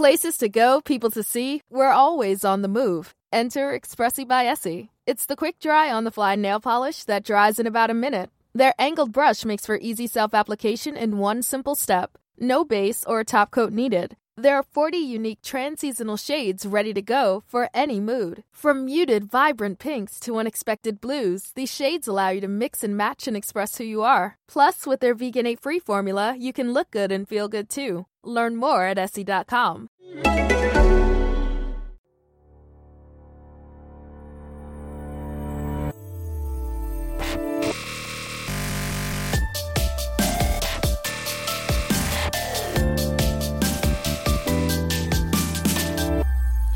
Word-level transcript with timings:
Places 0.00 0.38
to 0.38 0.48
go, 0.48 0.80
people 0.80 1.10
to 1.10 1.22
see, 1.22 1.60
we're 1.68 1.92
always 1.92 2.42
on 2.42 2.62
the 2.62 2.68
move. 2.68 3.12
Enter 3.34 3.78
Expressi 3.78 4.26
by 4.26 4.46
Essie. 4.46 4.88
It's 5.06 5.26
the 5.26 5.36
quick 5.36 5.58
dry 5.58 5.92
on 5.92 6.04
the 6.04 6.10
fly 6.10 6.36
nail 6.36 6.58
polish 6.58 7.04
that 7.04 7.22
dries 7.22 7.58
in 7.58 7.66
about 7.66 7.90
a 7.90 8.00
minute. 8.06 8.30
Their 8.54 8.72
angled 8.78 9.12
brush 9.12 9.44
makes 9.44 9.66
for 9.66 9.76
easy 9.76 10.06
self 10.06 10.32
application 10.32 10.96
in 10.96 11.18
one 11.18 11.42
simple 11.42 11.74
step. 11.74 12.16
No 12.38 12.64
base 12.64 13.04
or 13.04 13.24
top 13.24 13.50
coat 13.50 13.74
needed. 13.74 14.16
There 14.38 14.56
are 14.56 14.62
40 14.62 14.96
unique 14.96 15.42
trans-seasonal 15.42 16.16
shades 16.16 16.64
ready 16.64 16.94
to 16.94 17.02
go 17.02 17.42
for 17.46 17.68
any 17.74 18.00
mood. 18.00 18.42
From 18.52 18.86
muted, 18.86 19.30
vibrant 19.30 19.78
pinks 19.78 20.18
to 20.20 20.38
unexpected 20.38 21.02
blues, 21.02 21.52
these 21.54 21.70
shades 21.70 22.08
allow 22.08 22.30
you 22.30 22.40
to 22.40 22.48
mix 22.48 22.82
and 22.82 22.96
match 22.96 23.28
and 23.28 23.36
express 23.36 23.76
who 23.76 23.84
you 23.84 24.00
are. 24.00 24.38
Plus, 24.48 24.86
with 24.86 25.00
their 25.00 25.14
vegan, 25.14 25.46
A-free 25.46 25.78
formula, 25.78 26.34
you 26.38 26.54
can 26.54 26.72
look 26.72 26.90
good 26.90 27.12
and 27.12 27.28
feel 27.28 27.48
good 27.48 27.68
too. 27.68 28.06
Learn 28.24 28.56
more 28.56 28.84
at 28.84 28.96
Essie.com. 28.96 29.89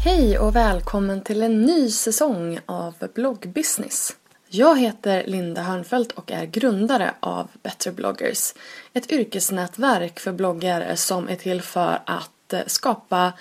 Hej 0.04 0.38
och 0.38 0.56
välkommen 0.56 1.22
till 1.22 1.42
en 1.42 1.62
ny 1.62 1.90
säsong 1.90 2.58
av 2.66 2.94
bloggbusiness. 3.14 4.16
Jag 4.48 4.80
heter 4.80 5.24
Linda 5.26 5.62
Hörnfeldt 5.62 6.12
och 6.12 6.32
är 6.32 6.46
grundare 6.46 7.14
av 7.20 7.48
Better 7.62 7.92
bloggers. 7.92 8.54
Ett 8.92 9.12
yrkesnätverk 9.12 10.20
för 10.20 10.32
bloggare 10.32 10.96
som 10.96 11.28
är 11.28 11.36
till 11.36 11.62
för 11.62 11.98
att 12.06 12.33
Eh, 12.54 12.62
skapa 12.66 13.32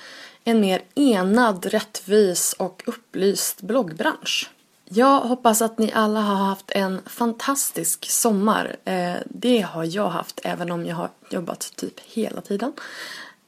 en 0.44 0.60
mer 0.60 0.82
enad, 0.96 1.66
rättvis 1.66 2.54
och 2.54 2.84
upplyst 2.86 3.62
bloggbransch. 3.62 4.50
Jag 4.86 5.20
hoppas 5.20 5.62
att 5.62 5.78
ni 5.78 5.92
alla 5.94 6.22
har 6.22 6.36
haft 6.36 6.72
en 6.72 7.02
fantastisk 7.06 8.10
sommar. 8.10 8.76
Eh, 8.86 9.14
det 9.26 9.62
har 9.62 9.84
jag 9.84 10.10
haft 10.10 10.42
även 10.44 10.72
om 10.72 10.86
jag 10.86 10.96
har 10.96 11.10
jobbat 11.30 11.74
typ 11.76 12.00
hela 12.00 12.42
tiden. 12.42 12.74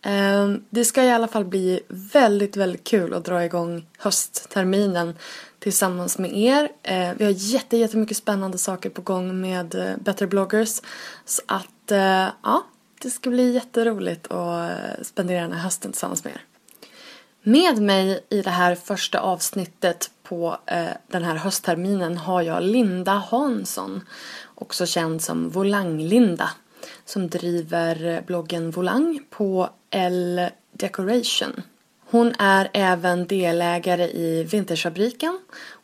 Ehm, 0.02 0.64
det 0.70 0.86
ska 0.86 1.04
i 1.04 1.12
alla 1.12 1.28
fall 1.28 1.46
bli 1.46 1.80
väldigt, 1.88 2.58
väldigt 2.58 2.84
kul 2.84 3.14
att 3.14 3.26
dra 3.26 3.46
igång 3.46 3.88
höstterminen 3.98 5.16
tillsammans 5.60 6.18
med 6.18 6.38
er. 6.38 6.70
Eh, 6.84 7.12
vi 7.18 7.26
har 7.26 7.32
jättemycket 7.32 8.18
spännande 8.18 8.58
saker 8.58 8.90
på 8.90 9.02
gång 9.02 9.42
med 9.42 9.96
Better 10.00 10.28
bloggers. 10.28 10.82
Så 11.26 11.42
att, 11.46 11.92
ja, 12.44 12.64
det 13.06 13.12
ska 13.12 13.30
bli 13.30 13.52
jätteroligt 13.52 14.32
att 14.32 14.72
eh, 14.72 15.04
spendera 15.04 15.42
den 15.42 15.52
här 15.52 15.60
hösten 15.60 15.92
tillsammans 15.92 16.24
med 16.24 16.34
er. 16.34 16.42
Med 17.44 17.82
mig 17.82 18.26
i 18.30 18.42
det 18.42 18.50
här 18.50 18.76
första 18.76 19.20
avsnittet 19.20 20.12
på 20.24 20.58
eh, 20.66 20.86
den 21.08 21.24
här 21.24 21.36
höstterminen 21.36 22.18
har 22.18 22.42
jag 22.42 22.64
Linda 22.64 23.12
Hansson, 23.12 24.02
också 24.56 24.86
känd 24.86 25.22
som 25.22 25.50
Volang-Linda 25.50 26.50
som 27.06 27.30
driver 27.30 28.24
bloggen 28.28 28.72
Volang 28.72 29.20
på 29.30 29.70
L 29.90 30.50
Decoration. 30.72 31.62
Hon 32.06 32.34
är 32.40 32.70
även 32.74 33.28
delägare 33.28 34.08
i 34.08 34.44
Vintagefabriken. 34.44 35.40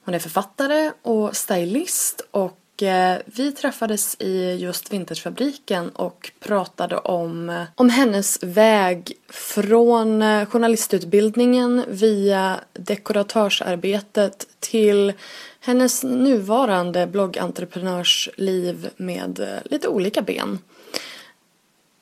Hon 0.06 0.16
är 0.16 0.20
författare 0.20 0.92
och 1.02 1.36
stylist 1.36 2.22
och 2.32 2.61
eh, 2.84 3.18
vi 3.26 3.52
träffades 3.52 4.16
i 4.20 4.56
just 4.60 4.94
Vintagefabriken 4.94 5.90
och 5.90 6.32
pratade 6.40 6.98
om, 6.98 7.50
eh, 7.50 7.64
om 7.76 7.90
hennes 7.90 8.44
väg 8.44 9.14
från 9.30 10.22
eh, 10.22 10.46
journalistutbildningen 10.46 11.86
via 11.88 12.60
dekoratörsarbetet 12.74 14.48
till 14.60 15.14
hennes 15.60 16.04
nuvarande 16.04 17.08
bloggentreprenörsliv 17.08 18.90
med 18.98 19.40
eh, 19.40 19.72
lite 19.72 19.88
olika 19.88 20.22
ben. 20.22 20.60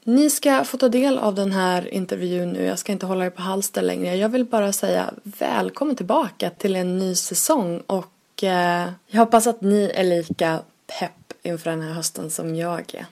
Ni 0.04 0.30
ska 0.30 0.64
få 0.64 0.78
ta 0.78 0.90
del 0.90 1.18
av 1.18 1.36
den 1.36 1.52
här 1.52 1.94
intervjun 1.94 2.50
nu. 2.50 2.66
Jag 2.66 2.80
ska 2.80 2.92
inte 2.92 3.06
hålla 3.06 3.26
er 3.26 3.30
på 3.30 3.42
halster 3.42 3.82
längre. 3.82 4.16
Jag 4.16 4.30
vill 4.30 4.46
bara 4.46 4.74
säga 4.74 5.14
välkommen 5.24 5.96
tillbaka 5.96 6.50
till 6.50 6.76
en 6.76 6.98
ny 6.98 7.16
säsong 7.16 7.84
och 7.88 8.14
eh, 8.44 8.92
jag 9.08 9.20
hoppas 9.20 9.48
att 9.48 9.62
ni 9.62 9.92
är 9.96 10.04
lika 10.04 10.60
pepp 11.00 11.34
inför 11.44 11.70
den 11.70 11.82
här 11.82 11.94
hösten 11.94 12.30
som 12.30 12.56
jag 12.56 12.96
är. 12.96 13.06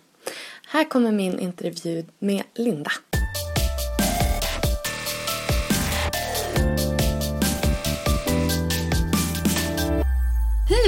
Här 0.67 0.83
kommer 0.83 1.11
min 1.11 1.39
intervju 1.39 2.05
med 2.19 2.43
Linda. 2.53 2.91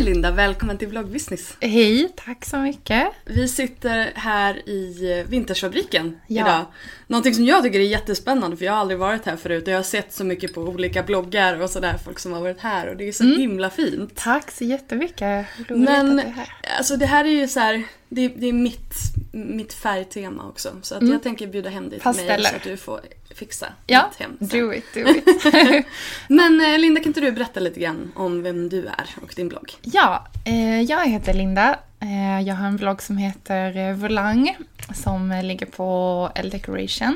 Linda, 0.10 0.32
välkommen 0.32 0.78
till 0.78 0.88
Vloggbusiness. 0.88 1.58
Hej, 1.62 2.10
tack 2.16 2.46
så 2.46 2.58
mycket. 2.58 3.08
Vi 3.26 3.48
sitter 3.48 4.12
här 4.16 4.70
i 4.70 5.26
Vintagefabriken 5.30 6.20
ja. 6.28 6.42
idag. 6.42 6.66
Någonting 7.08 7.34
som 7.34 7.46
jag 7.46 7.64
tycker 7.64 7.80
är 7.80 7.84
jättespännande 7.84 8.58
för 8.58 8.66
jag 8.66 8.74
har 8.74 8.80
aldrig 8.80 9.00
varit 9.00 9.26
här 9.26 9.36
förut 9.36 9.64
och 9.64 9.74
jag 9.74 9.78
har 9.78 9.84
sett 9.84 10.14
så 10.14 10.24
mycket 10.24 10.54
på 10.54 10.62
olika 10.62 11.04
bloggar 11.04 11.62
och 11.62 11.70
sådär, 11.70 11.96
folk 12.06 12.20
som 12.20 12.34
har 12.34 12.42
varit 12.42 12.60
här 12.60 12.88
och 12.88 12.98
det 12.98 13.08
är 13.08 13.12
så 13.12 13.24
mm. 13.24 13.40
himla 13.40 13.70
fint. 13.70 14.16
Tack 14.16 14.52
så 14.52 14.64
jättemycket. 14.64 15.46
Roligt 15.68 15.90
Men, 15.90 16.20
att 16.20 16.26
du 16.26 16.32
är 16.32 16.34
här. 16.34 16.50
alltså 16.78 16.96
det 16.96 17.06
här 17.06 17.26
är 17.26 17.30
ju 17.30 17.48
så 17.48 17.60
här, 17.60 17.84
det, 18.10 18.28
det, 18.28 18.48
är 18.48 18.54
mitt, 18.54 18.96
mitt 19.32 19.74
färgtema 19.74 20.48
också 20.48 20.70
så 20.82 20.96
att 20.96 21.02
mm. 21.02 21.14
jag 21.14 21.24
tänker 21.24 21.48
bjuda 21.48 21.70
hem 21.70 21.90
dig 21.90 22.00
till 22.00 22.26
mig 22.26 22.44
så 22.44 22.56
att 22.56 22.64
du 22.64 22.78
får 22.78 23.02
fixa 23.36 23.74
ja, 23.88 24.10
mitt 24.10 24.20
hem. 24.20 24.38
Sen. 24.40 24.60
do 24.60 24.74
it, 24.74 24.86
do 24.94 25.00
it. 25.00 25.86
Men 26.28 26.62
eh, 26.62 26.80
Linda, 26.80 27.02
kan 27.02 27.10
inte 27.10 27.22
du 27.22 27.32
berätta 27.32 27.60
lite 27.60 27.80
grann 27.80 28.12
om 28.16 28.44
vem 28.44 28.70
du 28.70 28.86
är 28.86 29.16
och 29.22 29.34
din 29.36 29.50
blogg? 29.50 29.74
Ja, 29.82 30.28
eh, 30.46 30.82
jag 30.82 31.08
heter 31.08 31.34
Linda. 31.34 31.80
Eh, 32.00 32.42
jag 32.48 32.56
har 32.56 32.68
en 32.68 32.78
blogg 32.78 33.02
som 33.02 33.18
heter 33.18 33.94
Volang 33.94 34.58
som 34.94 35.42
ligger 35.44 35.66
på 35.66 36.32
L 36.36 36.50
Decoration. 36.50 37.16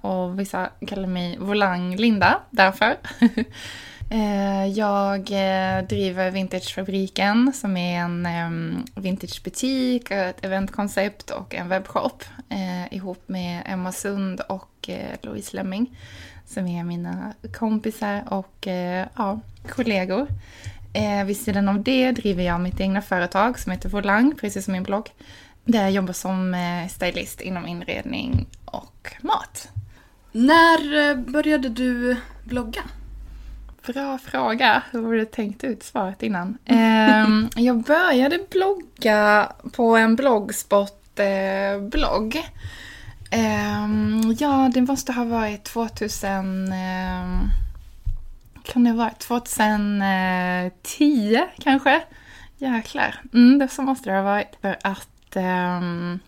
Och 0.00 0.40
vissa 0.40 0.70
kallar 0.86 1.08
mig 1.08 1.38
Volang 1.38 1.96
Linda 1.96 2.40
därför. 2.50 2.96
Eh, 4.12 4.66
jag 4.66 5.18
eh, 5.18 5.84
driver 5.84 6.30
Vintagefabriken 6.30 7.52
som 7.52 7.76
är 7.76 7.98
en 7.98 8.26
ehm, 8.26 8.84
vintagebutik, 8.94 10.10
ett 10.10 10.44
eventkoncept 10.44 11.30
och 11.30 11.54
en 11.54 11.68
webbshop 11.68 12.24
eh, 12.48 12.94
ihop 12.94 13.22
med 13.26 13.62
Emma 13.66 13.92
Sund 13.92 14.40
och 14.40 14.90
Louise 15.22 15.56
Lemming 15.56 15.98
som 16.46 16.66
är 16.66 16.84
mina 16.84 17.32
kompisar 17.58 18.24
och 18.28 18.66
ja, 19.16 19.40
kollegor. 19.68 20.26
vid 21.26 21.36
sidan 21.36 21.68
av 21.68 21.82
det 21.82 22.12
driver 22.12 22.42
jag 22.42 22.60
mitt 22.60 22.80
egna 22.80 23.02
företag 23.02 23.58
som 23.58 23.72
heter 23.72 23.88
Volang, 23.88 24.34
precis 24.40 24.64
som 24.64 24.72
min 24.72 24.82
blogg. 24.82 25.10
Där 25.64 25.82
jag 25.82 25.90
jobbar 25.90 26.12
som 26.12 26.56
stylist 26.90 27.40
inom 27.40 27.66
inredning 27.66 28.46
och 28.64 29.12
mat. 29.20 29.68
När 30.32 31.14
började 31.14 31.68
du 31.68 32.16
blogga? 32.44 32.82
Bra 33.86 34.18
fråga. 34.18 34.82
Hur 34.90 35.02
har 35.02 35.12
du 35.12 35.24
tänkt 35.24 35.64
ut 35.64 35.82
svaret 35.82 36.22
innan? 36.22 36.58
Um, 36.68 37.50
jag 37.64 37.82
började 37.82 38.38
blogga 38.50 39.52
på 39.72 39.96
en 39.96 40.16
bloggspot-blogg. 40.16 42.36
Um, 43.32 44.36
ja, 44.38 44.70
det 44.74 44.80
måste 44.80 45.12
ha 45.12 45.24
varit 45.24 45.64
2000... 45.64 46.30
Um, 46.30 46.72
ehm, 46.72 47.48
kan 48.64 48.84
det 48.84 48.92
varit 48.92 49.18
2010 49.18 51.40
kanske? 51.58 52.02
Jäklar. 52.58 53.20
Mm, 53.32 53.58
det 53.58 53.68
så 53.68 53.82
måste 53.82 54.10
det 54.10 54.16
ha 54.16 54.22
varit. 54.22 54.56
För 54.60 54.76
att 54.82 55.08
för 55.32 56.20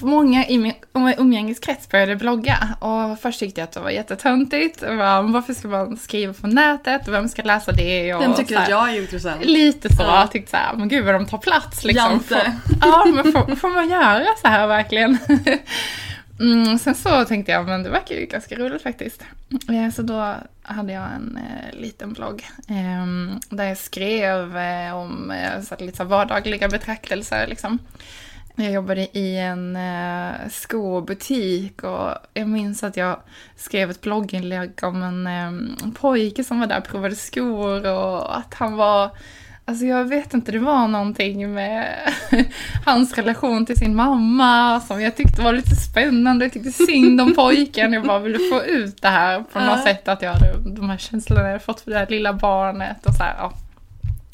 många 0.00 0.46
i 0.46 0.58
min 0.58 0.72
umgängeskrets 1.18 1.88
började 1.88 2.16
blogga 2.16 2.68
och 2.80 3.18
först 3.20 3.40
tyckte 3.40 3.60
jag 3.60 3.66
att 3.66 3.72
det 3.72 3.80
var 3.80 3.90
jättetöntigt. 3.90 4.82
Varför 4.82 5.54
ska 5.54 5.68
man 5.68 5.96
skriva 5.96 6.32
på 6.32 6.46
nätet? 6.46 7.08
Vem 7.08 7.28
ska 7.28 7.42
läsa 7.42 7.72
det? 7.72 8.14
Och 8.14 8.22
Vem 8.22 8.34
tycker 8.34 8.56
att 8.56 8.68
jag 8.68 8.90
är 8.90 9.00
intressant? 9.00 9.44
Lite 9.44 9.94
så. 9.96 10.02
Ja. 10.02 10.20
Jag 10.20 10.32
tyckte 10.32 10.50
såhär, 10.50 10.74
men 10.76 10.88
gud 10.88 11.04
vad 11.04 11.14
de 11.14 11.26
tar 11.26 11.38
plats 11.38 11.84
liksom. 11.84 12.20
Får, 12.20 12.38
ja, 12.80 13.04
men 13.14 13.32
får, 13.32 13.56
får, 13.56 13.70
man 13.70 13.88
göra 13.88 14.26
så 14.42 14.48
här 14.48 14.66
verkligen? 14.66 15.18
Mm, 16.40 16.78
sen 16.78 16.94
så 16.94 17.24
tänkte 17.24 17.52
jag, 17.52 17.66
men 17.66 17.82
det 17.82 17.90
verkar 17.90 18.14
ju 18.14 18.26
ganska 18.26 18.56
roligt 18.56 18.82
faktiskt. 18.82 19.22
Eh, 19.50 19.94
så 19.94 20.02
då 20.02 20.34
hade 20.62 20.92
jag 20.92 21.04
en 21.16 21.36
eh, 21.36 21.80
liten 21.80 22.12
blogg 22.12 22.46
eh, 22.68 23.36
där 23.50 23.64
jag 23.64 23.78
skrev 23.78 24.56
eh, 24.56 24.96
om 24.96 25.30
eh, 25.30 25.62
så 25.62 25.76
lite 25.78 25.96
så 25.96 26.04
vardagliga 26.04 26.68
betraktelser 26.68 27.46
liksom. 27.46 27.78
Jag 28.60 28.72
jobbade 28.72 29.18
i 29.18 29.38
en 29.38 29.76
eh, 29.76 30.48
skobutik 30.50 31.82
och 31.82 32.14
jag 32.34 32.48
minns 32.48 32.84
att 32.84 32.96
jag 32.96 33.20
skrev 33.56 33.90
ett 33.90 34.00
blogginlägg 34.00 34.70
om 34.82 35.02
en 35.02 35.26
eh, 35.26 35.92
pojke 36.00 36.44
som 36.44 36.60
var 36.60 36.66
där 36.66 36.78
och 36.78 36.84
provade 36.84 37.16
skor 37.16 37.86
och 37.86 38.38
att 38.38 38.54
han 38.54 38.76
var 38.76 39.10
Alltså 39.68 39.84
jag 39.84 40.04
vet 40.04 40.34
inte, 40.34 40.52
det 40.52 40.58
var 40.58 40.88
någonting 40.88 41.54
med 41.54 41.98
hans 42.84 43.14
relation 43.14 43.66
till 43.66 43.76
sin 43.76 43.96
mamma 43.96 44.80
som 44.80 45.02
jag 45.02 45.16
tyckte 45.16 45.42
var 45.42 45.52
lite 45.52 45.76
spännande. 45.76 46.44
Jag 46.44 46.52
tyckte 46.52 46.72
synd 46.72 47.20
om 47.20 47.34
pojken. 47.34 47.92
Jag 47.92 48.06
bara 48.06 48.18
ville 48.18 48.38
få 48.38 48.64
ut 48.64 49.02
det 49.02 49.08
här 49.08 49.44
på 49.52 49.60
något 49.60 49.82
sätt. 49.82 50.08
Att 50.08 50.22
jag 50.22 50.32
hade 50.32 50.70
de 50.70 50.90
här 50.90 50.98
känslorna 50.98 51.50
jag 51.50 51.62
fått 51.62 51.80
för 51.80 51.90
det 51.90 51.98
här 51.98 52.06
lilla 52.06 52.32
barnet 52.32 53.06
och 53.06 53.14
så 53.14 53.22
här, 53.22 53.34
ja. 53.38 53.52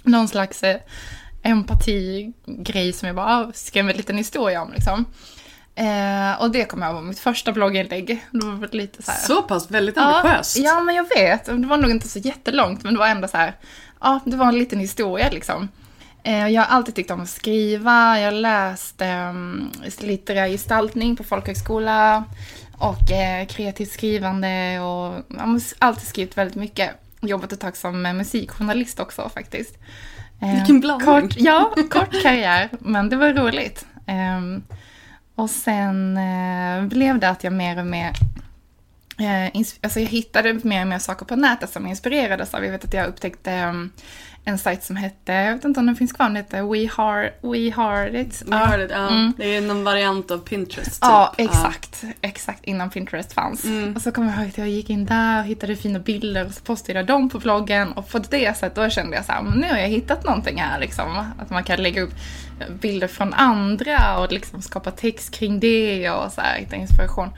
Någon 0.02 0.28
slags 0.28 0.62
eh, 0.62 0.76
empatigrej 1.44 2.92
som 2.92 3.06
jag 3.06 3.16
bara 3.16 3.26
ah, 3.26 3.52
skrev 3.54 3.90
en 3.90 3.96
liten 3.96 4.16
historia 4.16 4.62
om 4.62 4.72
liksom. 4.72 5.04
Eh, 5.74 6.40
och 6.42 6.50
det 6.50 6.64
kom 6.64 6.82
jag 6.82 6.94
ihåg 6.94 7.04
mitt 7.04 7.18
första 7.18 7.52
blogginlägg. 7.52 8.06
Det 8.30 8.46
var 8.46 8.68
lite 8.72 9.02
så 9.02 9.10
här. 9.10 9.18
Så 9.18 9.42
pass, 9.42 9.70
väldigt 9.70 9.98
ambitiöst. 9.98 10.56
Ja, 10.56 10.64
ja, 10.64 10.80
men 10.80 10.94
jag 10.94 11.08
vet. 11.16 11.44
Det 11.44 11.66
var 11.66 11.76
nog 11.76 11.90
inte 11.90 12.08
så 12.08 12.18
jättelångt, 12.18 12.82
men 12.82 12.94
det 12.94 12.98
var 13.00 13.08
ändå 13.08 13.28
så 13.28 13.36
här. 13.36 13.54
Ja, 14.00 14.20
det 14.24 14.36
var 14.36 14.46
en 14.48 14.58
liten 14.58 14.80
historia 14.80 15.30
liksom. 15.30 15.68
Eh, 16.22 16.48
Jag 16.48 16.62
har 16.62 16.76
alltid 16.76 16.94
tyckt 16.94 17.10
om 17.10 17.20
att 17.20 17.28
skriva. 17.28 18.20
Jag 18.20 18.24
har 18.26 18.32
läst 18.32 19.02
um, 19.30 19.70
litterär 20.00 20.48
gestaltning 20.48 21.16
på 21.16 21.24
folkhögskola 21.24 22.24
och 22.78 23.10
eh, 23.10 23.46
kreativt 23.46 23.92
skrivande 23.92 24.80
och 24.80 25.24
jag 25.28 25.46
har 25.46 25.60
alltid 25.78 26.08
skrivit 26.08 26.38
väldigt 26.38 26.56
mycket. 26.56 26.90
Jobbat 27.20 27.52
ett 27.52 27.60
tag 27.60 27.76
som 27.76 28.06
eh, 28.06 28.12
musikjournalist 28.12 29.00
också 29.00 29.28
faktiskt. 29.34 29.74
Eh, 30.44 30.54
Vilken 30.54 30.80
blandning. 30.80 31.20
Kort, 31.20 31.36
ja, 31.36 31.74
kort 31.90 32.22
karriär, 32.22 32.68
men 32.78 33.08
det 33.08 33.16
var 33.16 33.32
roligt. 33.32 33.86
Ehm, 34.06 34.62
och 35.34 35.50
sen 35.50 36.16
eh, 36.16 36.86
blev 36.88 37.18
det 37.18 37.28
att 37.28 37.44
jag 37.44 37.52
mer 37.52 37.78
och 37.78 37.86
mer 37.86 38.12
eh, 39.18 39.62
alltså 39.82 40.00
jag 40.00 40.08
hittade 40.08 40.60
mer 40.62 40.80
och 40.80 40.88
mer 40.88 40.98
saker 40.98 41.24
på 41.26 41.36
nätet 41.36 41.70
som 41.70 41.86
inspirerades 41.86 42.54
av. 42.54 42.64
Jag 42.64 42.72
vet 42.72 42.84
att 42.84 42.94
jag 42.94 43.06
upptäckte 43.06 43.52
ehm, 43.52 43.90
en 44.46 44.58
sajt 44.58 44.84
som 44.84 44.96
hette, 44.96 45.32
jag 45.32 45.54
vet 45.54 45.64
inte 45.64 45.80
om 45.80 45.86
den 45.86 45.96
finns 45.96 46.12
kvar, 46.12 46.26
den 46.26 46.36
hette 46.36 46.62
We 46.62 46.88
Heart, 46.96 47.32
We 47.42 47.70
Heart 47.70 48.14
It. 48.14 48.42
Det, 48.46 48.88
ja. 48.90 49.08
Mm. 49.08 49.32
Det 49.36 49.56
är 49.56 49.60
någon 49.60 49.84
variant 49.84 50.30
av 50.30 50.38
Pinterest. 50.38 50.90
Typ. 50.90 50.98
Ja, 51.00 51.34
exakt. 51.38 52.04
Exakt 52.20 52.64
innan 52.64 52.90
Pinterest 52.90 53.32
fanns. 53.32 53.64
Mm. 53.64 53.96
Och 53.96 54.02
så 54.02 54.12
kommer 54.12 54.28
jag 54.28 54.38
ihåg 54.38 54.48
att 54.48 54.58
jag 54.58 54.68
gick 54.68 54.90
in 54.90 55.06
där 55.06 55.40
och 55.40 55.46
hittade 55.46 55.76
fina 55.76 55.98
bilder 55.98 56.46
och 56.46 56.52
så 56.52 56.60
postade 56.60 56.98
jag 56.98 57.06
dem 57.06 57.28
på 57.28 57.38
bloggen. 57.38 57.92
Och 57.92 58.08
på 58.08 58.18
det 58.18 58.56
sättet 58.56 58.74
då 58.74 58.90
kände 58.90 59.16
jag 59.16 59.24
så 59.24 59.32
här, 59.32 59.42
nu 59.42 59.70
har 59.70 59.78
jag 59.78 59.88
hittat 59.88 60.24
någonting 60.24 60.60
här 60.60 60.80
liksom. 60.80 61.32
Att 61.38 61.50
man 61.50 61.64
kan 61.64 61.82
lägga 61.82 62.02
upp 62.02 62.14
bilder 62.80 63.08
från 63.08 63.34
andra 63.34 64.18
och 64.18 64.32
liksom 64.32 64.62
skapa 64.62 64.90
text 64.90 65.34
kring 65.34 65.60
det 65.60 66.10
och 66.10 66.32
så 66.32 66.40
här, 66.40 66.58
hitta 66.58 66.76
inspiration. 66.76 67.30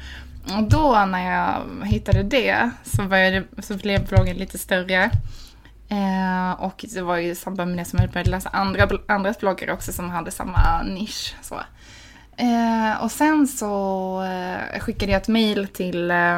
Och 0.57 0.63
då 0.63 1.05
när 1.05 1.31
jag 1.33 1.87
hittade 1.87 2.23
det 2.23 2.71
så, 2.85 3.03
började, 3.03 3.45
så 3.59 3.75
blev 3.75 4.07
bloggen 4.07 4.37
lite 4.37 4.59
större. 4.59 5.11
Eh, 5.89 6.63
och 6.63 6.85
det 6.95 7.03
var 7.03 7.17
ju 7.17 7.31
i 7.31 7.35
samband 7.35 7.71
med 7.71 7.79
det 7.79 7.85
som 7.89 7.99
jag 7.99 8.11
började 8.11 8.31
läsa 8.31 8.49
andra, 8.49 8.89
andras 9.09 9.39
bloggar 9.39 9.71
också 9.71 9.93
som 9.93 10.11
hade 10.11 10.31
samma 10.31 10.83
nisch. 10.83 11.35
Så. 11.43 11.61
Eh, 12.37 13.03
och 13.03 13.11
sen 13.11 13.47
så 13.47 14.23
eh, 14.23 14.81
skickade 14.81 15.13
jag 15.13 15.23
ett 15.23 15.29
mail 15.29 15.69
till 15.69 16.11
eh, 16.11 16.37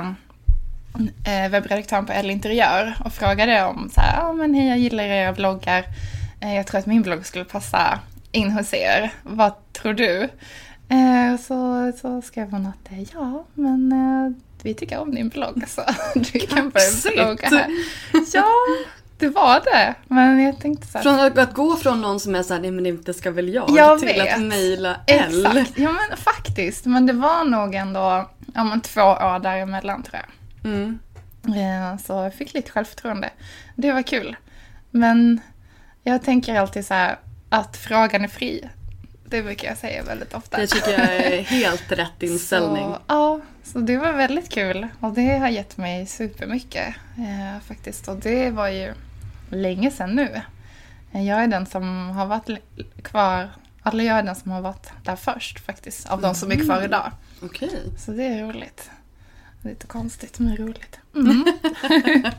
eh, 1.24 1.50
webbredaktören 1.50 2.06
på 2.06 2.12
Elle 2.12 2.32
Interiör 2.32 2.94
och 3.04 3.12
frågade 3.12 3.64
om 3.64 3.90
så 3.94 4.00
här, 4.00 4.16
ja 4.20 4.32
men 4.32 4.54
hej 4.54 4.68
jag 4.68 4.78
gillar 4.78 5.04
era 5.04 5.32
bloggar. 5.32 5.84
Eh, 6.40 6.54
jag 6.54 6.66
tror 6.66 6.78
att 6.78 6.86
min 6.86 7.02
blogg 7.02 7.26
skulle 7.26 7.44
passa 7.44 7.98
in 8.32 8.50
hos 8.50 8.74
er. 8.74 9.10
Vad 9.22 9.72
tror 9.72 9.94
du? 9.94 10.28
Så, 11.40 11.92
så 12.00 12.22
skrev 12.22 12.50
hon 12.50 12.66
att 12.66 12.92
ja, 13.12 13.44
men 13.54 13.94
vi 14.62 14.74
tycker 14.74 14.98
om 14.98 15.14
din 15.14 15.28
blogg 15.28 15.64
så 15.68 15.82
du 16.14 16.38
kan 16.38 16.70
börja 16.70 17.14
blogga 17.14 17.48
här. 17.48 17.70
Ja, 18.32 18.44
det 19.18 19.28
var 19.28 19.60
det. 19.64 19.94
Men 20.08 20.40
jag 20.42 20.60
tänkte 20.60 20.86
så 20.86 20.98
här, 20.98 21.02
Från 21.02 21.20
att, 21.20 21.38
att 21.38 21.54
gå 21.54 21.76
från 21.76 22.00
någon 22.00 22.20
som 22.20 22.34
är 22.34 22.42
såhär, 22.42 22.60
nej 22.60 22.70
men 22.70 22.86
inte 22.86 23.14
ska 23.14 23.30
väl 23.30 23.54
jag, 23.54 23.70
Jag 23.70 23.98
till 23.98 24.08
vet. 24.08 24.34
att 24.34 24.40
mejla 24.42 24.96
L. 25.06 25.46
Exakt, 25.46 25.78
ja 25.78 25.92
men 25.92 26.16
faktiskt. 26.16 26.84
Men 26.84 27.06
det 27.06 27.12
var 27.12 27.44
nog 27.44 27.74
ändå 27.74 28.30
ja, 28.54 28.64
men 28.64 28.80
två 28.80 29.00
år 29.02 29.38
däremellan 29.38 30.02
tror 30.02 30.20
jag. 30.22 30.72
Mm. 30.72 30.98
Eh, 31.44 31.98
Så 31.98 32.12
jag 32.12 32.34
fick 32.34 32.54
lite 32.54 32.70
självförtroende. 32.70 33.30
Det 33.76 33.92
var 33.92 34.02
kul. 34.02 34.36
Men 34.90 35.40
jag 36.02 36.22
tänker 36.22 36.54
alltid 36.60 36.86
så 36.86 36.94
här 36.94 37.18
att 37.48 37.76
frågan 37.76 38.24
är 38.24 38.28
fri. 38.28 38.68
Det 39.24 39.42
brukar 39.42 39.68
jag 39.68 39.78
säga 39.78 40.02
väldigt 40.02 40.34
ofta. 40.34 40.56
Det 40.56 40.66
tycker 40.66 40.90
jag 40.90 41.16
är 41.16 41.42
helt 41.42 41.92
rätt 41.92 42.22
inställning. 42.22 42.84
Så, 42.84 42.98
ja, 43.06 43.40
så 43.64 43.78
det 43.78 43.96
var 43.96 44.12
väldigt 44.12 44.48
kul. 44.48 44.86
Och 45.00 45.12
det 45.12 45.38
har 45.38 45.48
gett 45.48 45.76
mig 45.76 46.06
supermycket 46.06 46.94
eh, 47.18 47.62
faktiskt. 47.68 48.08
Och 48.08 48.16
det 48.16 48.50
var 48.50 48.68
ju 48.68 48.92
länge 49.50 49.90
sedan 49.90 50.14
nu. 50.14 50.42
Jag 51.10 51.42
är 51.42 51.46
den 51.46 51.66
som 51.66 52.10
har 52.10 52.26
varit 52.26 52.58
kvar, 53.02 53.48
eller 53.84 54.04
jag 54.04 54.18
är 54.18 54.22
den 54.22 54.34
som 54.34 54.50
har 54.50 54.60
varit 54.60 54.92
där 55.04 55.16
först 55.16 55.58
faktiskt. 55.60 56.10
Av 56.10 56.20
de 56.20 56.34
som 56.34 56.50
är 56.52 56.56
kvar 56.56 56.84
idag. 56.84 57.12
Okej. 57.42 57.92
Så 57.98 58.10
det 58.10 58.24
är 58.24 58.46
roligt. 58.46 58.90
Lite 59.68 59.86
konstigt 59.86 60.38
men 60.38 60.56
roligt. 60.56 60.98
Mm. 61.14 61.44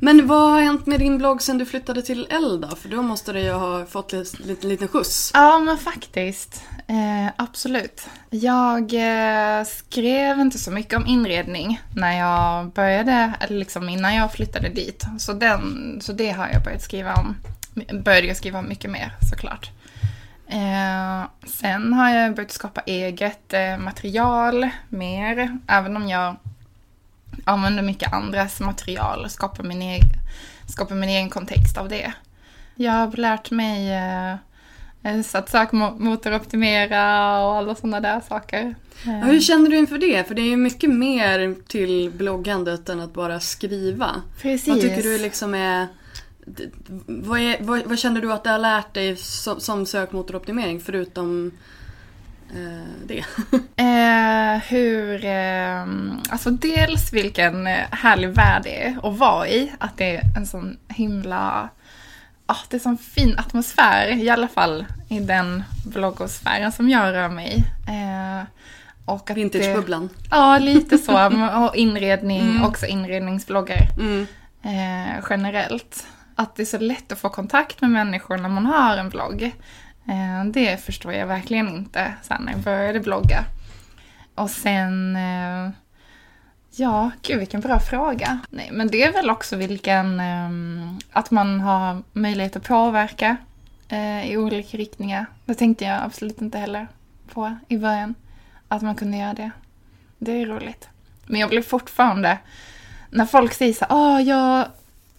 Men 0.00 0.26
vad 0.26 0.50
har 0.50 0.60
hänt 0.60 0.86
med 0.86 1.00
din 1.00 1.18
blogg 1.18 1.42
sen 1.42 1.58
du 1.58 1.66
flyttade 1.66 2.02
till 2.02 2.26
L 2.30 2.60
då? 2.60 2.76
För 2.76 2.88
då 2.88 3.02
måste 3.02 3.32
du 3.32 3.40
ju 3.40 3.52
ha 3.52 3.86
fått 3.86 4.12
en 4.12 4.24
liten, 4.38 4.70
liten 4.70 4.88
skjuts. 4.88 5.30
Ja, 5.34 5.58
men 5.58 5.78
faktiskt. 5.78 6.62
Eh, 6.86 7.32
absolut. 7.36 8.08
Jag 8.30 8.94
eh, 8.94 9.64
skrev 9.64 10.40
inte 10.40 10.58
så 10.58 10.70
mycket 10.70 10.96
om 10.96 11.06
inredning 11.06 11.80
när 11.96 12.18
jag 12.18 12.72
började, 12.72 13.32
eller 13.40 13.58
liksom 13.58 13.88
innan 13.88 14.14
jag 14.14 14.32
flyttade 14.32 14.68
dit. 14.68 15.04
Så, 15.18 15.32
den, 15.32 15.98
så 16.02 16.12
det 16.12 16.30
har 16.30 16.48
jag 16.48 16.62
börjat 16.62 16.82
skriva 16.82 17.14
om. 17.14 17.36
Började 18.02 18.26
jag 18.26 18.36
skriva 18.36 18.58
om 18.58 18.68
mycket 18.68 18.90
mer 18.90 19.12
såklart. 19.30 19.70
Eh, 20.48 21.26
sen 21.46 21.92
har 21.92 22.10
jag 22.10 22.34
börjat 22.34 22.52
skapa 22.52 22.80
eget 22.80 23.52
eh, 23.52 23.78
material 23.78 24.68
mer, 24.88 25.58
även 25.66 25.96
om 25.96 26.08
jag 26.08 26.36
använder 27.46 27.82
mycket 27.82 28.12
andras 28.12 28.60
material 28.60 29.24
och 29.24 29.30
skapar 29.30 29.64
min, 29.64 29.82
egen, 29.82 30.08
skapar 30.68 30.94
min 30.94 31.08
egen 31.08 31.30
kontext 31.30 31.78
av 31.78 31.88
det. 31.88 32.12
Jag 32.74 32.92
har 32.92 33.16
lärt 33.16 33.50
mig 33.50 33.92
eh, 33.92 34.32
eh, 35.02 35.22
så 35.24 35.38
att 35.38 35.50
sökmotoroptimera 35.50 37.38
och 37.44 37.54
alla 37.56 37.74
sådana 37.74 38.00
där 38.00 38.20
saker. 38.28 38.74
Eh, 39.06 39.18
Ja, 39.18 39.24
hur 39.24 39.40
känner 39.40 39.70
du 39.70 39.76
inför 39.76 39.98
det? 39.98 40.28
För 40.28 40.34
det 40.34 40.42
är 40.42 40.48
ju 40.48 40.56
mycket 40.56 40.90
mer 40.90 41.54
till 41.68 42.10
bloggandet 42.10 42.88
än 42.88 43.00
att 43.00 43.12
bara 43.14 43.40
skriva. 43.40 44.22
Precis. 44.42 44.68
Vad 44.68 44.80
tycker 44.80 45.02
du 45.02 45.18
liksom 45.18 45.54
är... 45.54 45.86
Vad, 47.06 47.40
är, 47.40 47.56
vad, 47.60 47.86
vad 47.86 47.98
känner 47.98 48.20
du 48.20 48.32
att 48.32 48.44
du 48.44 48.50
har 48.50 48.58
lärt 48.58 48.94
dig 48.94 49.16
som, 49.16 49.60
som 49.60 49.86
sökmotoroptimering 49.86 50.80
förutom 50.80 51.46
eh, 51.46 51.52
det? 53.06 53.24
Eh, 53.76 54.58
hur, 54.68 55.24
eh, 55.24 55.82
alltså 56.30 56.50
dels 56.50 57.12
vilken 57.12 57.66
eh, 57.66 57.84
härlig 57.90 58.28
värld 58.28 58.62
det 58.64 58.86
är 58.86 58.96
att 59.02 59.18
vara 59.18 59.48
i. 59.48 59.72
Att 59.78 59.96
det 59.96 60.16
är 60.16 60.22
en 60.36 60.46
sån 60.46 60.76
himla, 60.88 61.68
ah, 62.46 62.56
det 62.68 62.76
är 62.76 62.80
sån 62.80 62.98
fin 62.98 63.38
atmosfär 63.38 64.22
i 64.22 64.30
alla 64.30 64.48
fall 64.48 64.86
i 65.08 65.20
den 65.20 65.64
bloggosfären 65.86 66.72
som 66.72 66.88
jag 66.90 67.12
rör 67.14 67.28
mig 67.28 67.54
i. 67.56 67.58
Eh, 67.90 68.44
och 69.04 69.30
att 69.30 69.36
Vintagebubblan. 69.36 70.08
Ja, 70.30 70.58
lite 70.58 70.98
så. 70.98 71.26
Och 71.66 71.76
inredning, 71.76 72.62
också 72.64 72.86
inredningsbloggar 72.86 73.88
Mm. 73.98 74.26
eh, 74.62 75.24
generellt. 75.30 76.06
Att 76.34 76.56
det 76.56 76.62
är 76.62 76.66
så 76.66 76.78
lätt 76.78 77.12
att 77.12 77.18
få 77.18 77.28
kontakt 77.28 77.80
med 77.80 77.90
människor 77.90 78.38
när 78.38 78.48
man 78.48 78.66
har 78.66 78.96
en 78.96 79.08
blogg. 79.08 79.52
Eh, 80.08 80.44
det 80.44 80.84
förstår 80.84 81.12
jag 81.12 81.26
verkligen 81.26 81.68
inte 81.68 82.14
sen 82.22 82.42
när 82.42 82.52
jag 82.52 82.60
började 82.60 83.00
blogga. 83.00 83.44
Och 84.34 84.50
sen... 84.50 85.16
Eh, 85.16 85.70
ja, 86.70 87.10
gud 87.22 87.38
vilken 87.38 87.60
bra 87.60 87.80
fråga. 87.80 88.38
Nej, 88.50 88.68
men 88.72 88.88
det 88.88 89.02
är 89.02 89.12
väl 89.12 89.30
också 89.30 89.56
vilken... 89.56 90.20
Eh, 90.20 90.50
att 91.10 91.30
man 91.30 91.60
har 91.60 92.02
möjlighet 92.12 92.56
att 92.56 92.68
påverka 92.68 93.36
i 94.24 94.36
olika 94.36 94.76
riktningar. 94.76 95.26
Det 95.44 95.54
tänkte 95.54 95.84
jag 95.84 96.02
absolut 96.02 96.42
inte 96.42 96.58
heller 96.58 96.86
på 97.32 97.56
i 97.68 97.76
början. 97.78 98.14
Att 98.68 98.82
man 98.82 98.94
kunde 98.94 99.16
göra 99.16 99.34
det. 99.34 99.50
Det 100.18 100.42
är 100.42 100.46
roligt. 100.46 100.88
Men 101.26 101.40
jag 101.40 101.50
blir 101.50 101.62
fortfarande... 101.62 102.38
När 103.10 103.26
folk 103.26 103.54
säger 103.54 103.72
så 103.72 103.84
här, 103.84 103.96
Åh, 103.96 104.22
jag, 104.22 104.68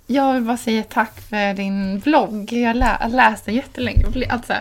jag 0.07 0.33
vill 0.33 0.43
bara 0.43 0.57
säga 0.57 0.83
tack 0.83 1.21
för 1.29 1.53
din 1.53 1.99
blogg. 1.99 2.53
Jag 2.53 2.75
lä- 2.75 2.97
har 2.99 3.09
läst 3.09 3.45
den 3.45 3.55
jättelänge. 3.55 4.05
Alltså, 4.29 4.53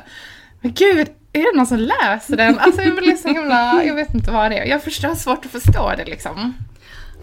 men 0.60 0.72
gud, 0.74 1.08
är 1.32 1.40
det 1.52 1.56
någon 1.56 1.66
som 1.66 1.78
läser 1.78 2.36
den? 2.36 2.58
Alltså 2.58 2.82
jag 2.82 2.96
blir 2.96 3.16
så 3.16 3.28
himla, 3.28 3.84
jag 3.84 3.94
vet 3.94 4.14
inte 4.14 4.30
vad 4.30 4.50
det 4.50 4.58
är. 4.58 4.64
Jag 4.64 4.82
förstår 4.82 5.14
svårt 5.14 5.44
att 5.44 5.50
förstå 5.50 5.92
det 5.96 6.04
liksom. 6.04 6.54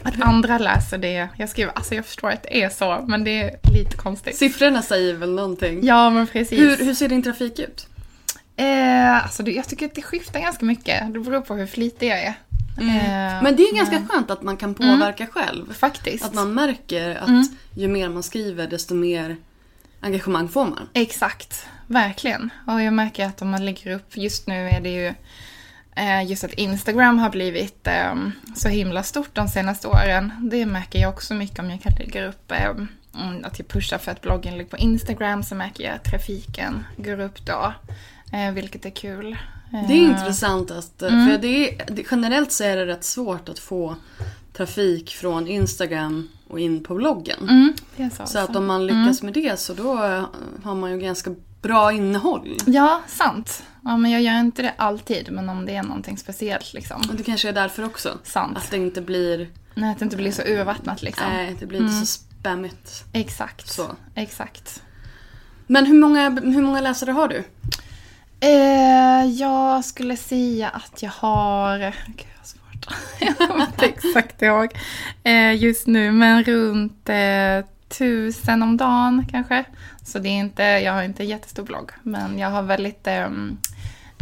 Att 0.04 0.22
andra 0.22 0.58
läser 0.58 0.98
det. 0.98 1.28
Jag 1.38 1.50
skriver, 1.50 1.72
alltså 1.76 1.96
jag 1.96 2.06
förstår 2.06 2.30
att 2.32 2.44
det 2.44 2.64
är 2.64 2.70
så, 2.70 3.04
men 3.08 3.24
det 3.24 3.42
är 3.42 3.52
lite 3.74 3.98
konstigt. 3.98 4.36
Siffrorna 4.38 4.82
säger 4.82 5.14
väl 5.14 5.32
någonting? 5.36 5.80
Ja, 5.84 6.10
men 6.10 6.28
precis. 6.28 6.60
Hur, 6.60 6.78
hur 6.86 6.94
ser 6.94 7.10
din 7.10 7.24
trafik 7.24 7.60
ut? 7.60 7.88
Eh, 8.56 9.24
alltså 9.24 9.44
jag 9.50 9.68
tycker 9.68 9.86
att 9.86 9.96
det 9.96 10.02
skiftar 10.02 10.40
ganska 10.40 10.66
mycket. 10.66 11.14
Det 11.14 11.20
beror 11.20 11.42
på 11.42 11.56
hur 11.56 11.68
flitig 11.68 12.10
jag 12.10 12.20
är. 12.20 12.34
Eh, 12.78 12.84
Mm. 12.84 13.44
Men 13.44 13.56
det 13.56 13.64
är 13.64 13.76
ganska 13.76 14.06
skönt 14.10 14.32
att 14.32 14.42
man 14.44 14.58
kan 14.58 14.74
påverka 14.74 15.28
själv. 15.28 15.74
Faktiskt. 15.74 16.26
Att 16.26 16.34
man 16.34 16.54
märker 16.54 17.16
att 17.16 17.28
Mm. 17.28 17.44
ju 17.76 17.88
mer 17.88 18.10
man 18.10 18.24
skriver 18.24 18.68
desto 18.68 18.94
mer 18.96 19.36
engagemang 20.02 20.50
får 20.50 20.66
man. 20.66 20.90
Exakt, 20.94 21.68
verkligen. 21.88 22.50
Och 22.68 22.82
jag 22.82 22.94
märker 22.94 23.26
att 23.26 23.42
om 23.42 23.50
man 23.50 23.66
lägger 23.66 23.92
upp, 23.96 24.18
just 24.18 24.48
nu 24.48 24.70
är 24.70 24.82
det 24.82 24.90
ju 24.90 25.14
eh, 25.96 26.24
just 26.30 26.44
att 26.44 26.54
Instagram 26.54 27.20
har 27.20 27.30
blivit 27.30 27.88
eh, 27.88 28.16
så 28.56 28.70
himla 28.70 29.04
stort 29.04 29.36
de 29.36 29.48
senaste 29.48 29.88
åren. 29.88 30.32
Det 30.52 30.66
märker 30.66 31.00
jag 31.00 31.10
också 31.10 31.34
mycket 31.34 31.60
om 31.60 31.70
jag 31.70 31.82
kan 31.82 31.94
lägga 32.00 32.26
upp 32.28 32.52
eh, 32.52 32.66
mm, 32.66 33.46
att 33.46 33.60
jag 33.60 33.68
pushar 33.68 33.98
för 33.98 34.12
ett 34.12 34.22
blogginlägg 34.22 34.70
på 34.70 34.78
Instagram 34.78 35.44
så 35.44 35.56
märker 35.56 35.84
jag 35.84 35.96
att 35.96 36.04
trafiken 36.04 36.86
går 36.98 37.20
upp 37.20 37.46
då. 37.46 37.74
Eh, 38.34 38.52
vilket 38.52 38.86
är 38.86 38.90
kul. 38.90 39.38
Det 39.88 39.94
är 39.94 39.98
intressant 39.98 40.72
att, 40.72 40.94
för 41.00 41.38
det 41.38 41.70
är, 41.70 42.06
generellt 42.12 42.52
så 42.52 42.64
är 42.64 42.76
det 42.76 42.86
rätt 42.86 43.04
svårt 43.04 43.50
att 43.50 43.60
få 43.60 43.96
trafik 44.54 45.10
från 45.10 45.48
Instagram 45.48 46.30
och 46.48 46.60
in 46.60 46.84
på 46.84 46.96
bloggen. 46.96 47.50
Mm, 47.98 48.10
så. 48.12 48.26
Så 48.26 48.40
att 48.40 48.56
om 48.56 48.66
man 48.66 48.88
lyckas 48.88 49.24
med 49.24 49.34
det 49.34 49.60
så 49.60 49.74
då 49.74 49.96
har 50.64 50.76
man 50.76 50.92
ju 50.92 50.98
ganska 50.98 51.36
bra 51.62 51.92
innehåll. 51.92 52.58
Ja, 52.66 53.02
sant. 53.08 53.64
Ja, 53.84 53.98
men 53.98 54.12
jag 54.12 54.22
gör 54.22 54.40
inte 54.40 54.62
det 54.62 54.74
alltid, 54.78 55.32
men 55.32 55.50
om 55.50 55.66
det 55.66 55.76
är 55.76 55.84
någonting 55.84 56.18
speciellt 56.18 56.74
liksom. 56.74 57.02
Och 57.10 57.16
det 57.16 57.24
kanske 57.24 57.50
är 57.50 57.54
därför 57.54 57.86
också. 57.86 58.18
Sant. 58.24 58.58
Att 58.58 58.72
det 58.72 58.78
inte 58.78 59.02
blir, 59.02 59.50
Nej, 59.76 59.92
att 59.92 60.00
det 60.00 60.06
inte 60.06 60.18
blir 60.18 60.32
så 60.32 60.42
urvattnat 60.42 61.02
liksom. 61.02 61.28
nej, 61.30 61.56
det 61.60 61.66
blir 61.66 61.80
inte 61.80 61.94
så 61.94 62.06
spammigt. 62.06 63.04
Exakt. 63.14 63.68
Så. 63.68 63.92
Exakt. 64.16 64.84
Men 65.68 65.86
hur 65.86 66.00
många, 66.00 66.30
hur 66.30 66.62
många 66.62 66.82
läsare 66.82 67.12
har 67.12 67.28
du? 67.28 67.44
Eh, 68.44 69.26
jag 69.26 69.86
skulle 69.86 70.18
säga 70.18 70.70
att 70.70 71.04
jag 71.04 71.10
har... 71.10 71.80
Gud, 72.08 72.28
vad 72.38 72.48
svårt. 72.48 72.98
jag 73.20 73.38
kommer 73.38 73.66
inte 73.66 73.86
exakt 74.06 74.42
ihåg 74.42 74.70
eh, 75.24 75.56
just 75.56 75.88
nu, 75.88 76.12
men 76.12 76.44
runt 76.44 77.10
eh, 77.10 77.66
tusen 77.98 78.64
om 78.64 78.78
dagen 78.78 79.26
kanske. 79.32 79.64
Så 80.06 80.20
det 80.20 80.30
är 80.30 80.40
inte, 80.40 80.64
jag 80.64 80.94
har 80.94 81.04
inte 81.04 81.24
jättestor 81.24 81.64
blogg, 81.64 81.92
men 82.02 82.40
jag 82.40 82.50
har 82.50 82.64
väldigt 82.64 83.08
eh, 83.08 83.24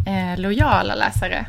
eh, 0.07 0.37
lojala 0.37 0.95
läsare. 0.95 1.45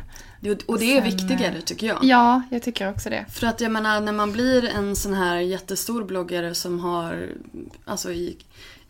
Och 0.67 0.79
det 0.79 0.97
är 0.97 1.01
Sen, 1.01 1.03
viktigare 1.03 1.61
tycker 1.61 1.87
jag. 1.87 1.97
Ja, 2.01 2.41
jag 2.51 2.63
tycker 2.63 2.89
också 2.89 3.09
det. 3.09 3.25
För 3.31 3.47
att 3.47 3.61
jag 3.61 3.71
menar 3.71 4.01
när 4.01 4.11
man 4.11 4.31
blir 4.31 4.69
en 4.69 4.95
sån 4.95 5.13
här 5.13 5.37
jättestor 5.37 6.03
bloggare 6.03 6.55
som 6.55 6.79
har, 6.79 7.29
alltså 7.85 8.11
i, 8.11 8.37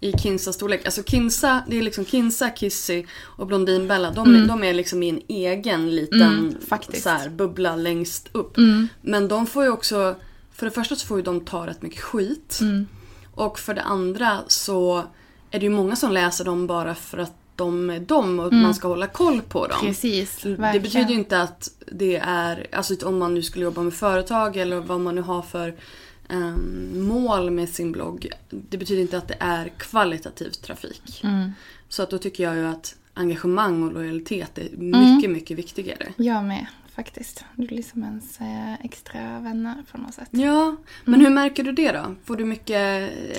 i 0.03 0.11
Kinsa-storlek. 0.11 0.85
Alltså 0.85 1.03
Kinsa, 1.03 1.63
det 1.67 1.77
är 1.77 1.81
liksom 1.81 2.05
Kinsa, 2.05 2.49
Kissy 2.49 3.05
och 3.21 3.47
Blondinbella. 3.47 4.11
De, 4.11 4.47
de 4.47 4.63
är 4.63 4.73
liksom 4.73 5.03
i 5.03 5.09
en 5.09 5.21
egen 5.27 5.95
liten 5.95 6.21
Mm, 6.21 6.55
faktiskt. 6.67 7.03
så 7.03 7.09
här, 7.09 7.29
bubbla 7.29 7.75
längst 7.75 8.29
upp. 8.31 8.57
Mm. 8.57 8.87
Men 9.01 9.27
de 9.27 9.47
får 9.47 9.63
ju 9.63 9.69
också, 9.69 10.15
för 10.53 10.65
det 10.65 10.71
första 10.71 10.95
så 10.95 11.07
får 11.07 11.17
ju 11.17 11.23
de 11.23 11.41
ta 11.41 11.67
rätt 11.67 11.81
mycket 11.81 12.01
skit. 12.01 12.57
Mm. 12.61 12.87
Och 13.35 13.59
för 13.59 13.73
det 13.73 13.81
andra 13.81 14.39
så 14.47 15.03
är 15.51 15.59
det 15.59 15.65
ju 15.65 15.69
många 15.69 15.95
som 15.95 16.11
läser 16.11 16.45
dem 16.45 16.67
bara 16.67 16.95
för 16.95 17.17
att 17.17 17.33
de 17.55 17.89
är 17.89 17.99
dem 17.99 18.39
och 18.39 18.45
att 18.45 18.53
man 18.53 18.73
ska 18.75 18.87
hålla 18.87 19.07
koll 19.07 19.41
på 19.41 19.67
dem. 19.67 19.77
Mm. 19.81 19.93
Precis, 19.93 20.39
Det 20.43 20.79
betyder 20.79 21.09
ju 21.09 21.15
inte 21.15 21.41
att 21.41 21.69
det 21.91 22.15
är, 22.23 22.67
alltså 22.71 23.07
om 23.07 23.17
man 23.17 23.33
nu 23.33 23.41
skulle 23.43 23.65
jobba 23.65 23.81
med 23.81 23.93
företag 23.93 24.57
eller 24.57 24.79
vad 24.79 24.99
man 24.99 25.15
nu 25.15 25.21
har 25.21 25.41
för 25.41 25.75
ehm, 26.29 27.01
mål 27.07 27.51
med 27.51 27.69
sin 27.69 27.91
blogg. 27.91 28.29
Det 28.49 28.77
betyder 28.77 29.01
inte 29.01 29.17
att 29.17 29.27
det 29.27 29.37
är 29.39 29.69
kvalitativ 29.77 30.49
trafik. 30.49 31.21
Mm. 31.23 31.51
Så 31.89 32.03
att 32.03 32.09
då 32.09 32.17
tycker 32.17 32.43
jag 32.43 32.55
ju 32.55 32.65
att 32.65 32.95
engagemang 33.13 33.83
och 33.83 33.93
lojalitet 33.93 34.57
är 34.57 34.67
Mm. 34.73 35.15
mycket, 35.15 35.29
mycket 35.29 35.57
viktigare. 35.57 36.13
Jag 36.17 36.43
med, 36.43 36.65
faktiskt. 36.95 37.45
Du 37.55 37.63
är 37.63 37.67
liksom 37.67 38.03
ens 38.03 38.39
eh, 38.41 38.73
extra 38.85 39.19
vänner 39.39 39.75
på 39.91 39.97
något 39.97 40.13
sätt. 40.13 40.27
Ja, 40.31 40.75
men 41.05 41.13
Mm. 41.13 41.25
hur 41.25 41.29
märker 41.33 41.63
du 41.63 41.71
det 41.71 41.91
då? 41.91 42.15
Får 42.25 42.35
du 42.35 42.45
mycket, 42.45 42.77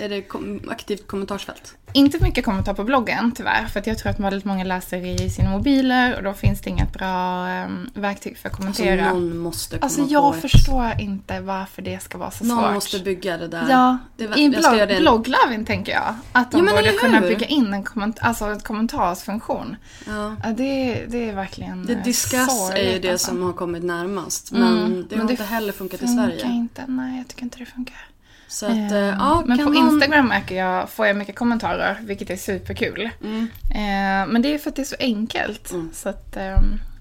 är 0.02 0.08
det 0.08 0.25
aktivt 0.70 1.06
kommentarsfält? 1.06 1.75
Inte 1.96 2.23
mycket 2.25 2.44
kommentar 2.44 2.75
på 2.75 2.84
bloggen 2.84 3.32
tyvärr, 3.32 3.66
för 3.66 3.80
att 3.80 3.87
jag 3.87 3.99
tror 3.99 4.11
att 4.11 4.20
väldigt 4.20 4.44
många 4.44 4.64
läser 4.64 5.06
i 5.25 5.30
sina 5.30 5.50
mobiler 5.50 6.16
och 6.16 6.23
då 6.23 6.32
finns 6.32 6.61
det 6.61 6.70
inget 6.70 6.92
bra 6.92 7.49
eh, 7.49 7.66
verktyg 7.94 8.38
för 8.38 8.49
att 8.49 8.54
Alltså 8.64 8.82
kommentera. 8.82 9.12
någon 9.12 9.38
måste 9.38 9.76
komma 9.78 9.84
Alltså 9.87 10.04
på 10.06 10.12
jag 10.12 10.34
ett, 10.37 10.40
förstår 10.40 10.92
inte 11.00 11.40
varför 11.40 11.82
det 11.82 12.02
ska 12.02 12.18
vara 12.18 12.30
så 12.30 12.44
Någon 12.44 12.58
svårt. 12.62 12.75
måste 12.75 12.99
bygga 12.99 13.37
det 13.37 13.49
där. 13.49 13.66
Ja, 13.70 13.99
det, 14.16 14.26
var- 14.26 14.38
i 14.38 14.49
blogg, 14.49 14.88
det 14.88 14.96
blogglavin 15.00 15.64
tänker 15.64 15.92
jag. 15.92 16.14
Att 16.32 16.50
de 16.50 16.66
Ja, 16.66 16.76
borde 16.76 16.92
kunna 16.92 17.20
bygga 17.20 17.46
in 17.46 17.75
en 17.75 17.84
komment 17.84 18.18
alltså, 18.20 18.44
en 18.44 18.61
kommentarsfunktion. 18.61 19.76
Ja. 20.06 20.37
Det, 20.56 21.04
det 21.08 21.28
är 21.28 21.32
verkligen 21.34 21.87
Det 21.87 21.92
eh, 21.92 22.02
Discuss 22.02 22.70
är 22.70 22.92
ju 22.92 22.99
det 22.99 23.11
alltså. 23.11 23.28
som 23.30 23.42
har 23.46 23.52
kommit 23.52 23.84
närmast. 23.84 24.52
Mm, 24.52 24.62
Men 24.62 24.90
det 25.08 25.14
har 25.14 25.16
men 25.18 25.26
det 25.26 25.32
inte 25.32 25.44
heller 25.44 25.72
funkat 25.72 26.02
i 26.02 26.06
funkar 26.06 26.24
Sverige. 26.28 26.46
inte. 26.52 26.84
Nej, 26.88 27.18
jag 27.18 27.28
tycker 27.28 27.42
inte 27.42 27.58
det 27.58 27.66
funkar. 27.66 28.06
Så 28.48 28.66
att, 28.66 28.72
Eh, 28.72 28.92
eh, 28.92 29.04
ja, 29.04 29.42
men 29.46 29.58
på 29.58 29.70
man... 29.70 29.76
Instagram 29.76 30.26
märker 30.28 30.54
jag, 30.56 30.90
får 30.90 31.06
jag 31.06 31.16
mycket 31.16 31.36
kommentarer, 31.36 31.98
vilket 32.02 32.30
är 32.30 32.36
superkul. 32.36 33.10
Mm. 33.22 33.48
Eh, 33.70 34.32
men 34.32 34.42
det 34.42 34.54
är 34.54 34.58
för 34.58 34.70
att 34.70 34.76
det 34.76 34.82
är 34.82 34.86
så 34.86 34.96
enkelt. 34.98 35.70
Mm. 35.70 35.90
Så 35.92 36.08
att, 36.08 36.36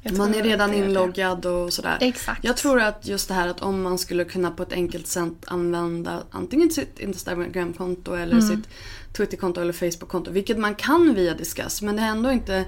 jag 0.06 0.18
Man 0.18 0.36
är 0.36 0.44
redan 0.44 0.74
inloggad 0.74 1.46
och 1.46 1.74
sådär. 1.74 1.98
Exakt. 2.02 2.44
Jag 2.44 2.58
tror 2.58 2.82
att 2.82 3.08
just 3.08 3.28
det 3.28 3.34
här 3.34 3.48
att 3.48 3.62
om 3.62 3.82
man 3.82 3.98
skulle 3.98 4.24
kunna 4.26 4.52
på 4.52 4.64
ett 4.64 4.74
enkelt 4.74 5.08
sätt 5.08 5.32
använda 5.46 6.20
antingen 6.32 6.70
sitt 6.70 7.00
Instagram-konto 7.00 8.14
eller 8.16 8.34
Mm. 8.38 8.48
sitt 8.48 8.70
Twitter-konto 9.18 9.62
eller 9.62 9.74
Facebook-konto. 9.74 10.32
Vilket 10.32 10.58
man 10.58 10.76
kan 10.76 11.14
via 11.16 11.34
Discuss. 11.34 11.82
Men 11.82 11.96
det 11.96 12.02
är 12.02 12.08
ändå 12.08 12.32
inte... 12.32 12.66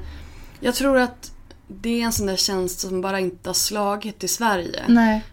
Jag 0.60 0.76
tror 0.76 0.98
att 0.98 1.32
det 1.68 2.02
är 2.02 2.06
en 2.06 2.12
sån 2.12 2.26
där 2.26 2.36
tjänst 2.36 2.80
som 2.80 3.02
bara 3.02 3.20
inte 3.20 3.50
har 3.50 3.54
slagit 3.54 4.24
i 4.24 4.28
Sverige. 4.28 4.84
Nej, 4.88 5.24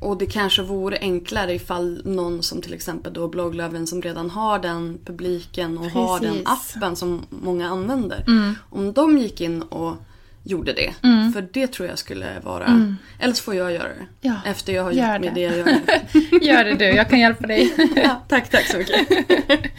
Och 0.00 0.18
det 0.18 0.26
kanske 0.26 0.62
vore 0.62 0.98
enklare 0.98 1.54
ifall 1.54 2.02
någon 2.04 2.42
som 2.42 2.62
till 2.62 2.74
exempel 2.74 3.12
då 3.12 3.28
Blogglöven 3.28 3.86
som 3.86 4.02
redan 4.02 4.30
har 4.30 4.58
den 4.58 4.98
publiken 5.04 5.78
och 5.78 5.90
har 5.90 6.20
den 6.20 6.44
Precis. 6.44 6.76
appen 6.76 6.96
som 6.96 7.22
många 7.30 7.68
använder. 7.68 8.24
Mm. 8.26 8.54
Om 8.70 8.92
de 8.92 9.18
gick 9.18 9.40
in 9.40 9.62
och 9.62 9.96
gjorde 10.42 10.72
det. 10.72 10.94
Mm. 11.02 11.32
För 11.32 11.48
det 11.52 11.66
tror 11.66 11.88
jag 11.88 11.98
skulle 11.98 12.26
vara... 12.42 12.64
Mm. 12.64 12.96
Eller 13.18 13.34
så 13.34 13.42
får 13.42 13.54
jag 13.54 13.72
göra 13.72 13.88
det. 13.88 14.06
Ja, 14.20 14.34
Efter 14.46 14.72
jag 14.72 14.82
har 14.82 14.90
gjort 14.92 15.00
med 15.06 15.20
det. 15.22 15.30
det 15.30 15.40
jag 15.40 15.56
gör. 15.56 16.42
gör 16.42 16.64
det 16.64 16.74
du. 16.74 16.84
Jag 16.84 17.08
kan 17.08 17.18
hjälpa 17.20 17.46
dig. 17.46 17.74
ja, 17.96 18.22
tack, 18.28 18.50
tack 18.50 18.64
så 18.66 18.78
mycket. 18.78 19.08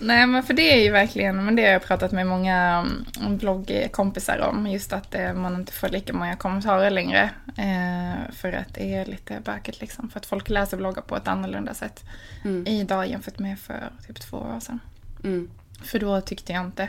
Nej, 0.00 0.26
men 0.26 0.42
för 0.42 0.54
det 0.54 0.72
är 0.74 0.84
ju 0.84 0.90
verkligen, 0.90 1.44
men 1.44 1.56
det 1.56 1.62
har 1.62 1.70
jag 1.70 1.84
pratat 1.84 2.12
med 2.12 2.26
många 2.26 2.86
mm, 3.20 3.38
bloggkompisar 3.38 4.38
om. 4.38 4.66
Just 4.66 4.92
att 4.92 5.14
eh, 5.14 5.32
man 5.34 5.54
inte 5.54 5.72
får 5.72 5.88
lika 5.88 6.12
många 6.12 6.36
kommentarer 6.36 6.90
längre. 6.90 7.30
Eh, 7.56 8.32
för 8.32 8.52
att 8.52 8.74
det 8.74 8.94
är 8.94 9.04
lite 9.06 9.40
bökigt 9.44 9.80
liksom. 9.80 10.10
För 10.10 10.18
att 10.20 10.26
folk 10.26 10.48
läser 10.48 10.76
bloggar 10.76 11.02
på 11.02 11.16
ett 11.16 11.28
annorlunda 11.28 11.74
sätt 11.74 12.04
Mm. 12.44 12.66
idag 12.66 13.08
jämfört 13.08 13.38
med 13.38 13.58
för 13.58 13.90
typ 14.06 14.20
två 14.20 14.36
år 14.36 14.60
sedan. 14.60 14.80
Mm. 15.24 15.50
För 15.84 15.98
då 15.98 16.20
tyckte 16.20 16.52
jag 16.52 16.64
inte, 16.64 16.88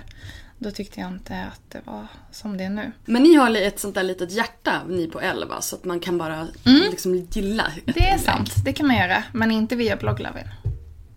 då 0.64 0.72
tyckte 0.72 1.00
jag 1.00 1.10
inte 1.10 1.44
att 1.54 1.62
det 1.72 1.82
var 1.86 2.08
som 2.32 2.58
det 2.58 2.64
är 2.64 2.70
nu. 2.70 2.92
Men 3.06 3.24
ni 3.24 3.36
har 3.36 3.56
ett 3.56 3.80
sånt 3.80 3.96
där 3.96 4.04
litet 4.04 4.32
hjärta, 4.32 4.82
ni 4.88 5.08
på 5.08 5.22
11, 5.22 5.62
så 5.62 5.76
att 5.76 5.86
man 5.86 6.00
kan 6.00 6.18
bara 6.18 6.48
liksom 6.66 7.16
gilla 7.16 7.64
Mm. 7.66 7.82
Det 7.86 8.00
är 8.00 8.08
inlägg. 8.08 8.20
sant, 8.26 8.50
det 8.66 8.74
kan 8.74 8.88
man 8.88 8.96
göra. 8.96 9.24
Men 9.34 9.52
inte 9.52 9.76
via 9.76 9.96
blogglavin. 9.96 10.48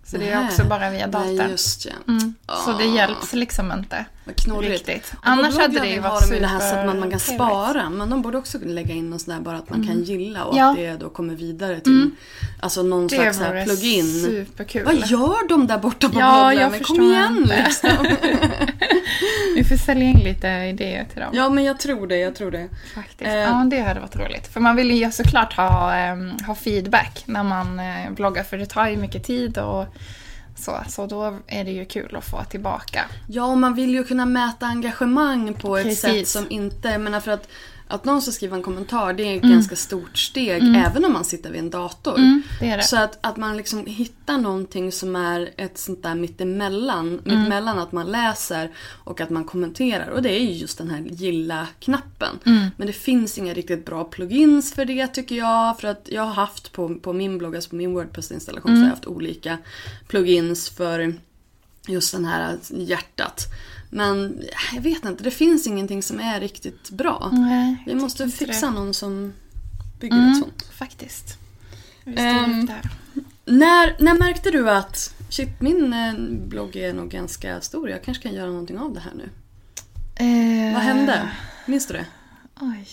Så 0.04 0.16
det 0.16 0.30
är 0.30 0.44
också 0.46 0.64
bara 0.64 0.90
via 0.90 1.06
datorn. 1.06 1.36
Nej, 1.36 1.50
just 1.50 1.84
ja. 1.86 1.92
Mm. 2.08 2.34
Så 2.46 2.72
det 2.72 2.84
Ah. 2.84 2.94
hjälps 2.96 3.32
liksom 3.32 3.72
inte. 3.72 4.04
Knorrigt. 4.36 4.70
Riktigt. 4.88 5.12
Annars 5.22 5.56
hade 5.58 5.80
det 5.80 5.88
ju 5.88 6.00
varit 6.00 6.32
ju 6.32 6.40
det 6.40 6.46
här 6.46 6.60
så 6.60 6.76
att 6.76 6.86
man, 6.86 7.00
man 7.00 7.10
kan 7.10 7.20
spara. 7.20 7.90
Men 7.90 8.10
de 8.10 8.22
borde 8.22 8.38
också 8.38 8.58
lägga 8.62 8.94
in 8.94 9.10
något 9.10 9.20
sånt 9.20 9.36
där 9.38 9.44
bara 9.44 9.56
att 9.56 9.70
man 9.70 9.86
kan 9.86 10.02
gilla 10.02 10.44
och 10.44 10.56
Ja. 10.58 10.70
att 10.70 10.76
det 10.76 10.96
då 10.96 11.08
kommer 11.08 11.34
vidare 11.34 11.80
till 11.80 12.10
alltså 12.60 12.82
någon 12.82 13.06
Det 13.06 13.14
slags 13.14 13.38
här 13.38 13.64
plugin. 13.64 14.04
superkul. 14.22 14.84
Vad 14.84 14.94
gör 15.06 15.48
de 15.48 15.66
där 15.66 15.78
borta 15.78 16.08
på 16.08 16.20
Ja, 16.20 16.54
jag 16.54 16.70
Blogglöven? 16.70 16.84
Kom 16.96 17.02
igen 17.12 17.36
inte. 17.42 17.64
liksom. 17.64 18.16
Vi 19.56 19.64
får 19.64 19.76
sälja 19.76 20.04
in 20.08 20.18
lite 20.18 20.48
idéer 20.48 21.04
till 21.12 21.20
dem. 21.20 21.30
Ja 21.32 21.48
men 21.48 21.64
jag 21.64 21.78
tror 21.80 22.06
det, 22.06 22.16
jag 22.18 22.34
tror 22.36 22.50
det. 22.50 22.68
Faktiskt. 22.94 23.28
Eh. 23.30 23.34
Ja, 23.34 23.66
det 23.70 23.80
hade 23.80 24.00
varit 24.00 24.16
roligt. 24.16 24.46
För 24.52 24.60
man 24.60 24.76
vill 24.76 24.90
ju 24.90 25.10
såklart 25.12 25.52
ha, 25.56 25.94
ehm, 25.94 26.30
ha 26.46 26.54
feedback 26.54 27.22
när 27.26 27.42
man 27.42 27.80
eh, 27.80 28.10
bloggar. 28.10 28.42
För 28.42 28.58
det 28.58 28.66
tar 28.66 28.88
ju 28.88 28.96
mycket 28.96 29.24
tid 29.24 29.58
och 29.58 29.86
så. 30.56 30.82
Så 30.88 31.06
då 31.06 31.38
är 31.46 31.64
det 31.64 31.70
ju 31.70 31.84
kul 31.84 32.16
att 32.16 32.24
få 32.24 32.44
tillbaka. 32.44 33.04
Ja, 33.28 33.44
och 33.44 33.58
man 33.58 33.74
vill 33.74 33.90
ju 33.90 34.04
kunna 34.04 34.26
mäta 34.26 34.66
engagemang 34.66 35.54
på 35.54 35.76
ett 35.76 35.84
Precis. 35.84 36.00
sätt 36.00 36.28
som 36.28 36.46
inte... 36.50 36.88
Jag 36.88 37.00
menar 37.00 37.20
för 37.20 37.30
att, 37.30 37.48
att 37.88 38.04
någon 38.04 38.22
ska 38.22 38.32
skriva 38.32 38.56
en 38.56 38.62
kommentar 38.62 39.12
det 39.12 39.22
är 39.22 39.36
ett 39.36 39.42
ganska 39.42 39.76
stort 39.76 40.18
steg 40.18 40.62
även 40.62 41.04
om 41.04 41.12
man 41.12 41.24
sitter 41.24 41.50
vid 41.50 41.60
en 41.60 41.70
dator. 41.70 42.18
Mm, 42.18 42.42
det 42.60 42.76
det. 42.76 42.82
Så 42.82 42.96
att, 42.96 43.18
att 43.20 43.36
man 43.36 43.56
liksom 43.56 43.86
hittar 43.86 44.38
någonting 44.38 44.92
som 44.92 45.16
är 45.16 45.50
ett 45.56 45.78
sånt 45.78 46.02
där 46.02 46.14
mittemellan. 46.14 47.08
Mm. 47.08 47.20
Mittemellan 47.24 47.78
att 47.78 47.92
man 47.92 48.12
läser 48.12 48.70
och 49.04 49.20
att 49.20 49.30
man 49.30 49.44
kommenterar. 49.44 50.08
Och 50.08 50.22
det 50.22 50.30
är 50.30 50.40
ju 50.40 50.52
just 50.52 50.78
den 50.78 50.90
här 50.90 51.00
gilla-knappen. 51.00 52.38
Mm. 52.46 52.66
Men 52.76 52.86
det 52.86 52.92
finns 52.92 53.38
inga 53.38 53.54
riktigt 53.54 53.86
bra 53.86 54.04
plugins 54.04 54.74
för 54.74 54.84
det 54.84 55.06
tycker 55.06 55.34
jag. 55.34 55.80
För 55.80 55.88
att 55.88 56.08
jag 56.10 56.22
har 56.22 56.34
haft 56.34 56.72
på, 56.72 56.94
på 56.94 57.12
min 57.12 57.38
blogg, 57.38 57.54
alltså 57.56 57.70
på 57.70 57.76
min 57.76 57.94
Wordpress-installation, 57.94 58.70
Mm. 58.70 58.76
så 58.76 58.82
har 58.82 58.88
jag 58.88 58.96
haft 58.96 59.06
olika 59.06 59.58
plugins 60.08 60.70
för 60.70 61.14
just 61.88 62.12
den 62.12 62.24
här 62.24 62.56
hjärtat. 62.70 63.46
Men 63.94 64.42
jag 64.74 64.80
vet 64.82 65.04
inte, 65.04 65.24
det 65.24 65.30
finns 65.30 65.66
ingenting 65.66 66.02
som 66.02 66.20
är 66.20 66.40
riktigt 66.40 66.90
bra. 66.90 67.28
Nej, 67.32 67.76
Vi 67.86 67.94
måste 67.94 68.28
fixa 68.28 68.66
det. 68.66 68.72
någon 68.72 68.94
som 68.94 69.32
bygger 70.00 70.16
Mm. 70.16 70.30
ett 70.30 70.38
sånt. 70.38 70.62
Faktiskt. 70.72 71.38
Där. 72.04 72.90
När, 73.44 73.96
när 74.02 74.18
märkte 74.18 74.50
du 74.50 74.70
att 74.70 75.14
Shit, 75.28 75.60
min 75.60 75.92
eh, 75.92 76.14
blogg 76.48 76.76
är 76.76 76.92
nog 76.94 77.08
ganska 77.10 77.60
stor. 77.60 77.90
Jag 77.90 78.02
kanske 78.04 78.22
kan 78.22 78.34
göra 78.34 78.50
någonting 78.50 78.78
av 78.78 78.94
det 78.94 79.00
här 79.00 79.12
nu. 79.14 79.28
Eh, 80.16 80.74
Vad 80.74 80.82
hände? 80.82 81.28
Minns 81.66 81.86
du 81.86 81.94
det? 81.94 82.06
Oj. 82.60 82.88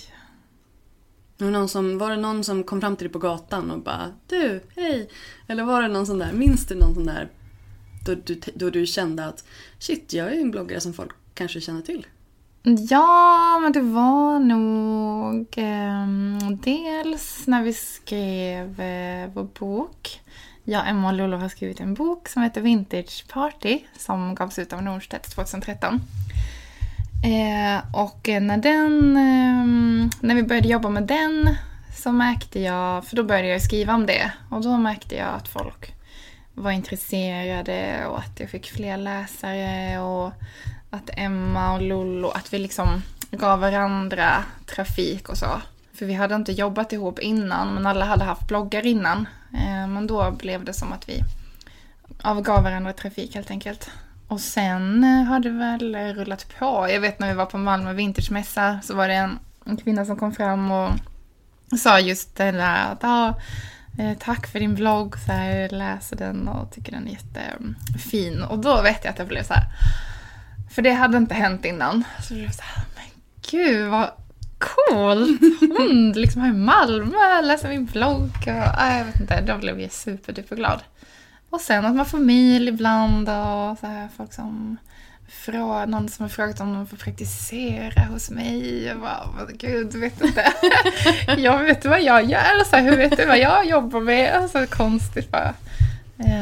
Någon 1.38 1.70
som, 1.70 1.98
var 1.98 2.10
det 2.10 2.18
någon 2.18 2.44
som 2.44 2.64
kom 2.64 2.82
fram 2.82 2.96
till 2.96 3.06
dig 3.08 3.14
på 3.14 3.20
gatan 3.20 3.72
och 3.72 3.80
bara 3.84 4.12
Du, 4.28 4.62
hej! 4.76 5.10
Eller 5.48 5.64
var 5.64 5.82
det 5.82 5.88
någon 5.88 6.06
sån 6.06 6.20
där, 6.20 6.32
minns 6.34 6.66
du 6.66 6.76
någon 6.76 6.94
sån 6.94 7.06
där 7.06 7.30
då 8.06 8.16
du, 8.16 8.42
då 8.56 8.70
du 8.70 8.86
kände 8.86 9.26
att 9.26 9.44
shit, 9.80 10.14
jag 10.14 10.28
är 10.28 10.32
ju 10.32 10.42
en 10.42 10.52
bloggare 10.52 10.82
som 10.82 10.94
folk 10.94 11.12
kanske 11.34 11.62
känner 11.62 11.82
till? 11.82 12.06
Ja, 12.64 13.60
men 13.62 13.72
det 13.72 13.82
var 13.82 14.40
nog 14.40 15.58
eh, 15.58 16.50
dels 16.64 17.48
när 17.48 17.64
vi 17.64 17.74
skrev 17.74 18.82
eh, 18.82 19.30
vår 19.34 19.48
bok. 19.60 20.22
Jag, 20.64 20.90
Emma 20.90 21.08
och 21.08 21.14
Lollo 21.14 21.38
har 21.38 21.50
skrivit 21.50 21.80
en 21.80 21.94
bok 21.94 22.28
som 22.28 22.44
heter 22.44 22.62
Vintage 22.62 23.26
Party 23.34 23.80
som 23.98 24.36
gavs 24.36 24.60
ut 24.60 24.74
av 24.74 24.84
Norstedts 24.84 25.36
2013. 25.36 26.02
Eh, 27.24 27.96
och 27.96 28.28
när 28.28 28.58
den, 28.58 29.18
eh, 29.18 30.10
när 30.20 30.36
vi 30.36 30.44
började 30.44 30.68
jobba 30.68 30.90
med 30.90 31.04
den 31.04 31.56
så 31.98 32.12
märkte 32.12 32.60
jag, 32.60 33.06
för 33.06 33.16
då 33.16 33.24
började 33.24 33.48
jag 33.48 33.62
skriva 33.62 33.94
om 33.94 34.06
det, 34.06 34.32
och 34.50 34.62
då 34.64 34.78
märkte 34.78 35.16
jag 35.16 35.28
att 35.28 35.48
folk 35.48 35.94
var 36.62 36.72
intresserade 36.72 38.06
och 38.06 38.20
att 38.20 38.40
jag 38.40 38.50
fick 38.50 38.72
fler 38.72 38.98
läsare 38.98 40.00
och 40.00 40.34
att 40.90 41.10
Emma 41.14 41.74
och 41.74 41.82
Lollo, 41.82 42.30
att 42.30 42.54
vi 42.54 42.60
liksom 42.60 43.02
gav 43.32 43.60
varandra 43.60 44.44
trafik 44.66 45.30
och 45.30 45.38
så. 45.38 45.62
För 45.94 46.06
vi 46.06 46.14
hade 46.14 46.36
inte 46.36 46.52
jobbat 46.52 46.94
ihop 46.94 47.20
innan, 47.20 47.74
men 47.74 47.86
alla 47.86 48.06
hade 48.06 48.24
haft 48.24 48.48
bloggar 48.48 48.86
innan. 48.86 49.28
Eh, 49.54 49.88
men 49.88 50.08
då 50.08 50.32
blev 50.32 50.66
det 50.66 50.74
som 50.74 50.92
att 50.92 51.10
vi 51.10 51.20
avgav 52.24 52.64
varandra 52.64 52.94
trafik 52.94 53.36
helt 53.36 53.52
enkelt. 53.52 53.92
Och 54.28 54.42
sen 54.42 55.04
eh, 55.04 55.24
har 55.24 55.40
det 55.40 55.50
väl 55.50 55.96
rullat 55.96 56.56
på. 56.60 56.88
Jag 56.90 57.00
vet 57.02 57.20
när 57.20 57.28
vi 57.28 57.34
var 57.34 57.46
på 57.46 57.58
Malmö 57.58 57.94
Vintagemässa 57.94 58.80
så 58.84 58.96
var 58.96 59.08
det 59.08 59.14
en, 59.14 59.40
en 59.66 59.78
kvinna 59.78 60.06
som 60.06 60.18
kom 60.18 60.32
fram 60.32 60.72
och 60.72 60.92
sa 61.80 62.00
just 62.00 62.36
det 62.36 62.52
där 62.52 62.92
att 62.92 63.04
ah, 63.04 63.34
Eh, 64.00 64.18
tack 64.20 64.48
för 64.48 64.60
din 64.60 64.76
blogg, 64.76 65.18
så 65.20 65.32
här, 65.32 65.56
jag 65.56 65.72
läser 65.72 66.16
den 66.16 66.48
och 66.48 66.72
tycker 66.72 66.92
den 66.92 67.08
är 67.08 67.12
jättefin. 67.12 68.44
Och 68.44 68.60
då 68.60 68.82
vet 68.82 69.04
jag 69.04 69.12
att 69.12 69.20
jag 69.20 69.28
blev 69.28 69.44
så 69.44 69.54
här. 69.54 69.66
För 70.72 70.82
det 70.82 70.92
hade 70.92 71.18
inte 71.18 71.36
hänt 71.36 71.66
innan. 71.66 72.04
Så 72.28 72.34
blev 72.34 72.46
jag 72.46 72.56
så 72.56 72.62
här, 72.62 72.84
men 72.96 73.22
gud 73.52 73.90
vad 73.90 74.10
coolt! 74.58 75.42
Hon 75.78 76.12
liksom 76.12 76.42
här 76.42 76.50
i 76.50 76.54
Malmö 76.54 77.42
läser 77.42 77.70
min 77.70 77.86
blogg 77.86 78.32
och 78.46 78.82
jag 78.82 79.06
vet 79.06 79.20
inte, 79.20 79.42
då 79.42 79.58
blev 79.58 79.80
jag 79.80 79.92
superduperglad. 79.92 80.80
Och 81.50 81.62
sen 81.62 81.86
att 81.86 81.96
man 81.96 82.06
får 82.06 82.18
mejl 82.18 82.68
ibland 82.68 83.30
och 83.30 83.78
så 83.78 83.88
här, 83.88 84.10
folk 84.18 84.34
som 84.34 84.78
frågar, 85.32 85.88
någon 85.88 86.10
som 86.10 86.24
har 86.24 86.30
frågat 86.30 86.60
om 86.60 86.74
de 86.74 86.88
får 86.88 86.98
praktisera 86.98 88.04
hos 88.04 88.30
mig. 88.30 88.84
Jag 88.84 89.00
bara, 89.00 89.48
gud, 89.54 89.96
vet 89.96 90.22
inte. 90.22 90.54
jag 91.38 91.64
vet 91.64 91.86
vad 91.86 92.02
jag 92.02 92.24
gör, 92.26 92.64
så 92.64 92.76
här, 92.76 92.84
hur 92.84 92.98
vet 92.98 93.18
du 93.18 93.26
vad 93.26 93.40
jag 93.40 93.66
jobbar 93.66 94.00
med? 94.00 94.34
Alltså 94.34 94.66
konstigt 94.70 95.32
bara. 95.32 95.54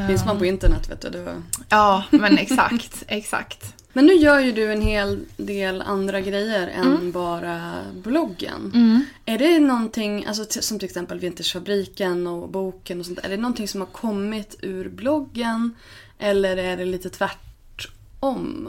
Finns 0.07 0.25
man 0.25 0.37
på 0.37 0.45
internet 0.45 0.89
vet 0.89 1.01
du. 1.01 1.09
Det 1.09 1.23
var... 1.23 1.33
Ja, 1.69 2.03
men 2.09 2.37
exakt, 2.37 3.03
exakt. 3.07 3.73
Men 3.93 4.05
nu 4.05 4.13
gör 4.13 4.39
ju 4.39 4.51
du 4.51 4.71
en 4.71 4.81
hel 4.81 5.25
del 5.37 5.81
andra 5.81 6.21
grejer 6.21 6.67
än 6.67 7.11
bara 7.11 7.73
bloggen. 7.93 8.71
Mm. 8.75 9.05
Är 9.25 9.37
det 9.37 9.59
någonting, 9.59 10.25
alltså 10.25 10.61
som 10.61 10.79
till 10.79 10.85
exempel 10.85 11.19
Vintagefabriken 11.19 12.27
och 12.27 12.49
boken 12.49 12.99
och 12.99 13.05
sånt 13.05 13.19
Är 13.19 13.29
det 13.29 13.37
någonting 13.37 13.67
som 13.67 13.81
har 13.81 13.87
kommit 13.87 14.55
ur 14.61 14.89
bloggen? 14.89 15.75
Eller 16.19 16.57
är 16.57 16.77
det 16.77 16.85
lite 16.85 17.09
tvärtom? 17.09 17.48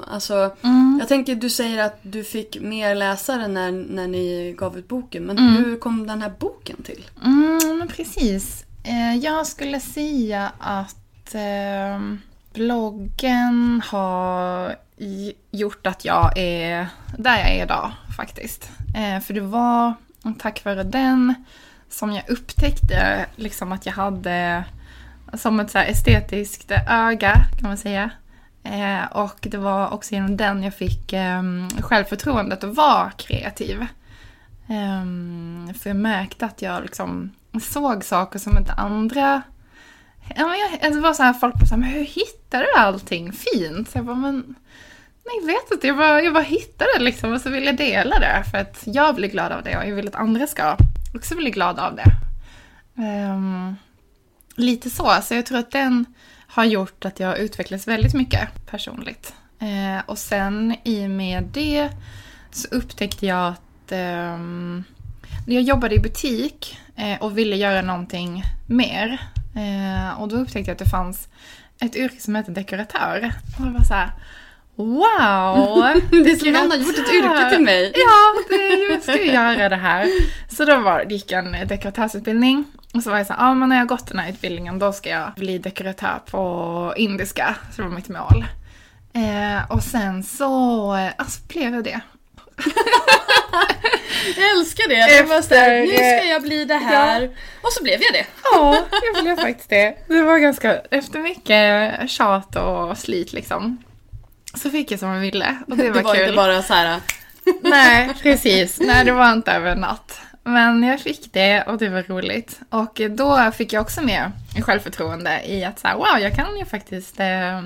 Alltså, 0.06 0.56
jag 1.00 1.08
tänker 1.08 1.34
du 1.34 1.50
säger 1.50 1.84
att 1.84 1.98
du 2.02 2.24
fick 2.24 2.60
mer 2.60 2.94
läsare 2.94 3.48
när, 3.48 3.72
när 3.72 4.08
ni 4.08 4.54
gav 4.58 4.78
ut 4.78 4.88
boken. 4.88 5.24
Men 5.24 5.38
hur 5.38 5.76
kom 5.76 6.06
den 6.06 6.22
här 6.22 6.32
boken 6.38 6.82
till? 6.82 7.10
Mm, 7.24 7.78
men 7.78 7.88
precis. 7.88 8.64
Eh, 8.82 9.16
jag 9.16 9.46
skulle 9.46 9.80
säga 9.80 10.52
att 10.58 11.34
eh, 11.34 12.00
bloggen 12.52 13.82
har 13.86 14.76
gjort 15.50 15.86
att 15.86 16.04
jag 16.04 16.38
är 16.38 16.88
där 17.18 17.38
jag 17.38 17.50
är 17.50 17.62
idag 17.62 17.92
faktiskt. 18.16 18.70
Eh, 18.96 19.20
för 19.20 19.34
det 19.34 19.40
var 19.40 19.94
tack 20.38 20.64
vare 20.64 20.82
den 20.82 21.34
som 21.90 22.12
jag 22.12 22.30
upptäckte 22.30 23.26
liksom 23.36 23.72
att 23.72 23.86
jag 23.86 23.92
hade 23.92 24.64
som 25.34 25.60
ett 25.60 25.70
så 25.70 25.78
estetiskt 25.78 26.70
öga 26.88 27.34
kan 27.58 27.68
man 27.68 27.76
säga. 27.76 28.10
Eh, 28.62 29.04
och 29.12 29.38
det 29.40 29.58
var 29.58 29.90
också 29.90 30.14
genom 30.14 30.36
den 30.36 30.62
jag 30.62 30.74
fick 30.74 31.12
eh, 31.12 31.42
självförtroendet 31.80 32.64
att 32.64 32.74
vara 32.74 33.10
kreativ. 33.10 33.86
Eh, 34.68 35.74
för 35.74 35.90
jag 35.90 35.96
märkte 35.96 36.46
att 36.46 36.62
jag 36.62 36.82
liksom 36.82 37.30
såg 37.62 38.04
saker 38.04 38.38
som 38.38 38.58
inte 38.58 38.72
andra... 38.72 39.42
Ja, 40.36 40.46
men 40.46 40.58
jag, 40.58 40.72
alltså, 40.72 40.90
det 40.90 41.00
var 41.00 41.14
så 41.14 41.22
här, 41.22 41.32
folk 41.32 41.54
bara 41.54 41.66
så 41.66 41.74
här, 41.74 41.80
men 41.80 41.90
hur 41.90 42.04
hittar 42.04 42.60
du 42.60 42.72
allting 42.76 43.32
fint? 43.32 43.90
Så 43.90 43.98
jag 43.98 44.04
bara, 44.04 44.16
men... 44.16 44.54
Nej, 45.24 45.36
jag 45.40 45.46
vet 45.46 45.70
inte. 45.72 45.86
Jag 45.86 45.96
bara, 45.96 46.22
jag 46.22 46.34
bara 46.34 46.44
hittade 46.44 46.90
det 46.98 47.04
liksom 47.04 47.32
och 47.32 47.40
så 47.40 47.50
ville 47.50 47.66
jag 47.66 47.76
dela 47.76 48.18
det. 48.18 48.44
För 48.50 48.58
att 48.58 48.82
jag 48.84 49.14
blir 49.14 49.28
glad 49.28 49.52
av 49.52 49.62
det 49.62 49.76
och 49.76 49.86
jag 49.86 49.94
vill 49.94 50.08
att 50.08 50.14
andra 50.14 50.46
ska 50.46 50.76
också 51.14 51.36
bli 51.36 51.50
glada 51.50 51.86
av 51.86 51.96
det. 51.96 52.12
Ehm, 53.02 53.76
lite 54.54 54.90
så. 54.90 55.18
Så 55.22 55.34
jag 55.34 55.46
tror 55.46 55.58
att 55.58 55.70
den 55.70 56.04
har 56.50 56.64
gjort 56.64 57.04
att 57.04 57.20
jag 57.20 57.38
utvecklats 57.38 57.88
väldigt 57.88 58.14
mycket 58.14 58.66
personligt. 58.66 59.34
Eh, 59.58 60.02
och 60.06 60.18
sen 60.18 60.76
i 60.84 61.06
och 61.06 61.10
med 61.10 61.44
det 61.52 61.90
så 62.50 62.68
upptäckte 62.68 63.26
jag 63.26 63.48
att 63.48 63.92
eh, 63.92 64.38
jag 65.46 65.62
jobbade 65.62 65.94
i 65.94 65.98
butik 65.98 66.78
eh, 66.96 67.22
och 67.22 67.38
ville 67.38 67.56
göra 67.56 67.82
någonting 67.82 68.42
mer. 68.66 69.20
Eh, 69.56 70.20
och 70.20 70.28
då 70.28 70.36
upptäckte 70.36 70.70
jag 70.70 70.74
att 70.74 70.78
det 70.78 70.90
fanns 70.90 71.28
ett 71.80 71.96
yrke 71.96 72.20
som 72.20 72.34
heter 72.34 72.52
dekoratör. 72.52 73.32
Och 73.58 73.66
jag 73.66 73.72
var 73.72 73.84
så 73.84 73.94
här, 73.94 74.10
wow! 74.80 76.00
Det 76.10 76.30
är 76.30 76.36
som 76.36 76.52
någon 76.52 76.70
har 76.70 76.78
gjort 76.78 76.98
ett 76.98 77.12
yrke 77.12 77.50
till 77.50 77.64
mig. 77.64 77.92
Ja, 77.94 78.34
det, 78.48 78.92
jag 78.92 79.02
ska 79.02 79.24
ju 79.24 79.32
göra 79.32 79.68
det 79.68 79.76
här. 79.76 80.08
Så 80.48 80.64
då 80.64 80.76
var, 80.76 81.00
gick 81.00 81.32
en 81.32 81.56
dekoratörsutbildning. 81.68 82.64
Och 82.94 83.02
så 83.02 83.10
var 83.10 83.16
jag 83.18 83.26
så 83.26 83.32
här, 83.32 83.46
ja 83.46 83.54
men 83.54 83.68
när 83.68 83.76
jag 83.76 83.82
har 83.82 83.88
gått 83.88 84.08
den 84.08 84.18
här 84.18 84.30
utbildningen 84.30 84.78
då 84.78 84.92
ska 84.92 85.10
jag 85.10 85.32
bli 85.36 85.58
dekoratör 85.58 86.20
på 86.30 86.94
indiska. 86.96 87.54
Så 87.76 87.82
det 87.82 87.88
var 87.88 87.94
mitt 87.94 88.08
mål. 88.08 88.44
Eh, 89.12 89.70
och 89.70 89.82
sen 89.82 90.22
så 90.22 90.94
eh, 90.96 91.10
alltså, 91.16 91.40
blev 91.48 91.74
jag 91.74 91.84
det. 91.84 92.00
Jag 94.36 94.50
älskar 94.58 94.88
det. 94.88 95.18
det 95.18 95.22
var 95.22 95.42
så 95.42 95.54
här, 95.54 95.80
nu 95.80 95.96
ska 95.96 96.28
jag 96.28 96.42
bli 96.42 96.64
det 96.64 96.74
här. 96.74 97.30
Och 97.62 97.72
så 97.72 97.82
blev 97.82 98.00
jag 98.02 98.12
det. 98.12 98.26
Ja, 98.44 98.86
jag 99.14 99.24
blev 99.24 99.36
faktiskt 99.36 99.70
det. 99.70 99.94
Det 100.06 100.22
var 100.22 100.38
ganska, 100.38 100.80
efter 100.90 101.18
mycket 101.18 102.10
tjat 102.10 102.56
och 102.56 102.98
slit 102.98 103.32
liksom. 103.32 103.78
Så 104.54 104.70
fick 104.70 104.90
jag 104.90 105.00
som 105.00 105.08
jag 105.08 105.20
ville 105.20 105.56
och 105.68 105.76
det 105.76 105.90
var, 105.90 105.96
Det 105.96 106.02
var 106.02 106.14
kul. 106.14 106.22
inte 106.22 106.36
bara 106.36 106.62
så 106.62 106.74
här. 106.74 107.00
Nej, 107.62 108.10
precis. 108.22 108.80
Nej, 108.80 109.04
det 109.04 109.12
var 109.12 109.32
inte 109.32 109.52
över 109.52 109.70
en 109.70 109.78
natt. 109.80 110.20
Men 110.44 110.82
jag 110.82 111.00
fick 111.00 111.32
det 111.32 111.62
och 111.62 111.78
det 111.78 111.88
var 111.88 112.02
roligt. 112.02 112.60
Och 112.70 113.00
då 113.10 113.50
fick 113.56 113.72
jag 113.72 113.80
också 113.82 114.02
mer 114.02 114.32
självförtroende 114.62 115.40
i 115.46 115.64
att 115.64 115.78
så 115.78 115.88
här, 115.88 115.94
wow, 115.96 116.18
jag 116.20 116.34
kan 116.36 116.58
ju 116.58 116.64
faktiskt 116.64 117.20
eh, 117.20 117.58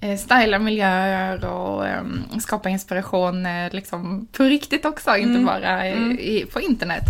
eh, 0.00 0.16
styla 0.18 0.58
miljöer 0.58 1.44
och 1.44 1.86
eh, 1.86 2.02
skapa 2.40 2.68
inspiration 2.68 3.46
eh, 3.46 3.72
liksom 3.72 4.26
på 4.32 4.42
riktigt 4.44 4.84
också, 4.84 5.16
inte 5.16 5.40
bara 5.40 5.88
i, 5.88 5.92
i, 6.38 6.46
på 6.46 6.60
internet. 6.60 7.04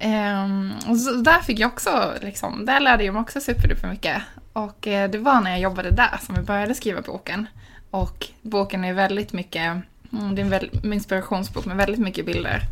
Ehm, 0.00 0.72
och 0.88 0.96
så 0.96 1.10
där 1.12 1.40
fick 1.40 1.58
jag 1.58 1.68
också, 1.72 2.12
liksom, 2.20 2.66
där 2.66 2.80
lärde 2.80 3.04
jag 3.04 3.14
mig 3.14 3.20
också 3.20 3.40
superduper 3.40 3.88
mycket. 3.88 4.22
Och 4.52 4.86
eh, 4.86 5.10
det 5.10 5.18
var 5.18 5.40
när 5.40 5.50
jag 5.50 5.60
jobbade 5.60 5.90
där 5.90 6.18
som 6.26 6.34
jag 6.34 6.44
började 6.44 6.74
skriva 6.74 7.00
boken. 7.00 7.46
Och 7.90 8.26
boken 8.42 8.84
är 8.84 8.92
väldigt 8.92 9.32
mycket, 9.32 9.76
mm, 10.12 10.34
det 10.34 10.42
är 10.42 10.68
en 10.84 10.92
inspirationsbok 10.92 11.64
med 11.66 11.76
väldigt 11.76 12.00
mycket 12.00 12.26
bilder. 12.26 12.62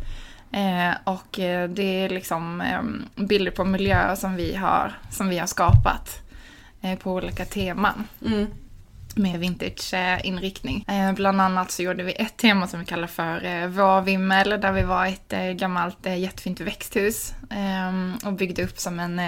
Eh, 0.51 0.95
och 1.03 1.39
eh, 1.39 1.69
det 1.69 1.83
är 2.03 2.09
liksom 2.09 2.61
eh, 2.61 2.81
bilder 3.23 3.51
på 3.51 3.63
miljöer 3.65 4.15
som 4.15 4.35
vi 4.35 4.55
har, 4.55 4.93
som 5.11 5.29
vi 5.29 5.37
har 5.37 5.47
skapat 5.47 6.21
eh, 6.81 6.95
på 6.99 7.11
olika 7.13 7.45
teman 7.45 8.03
Mm. 8.25 8.47
med 9.15 9.39
vintage-inriktning. 9.39 10.85
Eh, 10.87 11.13
bland 11.13 11.41
annat 11.41 11.71
så 11.71 11.83
gjorde 11.83 12.03
vi 12.03 12.11
ett 12.13 12.37
tema 12.37 12.67
som 12.67 12.79
vi 12.79 12.85
kallar 12.85 13.07
för 13.07 13.45
eh, 13.45 13.67
Vårvimmel, 13.67 14.49
där 14.49 14.71
vi 14.71 14.81
var 14.81 15.05
ett 15.05 15.33
eh, 15.33 15.51
gammalt 15.51 16.05
jättefint 16.05 16.59
växthus 16.59 17.33
eh, 17.49 18.27
och 18.27 18.33
byggde 18.33 18.63
upp 18.63 18.79
som 18.79 18.99
en 18.99 19.21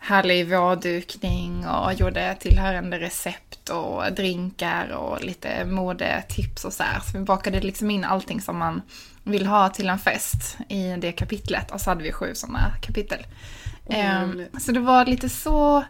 härlig 0.00 0.48
vårdukning 0.48 1.66
och 1.68 1.92
gjorde 1.92 2.36
tillhörande 2.40 2.98
recept 2.98 3.68
och 3.68 4.12
drinkar 4.12 4.88
och 4.88 5.24
lite 5.24 5.64
modetips 5.64 6.64
och 6.64 6.72
så 6.72 6.82
här. 6.82 7.00
Så 7.00 7.18
vi 7.18 7.24
bakade 7.24 7.60
liksom 7.60 7.90
in 7.90 8.04
allting 8.04 8.40
som 8.40 8.58
man 8.58 8.82
vill 9.24 9.46
ha 9.46 9.68
till 9.68 9.88
en 9.88 9.98
fest 9.98 10.58
i 10.68 10.96
det 10.98 11.12
kapitlet 11.12 11.70
och 11.70 11.80
så 11.80 11.90
hade 11.90 12.02
vi 12.02 12.12
sju 12.12 12.34
sådana 12.34 12.72
kapitel. 12.82 13.26
Åh, 13.84 13.96
Eh, 13.98 14.28
så 14.58 14.72
det 14.72 14.80
var 14.80 15.06
lite 15.06 15.28
så 15.28 15.84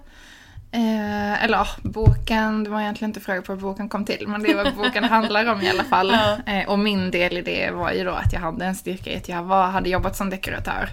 Eh, 0.72 1.20
Eh, 1.30 1.44
eller 1.44 1.56
ja, 1.58 1.66
boken, 1.82 2.64
det 2.64 2.70
var 2.70 2.80
egentligen 2.80 3.10
inte 3.10 3.20
fråga 3.20 3.42
på 3.42 3.52
hur 3.52 3.60
boken 3.60 3.88
kom 3.88 4.04
till, 4.04 4.28
men 4.28 4.42
det 4.42 4.54
var 4.54 4.64
vad 4.64 4.74
boken 4.74 5.04
handlar 5.16 5.46
om 5.52 5.62
i 5.62 5.70
alla 5.70 5.84
fall. 5.84 6.10
Eh, 6.46 6.68
och 6.68 6.78
min 6.78 7.10
del 7.10 7.38
i 7.38 7.42
det 7.42 7.70
var 7.70 7.92
ju 7.92 8.04
då 8.04 8.10
att 8.10 8.32
jag 8.32 8.40
hade 8.40 8.64
en 8.64 8.74
styrka 8.74 9.10
i 9.10 9.16
att 9.16 9.28
jag 9.28 9.42
var, 9.42 9.66
hade 9.66 9.88
jobbat 9.90 10.16
som 10.16 10.30
dekoratör. 10.30 10.88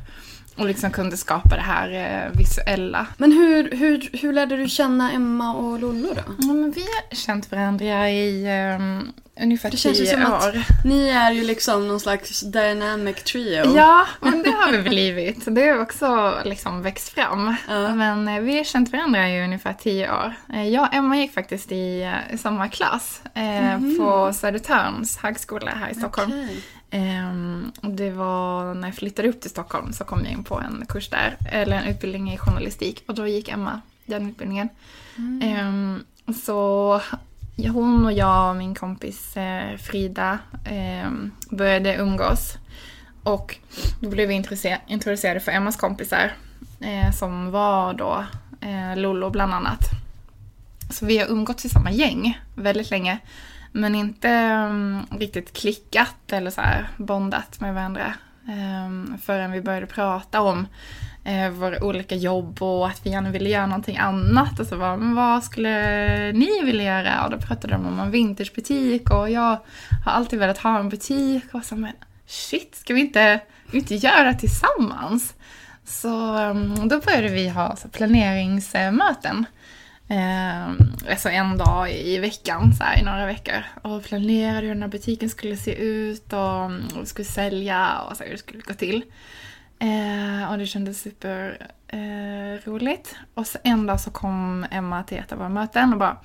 Och 0.57 0.65
liksom 0.65 0.91
kunde 0.91 1.17
skapa 1.17 1.55
det 1.55 1.61
här 1.61 1.91
eh, 2.25 2.37
visuella. 2.37 3.07
Men 3.17 3.31
hur, 3.31 3.71
hur, 3.71 4.09
hur 4.21 4.33
lärde 4.33 4.57
du 4.57 4.69
känna 4.69 5.11
Emma 5.11 5.53
och 5.53 5.79
Lollo 5.79 6.13
då? 6.13 6.21
Ja, 6.39 6.53
men 6.53 6.71
vi 6.71 6.81
har 6.81 7.15
känt 7.15 7.51
varandra 7.51 8.09
i 8.11 8.45
um, 8.79 9.13
ungefär 9.41 9.71
Det 9.71 9.77
känns 9.77 9.97
tio 9.97 10.07
som 10.07 10.21
år. 10.33 10.35
att 10.37 10.55
ni 10.85 11.09
är 11.09 11.31
ju 11.31 11.43
liksom 11.43 11.87
någon 11.87 11.99
slags 11.99 12.41
dynamic 12.41 13.23
trio. 13.23 13.75
Ja, 13.75 14.05
men 14.21 14.43
det 14.43 14.49
har 14.51 14.71
vi 14.71 14.89
blivit. 14.89 15.55
Det 15.55 15.67
har 15.69 15.79
också 15.81 16.33
liksom 16.45 16.81
växt 16.81 17.09
fram. 17.09 17.55
Ja. 17.69 17.95
Men 17.95 18.27
eh, 18.27 18.39
vi 18.41 18.57
har 18.57 18.63
känt 18.63 18.91
varandra 18.91 19.29
i 19.29 19.43
ungefär 19.43 19.73
tio 19.73 20.11
år. 20.11 20.33
Eh, 20.53 20.67
Jag 20.69 20.87
och 20.87 20.93
Emma 20.93 21.17
gick 21.17 21.33
faktiskt 21.33 21.71
i 21.71 22.01
eh, 22.31 22.37
samma 22.37 22.67
klass 22.69 23.21
eh, 23.33 23.79
på 23.99 24.33
Södertörns 24.33 25.17
högskola 25.17 25.71
här 25.71 25.89
i 25.89 25.95
Stockholm. 25.95 26.31
Okej. 26.31 26.63
Ehm, 26.91 27.71
det 27.81 28.11
var 28.11 28.73
när 28.73 28.87
jag 28.87 28.95
flyttade 28.95 29.27
upp 29.29 29.41
till 29.41 29.49
Stockholm 29.49 29.93
så 29.93 30.03
kom 30.03 30.19
jag 30.23 30.31
in 30.31 30.43
på 30.43 30.59
en 30.59 30.85
kurs 30.89 31.09
där, 31.09 31.37
eller 31.51 31.77
en 31.77 31.83
utbildning 31.87 32.33
i 32.33 32.37
journalistik. 32.37 33.03
Och 33.07 33.15
då 33.15 33.27
gick 33.27 33.49
Emma 33.49 33.81
den 34.05 34.29
utbildningen. 34.29 34.69
Ehm, 35.41 36.03
så 36.45 37.01
hon 37.73 38.05
och 38.05 38.13
jag 38.13 38.49
och 38.49 38.55
min 38.55 38.75
kompis 38.75 39.37
eh, 39.37 39.77
Frida 39.77 40.39
ehm, 40.65 41.31
började 41.49 41.95
umgås. 41.95 42.53
Och 43.23 43.55
då 44.01 44.09
blev 44.09 44.27
vi 44.27 44.33
introducer- 44.33 44.79
introducerade 44.87 45.39
för 45.39 45.51
Emmas 45.51 45.75
kompisar 45.75 46.31
eh, 46.79 47.11
som 47.11 47.51
var 47.51 47.93
då 47.93 48.25
eh, 48.61 48.97
Lollo 48.97 49.29
bland 49.29 49.53
annat. 49.53 49.79
Så 50.91 51.05
vi 51.05 51.17
har 51.17 51.27
umgåtts 51.27 51.65
i 51.65 51.69
samma 51.69 51.91
gäng 51.91 52.39
väldigt 52.55 52.91
länge. 52.91 53.17
Men 53.71 53.95
inte 53.95 54.29
um, 54.69 55.05
riktigt 55.19 55.53
klickat 55.53 56.31
eller 56.31 56.51
så 56.51 56.61
här 56.61 56.87
bondat 56.97 57.59
med 57.59 57.73
varandra. 57.73 58.13
Um, 58.47 59.17
förrän 59.21 59.51
vi 59.51 59.61
började 59.61 59.85
prata 59.85 60.41
om 60.41 60.67
uh, 61.27 61.49
våra 61.49 61.83
olika 61.83 62.15
jobb 62.15 62.61
och 62.61 62.87
att 62.87 63.05
vi 63.05 63.09
gärna 63.09 63.29
ville 63.29 63.49
göra 63.49 63.67
någonting 63.67 63.97
annat. 63.97 64.59
Och 64.59 64.67
så 64.67 64.75
var 64.75 64.97
men 64.97 65.15
vad 65.15 65.43
skulle 65.43 66.31
ni 66.31 66.61
vilja 66.63 66.83
göra? 66.83 67.25
Och 67.25 67.31
då 67.31 67.37
pratade 67.37 67.73
de 67.73 67.85
om 67.85 67.99
en 67.99 68.11
vintagebutik 68.11 69.09
och 69.09 69.29
jag 69.29 69.59
har 70.05 70.11
alltid 70.11 70.39
velat 70.39 70.57
ha 70.57 70.79
en 70.79 70.89
butik. 70.89 71.43
Och 71.51 71.65
så 71.65 71.75
men 71.75 71.93
shit, 72.25 72.75
ska 72.75 72.93
vi 72.93 73.01
inte, 73.01 73.39
vi 73.71 73.77
inte 73.77 73.95
göra 73.95 74.23
det 74.23 74.39
tillsammans? 74.39 75.33
Så 75.85 76.37
um, 76.37 76.87
då 76.87 76.99
började 76.99 77.27
vi 77.27 77.49
ha 77.49 77.75
så 77.75 77.87
planeringsmöten. 77.87 79.45
Eh, 80.09 80.67
alltså 81.09 81.29
en 81.29 81.57
dag 81.57 81.91
i 81.91 82.17
veckan, 82.17 82.73
så 82.73 82.83
här, 82.83 82.99
i 82.99 83.03
några 83.03 83.25
veckor. 83.25 83.63
Och 83.81 84.03
planerade 84.03 84.61
hur 84.61 84.73
den 84.73 84.81
här 84.81 84.89
butiken 84.89 85.29
skulle 85.29 85.57
se 85.57 85.75
ut 85.75 86.33
och, 86.33 86.65
och 86.65 87.01
vi 87.01 87.05
skulle 87.05 87.27
sälja 87.27 87.99
och 87.99 88.17
så 88.17 88.23
här, 88.23 88.29
hur 88.29 88.35
det 88.35 88.41
skulle 88.41 88.61
gå 88.61 88.73
till. 88.73 89.03
Eh, 89.79 90.51
och 90.51 90.57
det 90.57 90.65
kändes 90.65 91.01
super 91.01 91.67
eh. 91.87 92.97
Och 93.33 93.47
så 93.47 93.57
en 93.63 93.85
dag 93.85 94.01
så 94.01 94.11
kom 94.11 94.65
Emma 94.71 95.03
till 95.03 95.17
ett 95.17 95.31
av 95.31 95.37
våra 95.37 95.49
möten 95.49 95.93
och 95.93 95.99
bara 95.99 96.17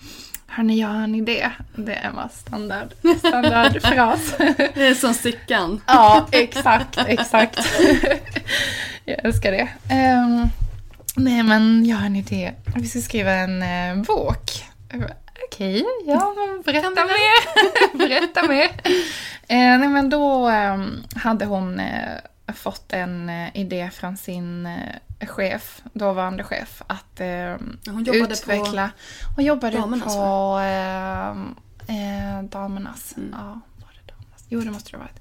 Hörni, 0.46 0.80
jag 0.80 0.88
har 0.88 1.02
en 1.02 1.14
idé. 1.14 1.50
Det 1.74 1.94
är 1.94 2.08
Emmas 2.08 2.40
standard, 2.40 2.88
standardfras. 3.18 4.34
Det 4.74 4.86
är 4.86 4.94
som 4.94 5.14
Stickan. 5.14 5.80
Ja, 5.86 6.26
exakt, 6.32 6.98
exakt. 7.06 7.58
jag 9.04 9.24
älskar 9.24 9.52
det. 9.52 9.68
Ehm, 9.88 10.48
nej, 11.16 11.42
men 11.42 11.86
jag 11.86 11.96
har 11.96 12.06
en 12.06 12.16
idé. 12.16 12.52
Vi 12.76 12.88
ska 12.88 13.00
skriva 13.00 13.30
en 13.32 13.62
eh, 13.62 14.04
bok. 14.04 14.50
Okej, 15.52 15.84
ja, 16.06 16.34
men 16.36 16.62
berätta 16.62 16.90
mer. 17.04 17.98
berätta 17.98 18.42
mer. 18.48 18.68
Eh, 19.48 19.78
nej, 19.78 19.88
men 19.88 20.10
då 20.10 20.48
ehm, 20.48 21.02
hade 21.14 21.44
hon 21.44 21.80
eh, 21.80 22.18
fått 22.54 22.92
en 22.92 23.28
eh, 23.28 23.48
idé 23.56 23.90
från 23.92 24.16
sin 24.16 24.66
eh, 24.66 25.28
chef, 25.28 25.82
dåvarande 25.92 26.44
chef, 26.44 26.82
att 26.86 27.20
ehm, 27.20 27.78
Hon 27.86 28.04
jobbade 28.04 28.26
på- 28.26 28.32
utveckla... 28.32 28.90
Hon 29.36 29.44
jobbade 29.44 29.76
Damernas, 29.78 30.16
på 30.16 30.58
ehm, 30.62 31.54
eh, 31.88 32.42
Damernas. 32.42 33.14
Mm. 33.16 33.30
Ja, 33.32 33.60
var 33.76 33.92
det 34.06 34.12
Damernas? 34.12 34.44
Jo, 34.48 34.60
det 34.60 34.70
måste 34.70 34.90
det 34.90 34.96
ha 34.96 35.04
varit. 35.04 35.20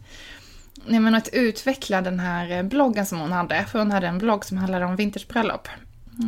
Nej, 0.86 1.00
men 1.00 1.16
att 1.16 1.30
utveckla 1.34 2.02
den 2.02 2.20
här 2.20 2.52
eh, 2.52 2.64
bloggen 2.64 3.06
som 3.06 3.20
hon 3.20 3.32
hade. 3.32 3.66
För 3.66 3.80
hon 3.80 3.92
hade 3.92 4.08
en 4.08 4.18
blogg 4.18 4.46
som 4.46 4.58
handlade 4.58 4.86
om 4.86 4.96
vintagebröllop. 4.96 5.68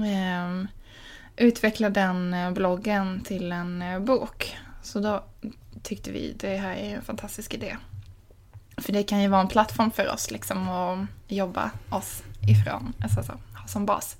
Ehm, 0.05 0.67
utveckla 1.37 1.89
den 1.89 2.33
eh, 2.33 2.51
bloggen 2.51 3.21
till 3.23 3.51
en 3.51 3.81
eh, 3.81 3.99
bok. 3.99 4.57
Så 4.81 4.99
då 4.99 5.23
tyckte 5.83 6.11
vi 6.11 6.35
det 6.39 6.57
här 6.57 6.75
är 6.75 6.95
en 6.95 7.01
fantastisk 7.01 7.53
idé. 7.53 7.77
För 8.77 8.93
det 8.93 9.03
kan 9.03 9.21
ju 9.21 9.27
vara 9.27 9.41
en 9.41 9.47
plattform 9.47 9.91
för 9.91 10.11
oss 10.11 10.31
liksom 10.31 10.69
att 10.69 11.07
jobba 11.27 11.71
oss 11.89 12.23
ifrån, 12.47 12.93
alltså 13.03 13.23
så, 13.23 13.31
ha 13.31 13.67
som 13.67 13.85
bas. 13.85 14.17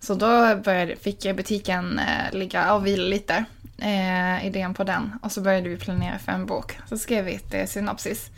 Så 0.00 0.14
då 0.14 0.56
började, 0.56 0.96
fick 0.96 1.36
butiken 1.36 1.98
eh, 1.98 2.38
ligga 2.38 2.74
och 2.74 2.86
vila 2.86 3.04
lite, 3.04 3.44
eh, 3.78 4.46
idén 4.46 4.74
på 4.74 4.84
den. 4.84 5.18
Och 5.22 5.32
så 5.32 5.40
började 5.40 5.68
vi 5.68 5.76
planera 5.76 6.18
för 6.18 6.32
en 6.32 6.46
bok. 6.46 6.78
Så 6.88 6.98
skrev 6.98 7.24
vi 7.24 7.34
ett 7.34 7.54
eh, 7.54 7.66
synopsis. 7.66 8.30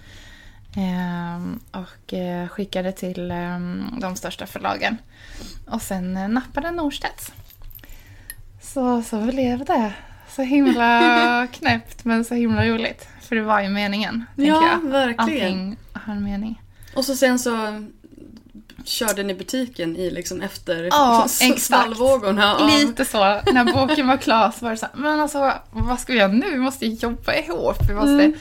Ehm, 0.77 1.61
och 1.71 2.15
eh, 2.15 2.49
skickade 2.49 2.93
till 2.93 3.31
ehm, 3.31 3.85
de 4.01 4.17
största 4.17 4.47
förlagen. 4.47 4.97
Och 5.67 5.83
sen 5.83 6.17
eh, 6.17 6.29
nappade 6.29 6.71
Norstedts. 6.71 7.33
Så, 8.63 9.03
så 9.03 9.21
blev 9.21 9.65
det. 9.65 9.93
Så 10.29 10.43
himla 10.43 11.47
knäppt 11.53 12.05
men 12.05 12.25
så 12.25 12.35
himla 12.35 12.67
roligt. 12.67 13.09
För 13.21 13.37
det 13.37 13.43
var 13.43 13.61
ju 13.61 13.69
meningen. 13.69 14.25
Ja, 14.37 14.45
jag. 14.83 14.91
verkligen. 14.91 15.21
Allting 15.21 15.77
har 15.93 16.13
en 16.13 16.25
mening. 16.25 16.63
Och 16.95 17.05
så 17.05 17.17
sen 17.17 17.39
så 17.39 17.85
körde 18.85 19.23
ni 19.23 19.35
butiken 19.35 19.97
i 19.97 20.11
liksom 20.11 20.41
efter 20.41 20.85
Ja, 20.85 21.27
svallvågorna 21.59 22.55
av... 22.55 22.69
Lite 22.69 23.05
så. 23.05 23.19
När 23.53 23.73
boken 23.73 24.07
var 24.07 24.17
klar 24.17 24.51
så 24.51 24.65
var 24.65 24.71
det 24.71 24.77
så 24.77 24.87
här, 24.87 24.95
men 24.97 25.21
alltså 25.21 25.53
vad 25.71 26.01
ska 26.01 26.13
vi 26.13 26.19
göra 26.19 26.33
nu? 26.33 26.51
Vi 26.51 26.59
måste 26.59 26.87
jobba 26.87 27.35
ihop. 27.35 27.77
Vi 27.89 27.95
måste 27.95 28.11
Mm. 28.25 28.35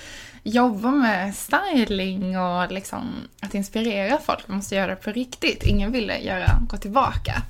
Jobba 0.44 0.92
med 0.92 1.36
styling 1.36 2.38
och 2.40 2.72
liksom 2.72 3.14
att 3.42 3.54
inspirera 3.56 4.18
folk. 4.26 4.40
Vi 4.48 4.54
måste 4.54 4.76
göra 4.76 4.88
det 4.88 4.96
på 4.96 5.12
riktigt. 5.12 5.64
Ingen 5.64 5.92
ville 5.92 6.18
göra, 6.20 6.60
gå 6.70 6.78
tillbaka 6.78 7.42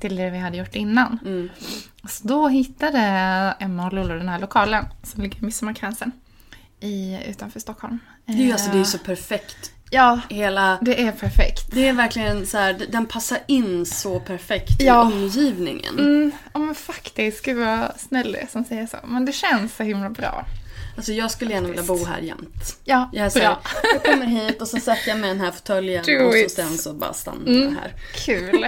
till 0.00 0.16
det 0.16 0.30
vi 0.30 0.38
hade 0.38 0.56
gjort 0.56 0.74
innan. 0.74 1.18
Mm. 1.24 1.48
Så 2.08 2.28
då 2.28 2.48
hittade 2.48 2.98
Emma 3.60 3.86
och 3.86 3.92
Lollo 3.92 4.14
den 4.14 4.28
här 4.28 4.38
lokalen 4.38 4.84
som 5.02 5.22
ligger 5.22 5.38
i 5.38 5.44
Midsommarkransen 5.44 6.12
i, 6.80 7.18
utanför 7.26 7.60
Stockholm. 7.60 7.98
Det 8.26 8.32
är 8.32 8.36
ju 8.36 8.52
alltså, 8.52 8.66
det 8.70 8.74
är 8.74 8.76
ju 8.76 8.80
Eh, 8.82 8.86
så 8.86 8.98
perfekt. 8.98 9.70
Ja, 9.90 10.20
Hela... 10.30 10.78
det 10.80 11.02
är 11.02 11.12
perfekt. 11.12 11.72
Det 11.72 11.88
är 11.88 11.92
verkligen 11.92 12.46
så 12.46 12.58
här, 12.58 12.86
den 12.92 13.06
passar 13.06 13.38
in 13.46 13.86
så 13.86 14.20
perfekt 14.20 14.80
i 14.82 14.84
Ja. 14.86 15.00
omgivningen. 15.02 15.98
Mm, 15.98 16.32
ja 16.52 16.58
men 16.60 16.74
faktiskt, 16.74 17.44
gud 17.44 17.56
vad 17.56 17.92
snäll 18.00 18.32
du 18.32 18.38
är 18.38 18.46
som 18.46 18.64
säger 18.64 18.86
så. 18.86 18.96
Men 19.04 19.24
det 19.24 19.32
känns 19.32 19.76
så 19.76 19.82
himla 19.82 20.10
bra. 20.10 20.46
Alltså 20.96 21.12
jag 21.12 21.30
skulle 21.30 21.50
gärna 21.54 21.68
vilja 21.68 21.82
bo 21.82 22.04
här 22.04 22.18
jämt. 22.20 22.76
Ja, 22.84 23.10
Jag, 23.12 23.26
är 23.26 23.30
så 23.30 23.38
här, 23.38 23.56
jag 23.92 24.04
kommer 24.04 24.26
hit 24.26 24.60
och 24.62 24.68
så 24.68 24.76
sätter 24.80 25.08
jag 25.08 25.18
mig 25.18 25.30
i 25.30 25.32
den 25.32 25.40
här 25.42 25.50
fåtöljen 25.50 26.00
och 26.26 26.34
så 26.34 26.48
sen 26.48 26.78
så 26.78 26.92
bara 26.92 27.12
stannar 27.12 27.46
Mm. 27.46 27.62
jag 27.62 27.70
här. 27.70 27.94
Kul. 28.14 28.66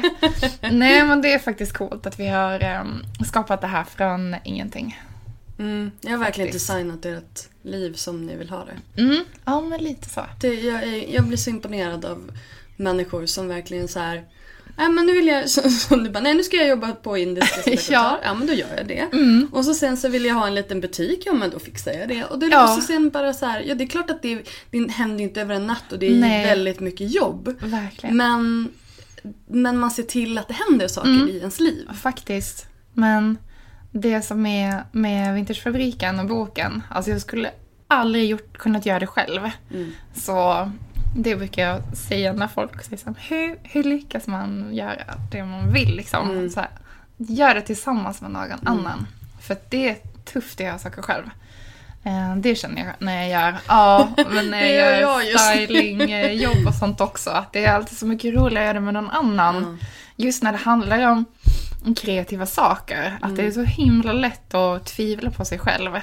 Nej 0.79 1.05
men 1.05 1.23
det 1.23 1.33
är 1.33 1.39
faktiskt 1.39 1.73
coolt 1.73 2.07
att 2.07 2.21
vi 2.21 2.29
har 2.29 2.61
em, 2.61 3.03
skapat 3.27 3.61
det 3.61 3.67
här 3.67 3.85
från 3.85 4.37
ingenting. 4.45 5.01
Mm. 5.59 5.91
Jag 6.01 6.11
har 6.11 6.19
verkligen 6.19 6.49
Faktiskt. 6.49 6.67
designat 6.69 7.05
ert 7.05 7.49
liv 7.63 7.93
som 7.95 8.27
ni 8.27 8.37
vill 8.37 8.51
ha 8.51 8.65
det. 8.65 9.03
Mm, 9.03 9.25
ja 9.45 9.61
men 9.61 9.81
lite 9.85 10.09
så. 10.09 10.21
det 10.41 10.55
jag, 10.55 11.09
jag 11.11 11.25
blir 11.25 11.37
så 11.39 11.51
imponerad 11.51 12.05
av 12.05 12.31
människor 12.77 13.27
som 13.27 13.49
verkligen 13.49 13.89
så 13.89 13.99
här. 14.01 14.25
Nej 14.77 14.89
men 14.89 15.07
nu 15.07 15.13
vill 15.13 15.27
jag, 15.27 15.51
så, 15.51 15.71
som 15.71 16.05
du 16.05 16.11
bara, 16.11 16.21
nej 16.21 16.35
nu 16.35 16.43
ska 16.43 16.57
jag 16.57 16.69
jobba 16.69 16.93
på 16.93 17.19
indiska 17.19 17.71
Ja. 17.95 18.19
ja. 18.25 18.35
men 18.35 18.47
då 18.47 18.53
gör 18.53 18.69
jag 18.77 18.87
det. 18.87 19.09
Mm. 19.13 19.49
Och 19.53 19.65
så 19.65 19.75
sen 19.75 19.97
så 19.97 20.09
vill 20.09 20.25
jag 20.25 20.35
ha 20.35 20.47
en 20.47 20.55
liten 20.55 20.81
butik, 20.81 21.23
ja 21.27 21.33
men 21.33 21.51
då 21.51 21.59
fixar 21.59 21.93
jag 21.93 22.09
det. 22.09 22.25
Och, 22.25 22.39
det, 22.39 22.47
Ja. 22.47 22.63
och 22.63 22.69
så 22.69 22.81
sen 22.81 23.11
bara 23.11 23.33
så 23.33 23.47
här, 23.47 23.61
ja 23.61 23.75
det 23.75 23.85
är 23.85 23.89
klart 23.89 24.11
att 24.11 24.23
det, 24.23 24.43
det 24.71 24.91
händer 24.93 25.25
inte 25.25 25.41
över 25.41 25.55
en 25.55 25.67
natt 25.67 25.93
och 25.93 25.99
det 25.99 26.07
är 26.07 26.21
Nej. 26.21 26.47
väldigt 26.47 26.81
mycket 26.81 27.15
jobb. 27.15 27.55
Verkligen. 27.61 28.17
Men, 28.17 28.69
men 29.47 29.79
man 29.79 29.91
ser 29.91 30.03
till 30.03 30.39
att 30.39 30.49
det 30.49 30.55
händer 30.69 30.89
saker 30.89 31.09
Mm. 31.11 31.29
i 31.29 31.37
ens 31.39 31.61
liv. 31.61 31.89
Faktiskt. 32.03 32.67
Men 32.93 33.39
det 33.91 34.23
som 34.23 34.47
är 34.47 34.85
med 34.93 35.35
Vintagefabriken 35.35 36.21
och 36.21 36.27
boken, 36.27 36.83
alltså 36.91 37.11
jag 37.11 37.21
skulle 37.21 37.51
aldrig 37.89 38.29
gjort, 38.29 38.59
kunnat 38.59 38.87
göra 38.87 38.99
det 38.99 39.07
själv. 39.07 39.51
Mm. 39.75 39.93
Så 40.15 40.71
det 41.15 41.37
brukar 41.37 41.63
jag 41.69 41.97
säga 41.97 42.33
när 42.33 42.49
folk 42.49 42.85
säger 42.85 42.97
så 42.97 43.07
här, 43.07 43.17
hur, 43.29 43.59
hur 43.63 43.85
lyckas 43.85 44.27
man 44.27 44.75
göra 44.75 45.15
det 45.31 45.45
man 45.45 45.73
vill 45.73 45.97
liksom? 45.97 46.31
Mm. 46.31 46.51
Så 46.51 46.61
här, 46.61 46.69
gör 47.17 47.55
det 47.55 47.61
tillsammans 47.61 48.21
med 48.21 48.31
någon 48.31 48.59
annan. 48.65 49.07
För 49.41 49.57
det 49.69 49.89
är 49.89 49.97
tufft 50.25 50.61
att 50.61 50.67
göra 50.67 50.79
saker 50.79 51.03
själv. 51.03 51.25
Eh, 52.05 52.37
Det 52.37 52.55
känner 52.55 52.85
jag 52.85 52.95
när 52.99 53.17
jag 53.23 53.29
gör, 53.29 53.57
ja, 53.69 54.09
men 54.31 54.51
när 54.51 54.67
jag 54.67 55.01
gör 55.01 55.39
stylingjobb 55.39 56.67
och 56.67 56.75
sånt 56.75 57.01
också. 57.01 57.31
Att 57.31 57.53
det 57.53 57.65
är 57.65 57.73
alltid 57.75 57.99
så 57.99 58.07
mycket 58.07 58.35
roligare 58.35 58.65
att 58.65 58.67
göra 58.67 58.73
det 58.75 58.81
med 58.81 58.95
någon 58.95 59.11
annan. 59.11 59.79
Ja. 59.81 59.87
Just 60.17 60.43
när 60.43 60.53
det 60.53 60.59
handlar 60.59 61.09
om 61.09 61.25
kreativa 61.97 62.47
saker. 62.47 63.19
Att 63.21 63.37
det 63.37 63.43
är 63.47 63.51
så 63.51 63.63
himla 63.63 64.13
lätt 64.13 64.55
att 64.55 64.87
tvivla 64.87 65.31
på 65.31 65.45
sig 65.45 65.59
själv. 65.59 66.01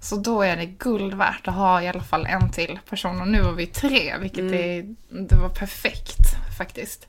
Så 0.00 0.16
då 0.16 0.42
är 0.42 0.56
det 0.56 0.66
guld 0.66 1.14
värt 1.14 1.48
att 1.48 1.54
ha 1.54 1.82
i 1.82 1.88
alla 1.88 2.02
fall 2.02 2.26
en 2.26 2.52
till 2.52 2.78
person. 2.90 3.20
Och 3.20 3.28
nu 3.28 3.42
var 3.42 3.52
vi 3.52 3.66
tre, 3.66 4.14
vilket 4.20 4.52
är, 4.52 4.94
det 5.08 5.36
var 5.36 5.48
perfekt 5.48 6.56
faktiskt. 6.58 7.06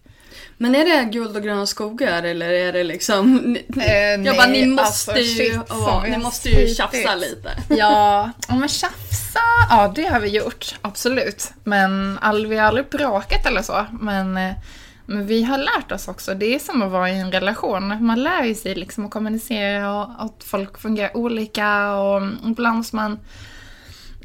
Men 0.58 0.75
är 0.75 0.86
det 0.86 1.12
guld 1.12 1.36
och 1.36 1.43
gröna 1.43 1.65
skogar 1.65 2.23
eller 2.23 2.49
är 2.49 2.73
det 2.73 2.84
liksom... 2.84 3.56
Eh, 3.78 3.93
jag 4.25 4.36
bara, 4.36 4.47
ni 4.47 4.65
måste 4.65 5.12
alltså, 5.12 5.17
ju, 5.17 5.52
shit, 5.52 5.62
vi 6.04 6.12
ni 6.12 6.17
måste 6.17 6.49
ju 6.49 6.67
tjafsa 6.67 7.15
lite. 7.15 7.49
Ja, 7.69 8.32
ja, 8.47 8.56
men 8.56 8.69
tjafsa, 8.69 9.39
ja 9.69 9.91
det 9.95 10.06
har 10.06 10.19
vi 10.19 10.30
gjort, 10.30 10.75
absolut. 10.82 11.52
Men 11.63 12.19
all, 12.21 12.47
vi 12.47 12.58
har 12.58 12.67
aldrig 12.67 12.89
bråkat 12.89 13.45
eller 13.45 13.62
så. 13.62 13.86
Men, 13.91 14.38
eh, 14.38 14.54
men 15.09 15.25
vi 15.25 15.43
har 15.43 15.57
lärt 15.57 15.91
oss 15.91 16.07
också, 16.07 16.33
det 16.33 16.55
är 16.55 16.59
som 16.59 16.81
att 16.81 16.91
vara 16.91 17.09
i 17.09 17.19
en 17.19 17.31
relation. 17.31 18.05
Man 18.05 18.23
lär 18.23 18.43
ju 18.43 18.55
sig 18.55 18.75
liksom 18.75 19.05
att 19.05 19.11
kommunicera 19.11 19.93
och 19.93 20.25
att 20.25 20.43
folk 20.43 20.79
fungerar 20.79 21.17
olika 21.17 21.93
och 21.93 22.21
ibland 22.45 22.77
måste 22.77 22.95
man 22.95 23.19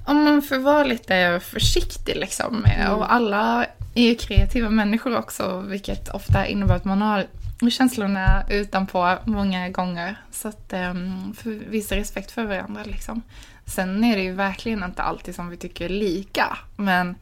om 0.06 0.24
man 0.24 0.42
får 0.42 0.58
vara 0.58 0.84
lite 0.84 1.40
försiktig 1.44 2.16
liksom. 2.16 2.66
Och 2.96 3.12
alla 3.12 3.66
är 3.94 4.02
ju 4.02 4.14
kreativa 4.14 4.70
människor 4.70 5.16
också, 5.16 5.60
vilket 5.60 6.08
ofta 6.08 6.46
innebär 6.46 6.74
att 6.74 6.84
man 6.84 7.02
har 7.02 7.26
känslorna 7.70 8.44
utanpå 8.50 9.18
många 9.24 9.68
gånger. 9.68 10.16
Så 10.30 10.48
att 10.48 10.72
um, 10.72 11.34
visa 11.68 11.96
respekt 11.96 12.30
för 12.30 12.44
varandra 12.44 12.82
liksom. 12.84 13.22
Sen 13.66 14.04
är 14.04 14.16
det 14.16 14.22
ju 14.22 14.32
verkligen 14.32 14.84
inte 14.84 15.02
alltid 15.02 15.34
som 15.34 15.48
vi 15.50 15.56
tycker 15.56 15.88
lika, 15.88 16.58
men 16.76 17.14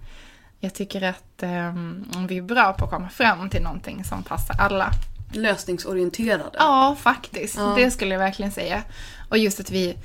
jag 0.64 0.74
tycker 0.74 1.02
att 1.02 1.42
um, 1.42 2.26
vi 2.28 2.38
är 2.38 2.42
bra 2.42 2.72
på 2.72 2.84
att 2.84 2.90
komma 2.90 3.08
fram 3.08 3.50
till 3.50 3.62
någonting 3.62 4.04
som 4.04 4.22
passar 4.22 4.56
alla. 4.58 4.90
Lösningsorienterade. 5.32 6.50
Ja, 6.58 6.96
faktiskt. 7.00 7.56
Ja. 7.56 7.74
Det 7.76 7.90
skulle 7.90 8.14
jag 8.14 8.18
verkligen 8.18 8.52
säga. 8.52 8.82
Och 9.28 9.38
just 9.38 9.60
att 9.60 9.70
vi, 9.70 9.96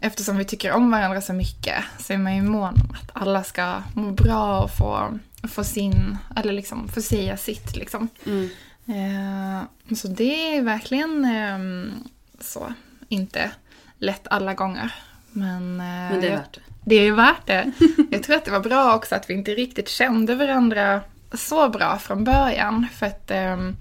eftersom 0.00 0.36
vi 0.36 0.44
tycker 0.44 0.72
om 0.72 0.90
varandra 0.90 1.20
så 1.20 1.32
mycket, 1.32 1.84
så 1.98 2.12
är 2.12 2.18
man 2.18 2.36
ju 2.36 2.42
mån 2.42 2.74
om 2.74 2.96
att 3.02 3.10
alla 3.12 3.44
ska 3.44 3.82
må 3.94 4.10
bra 4.10 4.62
och 4.62 4.70
få, 4.70 5.18
få 5.48 5.64
sin, 5.64 6.18
eller 6.36 6.52
liksom 6.52 6.88
få 6.88 7.02
säga 7.02 7.36
sitt 7.36 7.76
liksom. 7.76 8.08
Mm. 8.26 8.48
Eh, 8.86 9.94
så 9.96 10.08
det 10.08 10.56
är 10.56 10.62
verkligen 10.62 11.24
eh, 11.24 11.92
så, 12.40 12.72
inte 13.08 13.50
lätt 13.98 14.28
alla 14.30 14.54
gånger. 14.54 14.94
Men, 15.32 15.80
eh, 15.80 15.86
Men 15.86 16.20
det 16.20 16.28
är 16.28 16.36
värt 16.36 16.54
det. 16.54 16.65
Det 16.88 16.94
är 16.94 17.02
ju 17.02 17.14
värt 17.14 17.46
det. 17.46 17.72
Jag 18.10 18.22
tror 18.22 18.36
att 18.36 18.44
det 18.44 18.50
var 18.50 18.60
bra 18.60 18.94
också 18.94 19.14
att 19.14 19.30
vi 19.30 19.34
inte 19.34 19.50
riktigt 19.50 19.88
kände 19.88 20.34
varandra 20.34 21.00
så 21.32 21.68
bra 21.68 21.98
från 21.98 22.24
början. 22.24 22.86
För 22.94 23.06
att 23.06 23.30
ehm, 23.30 23.76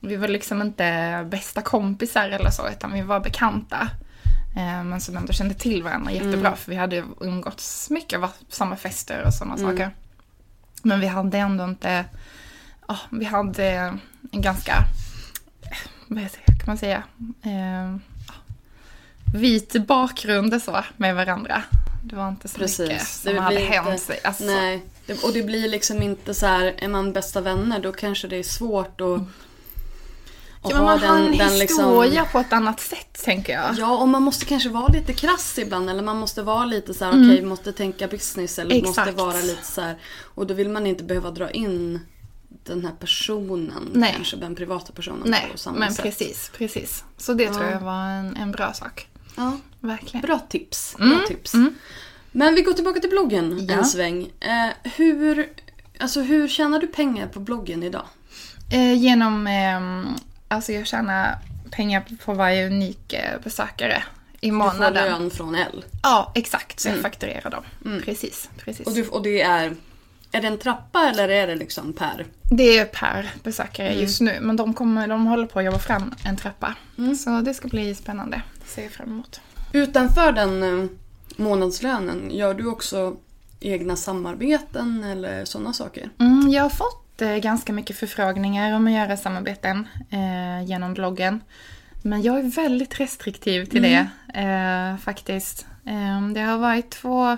vi 0.00 0.16
var 0.16 0.28
liksom 0.28 0.62
inte 0.62 1.26
bästa 1.30 1.62
kompisar 1.62 2.28
eller 2.28 2.50
så, 2.50 2.68
utan 2.68 2.92
vi 2.92 3.02
var 3.02 3.20
bekanta. 3.20 3.88
Eh, 4.56 4.84
men 4.84 5.00
som 5.00 5.16
ändå 5.16 5.32
kände 5.32 5.54
till 5.54 5.82
varandra 5.82 6.12
jättebra, 6.12 6.56
för 6.56 6.70
vi 6.70 6.76
hade 6.76 6.96
ju 6.96 7.04
umgåtts 7.20 7.90
mycket, 7.90 8.20
på 8.20 8.28
samma 8.48 8.76
fester 8.76 9.24
och 9.26 9.34
sådana 9.34 9.56
saker. 9.56 9.90
Men 10.82 11.00
vi 11.00 11.06
hade 11.06 11.38
ändå 11.38 11.64
inte, 11.64 12.04
ja, 12.88 12.98
vi 13.10 13.24
hade 13.24 13.64
en 14.32 14.42
ganska, 14.42 14.72
eh, 15.62 15.78
vad 16.08 16.30
kan 16.46 16.66
man 16.66 16.78
säga, 16.78 17.02
eh, 17.42 17.96
vit 19.34 19.86
bakgrund 19.86 20.62
så 20.62 20.84
med 20.96 21.14
varandra. 21.14 21.62
Det 22.02 22.16
var 22.16 22.28
inte 22.28 22.48
så 22.48 22.60
mycket 22.60 22.76
Precis. 22.76 23.20
som 23.22 23.36
hade 23.38 23.58
hänt 23.60 24.00
sig. 24.00 24.20
Alltså, 24.24 24.44
Nej, 24.44 24.82
det, 25.06 25.22
och 25.24 25.32
det 25.32 25.42
blir 25.42 25.68
liksom 25.68 26.02
inte 26.02 26.34
så 26.34 26.46
här, 26.46 26.74
är 26.78 26.88
man 26.88 27.12
bästa 27.12 27.40
vänner 27.40 27.80
då 27.80 27.92
kanske 27.92 28.28
det 28.28 28.36
är 28.36 28.42
svårt 28.42 29.00
att, 29.00 29.20
att 30.62 30.70
Ja, 30.70 30.76
men 30.76 30.84
man 30.84 30.98
har 30.98 31.16
en 31.18 31.26
liksom- 31.32 31.60
historia 31.60 32.24
på 32.32 32.38
ett 32.38 32.52
annat 32.52 32.80
sätt, 32.80 33.22
tänker 33.24 33.52
jag. 33.52 33.74
Ja, 33.78 33.96
och 33.98 34.08
man 34.08 34.22
måste 34.22 34.44
kanske 34.44 34.68
vara 34.68 34.86
lite 34.86 35.12
krass 35.12 35.58
ibland 35.58 35.90
eller 35.90 36.02
man 36.02 36.16
måste 36.16 36.42
vara 36.42 36.64
lite 36.64 36.94
så 36.94 37.04
här, 37.04 37.12
Mm. 37.12 37.28
okej, 37.30 37.40
vi 37.40 37.46
måste 37.46 37.72
tänka 37.72 38.06
business 38.08 38.58
eller 38.58 38.74
vi 38.74 38.82
måste 38.82 39.00
Exakt. 39.00 39.18
vara 39.18 39.36
lite 39.40 39.64
så 39.64 39.80
här. 39.80 39.98
Och 40.34 40.46
då 40.46 40.54
vill 40.54 40.68
man 40.68 40.86
inte 40.86 41.04
behöva 41.04 41.30
dra 41.30 41.50
in 41.50 42.00
den 42.64 42.84
här 42.84 42.92
personen, 43.00 43.90
Nej. 43.92 44.12
kanske 44.16 44.36
den 44.36 44.54
privata 44.54 44.92
personen 44.92 45.22
Nej, 45.24 45.48
på 45.52 45.58
samma 45.58 45.78
men 45.78 45.94
sätt. 45.94 46.02
precis, 46.04 46.50
precis. 46.58 47.04
Så 47.16 47.32
det 47.34 47.48
tror 47.48 47.64
Ja. 47.64 47.70
jag 47.70 47.80
var 47.80 48.02
en, 48.06 48.36
en 48.36 48.52
bra 48.52 48.72
sak. 48.72 49.06
Ja, 49.36 49.56
Verkligen. 49.80 50.20
bra 50.26 50.38
tips. 50.38 50.94
Bra 50.96 51.06
Mm, 51.06 51.20
tips. 51.28 51.54
mm. 51.54 51.74
Men 52.32 52.54
vi 52.54 52.62
går 52.62 52.72
tillbaka 52.72 53.00
till 53.00 53.10
bloggen 53.10 53.66
Ja. 53.68 53.74
en 53.74 53.84
sväng. 53.84 54.28
Eh, 54.40 54.90
hur, 54.96 55.48
alltså, 55.98 56.20
hur 56.20 56.48
tjänar 56.48 56.78
du 56.78 56.86
pengar 56.86 57.26
på 57.26 57.40
bloggen 57.40 57.82
idag? 57.82 58.04
Eh, 58.72 58.92
genom, 58.94 59.46
ehm, 59.46 60.06
alltså 60.48 60.72
jag 60.72 60.86
tjänar 60.86 61.38
pengar 61.70 62.04
på 62.24 62.34
varje 62.34 62.66
unik 62.66 63.12
eh, 63.12 63.40
besökare 63.44 64.02
i 64.40 64.46
Du 64.46 64.50
får 64.50 64.56
månaden. 64.58 65.04
lön 65.04 65.30
från 65.30 65.54
L. 65.54 65.84
Ja, 66.02 66.32
exakt. 66.34 66.80
Så 66.80 66.88
jag 66.88 66.98
fakturerar 67.00 67.50
dem. 67.50 67.62
Precis, 68.04 68.48
precis. 68.58 68.86
Och, 68.86 68.92
du, 68.94 69.08
och 69.08 69.22
det 69.22 69.40
är, 69.42 69.76
är 70.32 70.40
det 70.40 70.46
en 70.48 70.58
trappa 70.58 71.08
eller 71.10 71.28
är 71.28 71.46
det 71.46 71.54
liksom 71.56 71.92
per? 71.92 72.26
Det 72.42 72.78
är 72.78 72.84
per 72.84 73.30
besökare 73.42 73.88
Mm. 73.88 74.00
just 74.00 74.20
nu, 74.20 74.38
men 74.40 74.56
de, 74.56 74.74
kommer, 74.74 75.08
de 75.08 75.26
håller 75.26 75.46
på 75.46 75.58
att 75.58 75.64
jobba 75.64 75.78
fram 75.78 76.14
en 76.24 76.36
trappa. 76.36 76.74
Så 77.24 77.40
det 77.40 77.54
ska 77.54 77.68
bli 77.68 77.94
spännande. 77.94 78.42
Ser 78.74 78.82
jag 78.82 78.92
fram 78.92 79.08
emot. 79.08 79.40
Utanför 79.72 80.32
den 80.32 80.62
eh, 80.62 80.88
månadslönen, 81.36 82.30
gör 82.30 82.54
du 82.54 82.66
också 82.66 83.16
egna 83.60 83.96
samarbeten 83.96 85.04
eller 85.04 85.44
sådana 85.44 85.72
saker? 85.72 86.10
Mm, 86.18 86.50
jag 86.50 86.62
har 86.62 86.70
fått 86.70 87.22
eh, 87.22 87.36
ganska 87.36 87.72
mycket 87.72 87.96
förfrågningar 87.96 88.76
om 88.76 88.86
att 88.86 88.92
göra 88.92 89.16
samarbeten 89.16 89.88
eh, 90.10 90.64
genom 90.68 90.94
bloggen. 90.94 91.40
Men 92.02 92.22
jag 92.22 92.38
är 92.38 92.42
väldigt 92.42 93.00
restriktiv 93.00 93.64
till 93.64 93.82
det 93.82 94.06
eh, 94.34 94.96
faktiskt. 94.96 95.66
Eh, 95.86 96.28
det 96.34 96.40
har 96.40 96.58
varit 96.58 96.90
två 96.90 97.36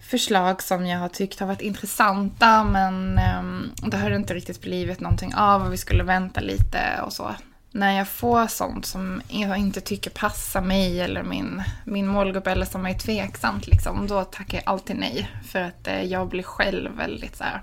förslag 0.00 0.62
som 0.62 0.86
jag 0.86 0.98
har 0.98 1.08
tyckt 1.08 1.40
har 1.40 1.46
varit 1.46 1.60
intressanta 1.60 2.64
men 2.64 3.18
eh, 3.18 3.42
det 3.90 3.96
har 3.96 4.10
inte 4.10 4.34
riktigt 4.34 4.60
blivit 4.60 5.00
någonting 5.00 5.34
av 5.34 5.62
och 5.62 5.72
vi 5.72 5.76
skulle 5.76 6.02
vänta 6.02 6.40
lite 6.40 7.00
och 7.04 7.12
så. 7.12 7.34
När 7.76 7.92
jag 7.98 8.08
får 8.08 8.46
sånt 8.46 8.86
som 8.86 9.22
jag 9.28 9.58
inte 9.58 9.80
tycker 9.80 10.10
passar 10.10 10.60
mig 10.60 11.00
eller 11.00 11.22
min, 11.22 11.62
min 11.84 12.06
målgrupp 12.06 12.46
eller 12.46 12.66
som 12.66 12.86
är 12.86 12.94
tveksamt 12.94 13.66
liksom, 13.66 14.06
då 14.06 14.24
tackar 14.24 14.58
jag 14.58 14.68
alltid 14.68 14.96
nej. 14.96 15.30
För 15.44 15.60
att 15.60 15.88
eh, 15.88 16.02
jag 16.02 16.28
blir 16.28 16.42
själv 16.42 16.96
väldigt 16.96 17.36
så 17.36 17.44
här. 17.44 17.62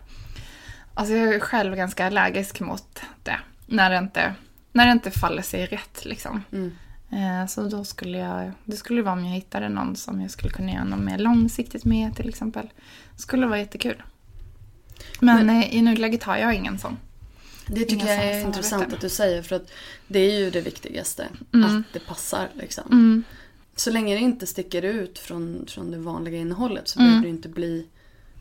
Alltså 0.93 1.13
jag 1.13 1.33
är 1.35 1.39
själv 1.39 1.75
ganska 1.75 2.05
allergisk 2.07 2.59
mot 2.59 3.01
det. 3.23 3.39
När 3.65 3.89
det 3.89 3.97
inte, 3.97 4.33
när 4.71 4.85
det 4.85 4.91
inte 4.91 5.11
faller 5.11 5.41
sig 5.41 5.65
rätt 5.65 6.05
liksom. 6.05 6.43
Mm. 6.51 6.75
Eh, 7.11 7.47
Så 7.47 7.67
då 7.67 7.83
skulle 7.83 8.17
jag, 8.17 8.51
det 8.65 8.77
skulle 8.77 9.01
vara 9.01 9.13
om 9.13 9.25
jag 9.25 9.33
hittade 9.33 9.69
någon 9.69 9.95
som 9.95 10.21
jag 10.21 10.31
skulle 10.31 10.53
kunna 10.53 10.71
göra 10.71 10.83
något 10.83 10.99
mer 10.99 11.17
långsiktigt 11.17 11.85
med 11.85 12.15
till 12.15 12.29
exempel. 12.29 12.69
Det 13.15 13.21
skulle 13.21 13.47
vara 13.47 13.59
jättekul. 13.59 14.03
Men, 15.19 15.49
eh, 15.49 15.75
i 15.75 15.81
nuläget 15.81 16.23
har 16.23 16.37
jag 16.37 16.53
ingen 16.53 16.79
sån. 16.79 16.97
Det 17.73 17.85
tycker 17.85 18.07
jag 18.07 18.23
är 18.25 18.41
intressant 18.41 18.93
att 18.93 19.01
du 19.01 19.09
säger 19.09 19.41
för 19.41 19.55
att 19.55 19.71
det 20.07 20.19
är 20.19 20.39
ju 20.39 20.49
det 20.51 20.61
viktigaste. 20.61 21.27
Mm. 21.53 21.77
Att 21.79 21.93
det 21.93 21.99
passar 21.99 22.49
liksom. 22.53 22.83
Mm. 22.91 23.23
Så 23.75 23.91
länge 23.91 24.15
det 24.15 24.21
inte 24.21 24.47
sticker 24.47 24.81
ut 24.81 25.19
från, 25.19 25.65
från 25.67 25.91
det 25.91 25.97
vanliga 25.97 26.37
innehållet 26.37 26.87
så 26.87 26.99
Mm. 26.99 27.09
behöver 27.11 27.27
det 27.27 27.29
inte 27.29 27.49
bli 27.49 27.87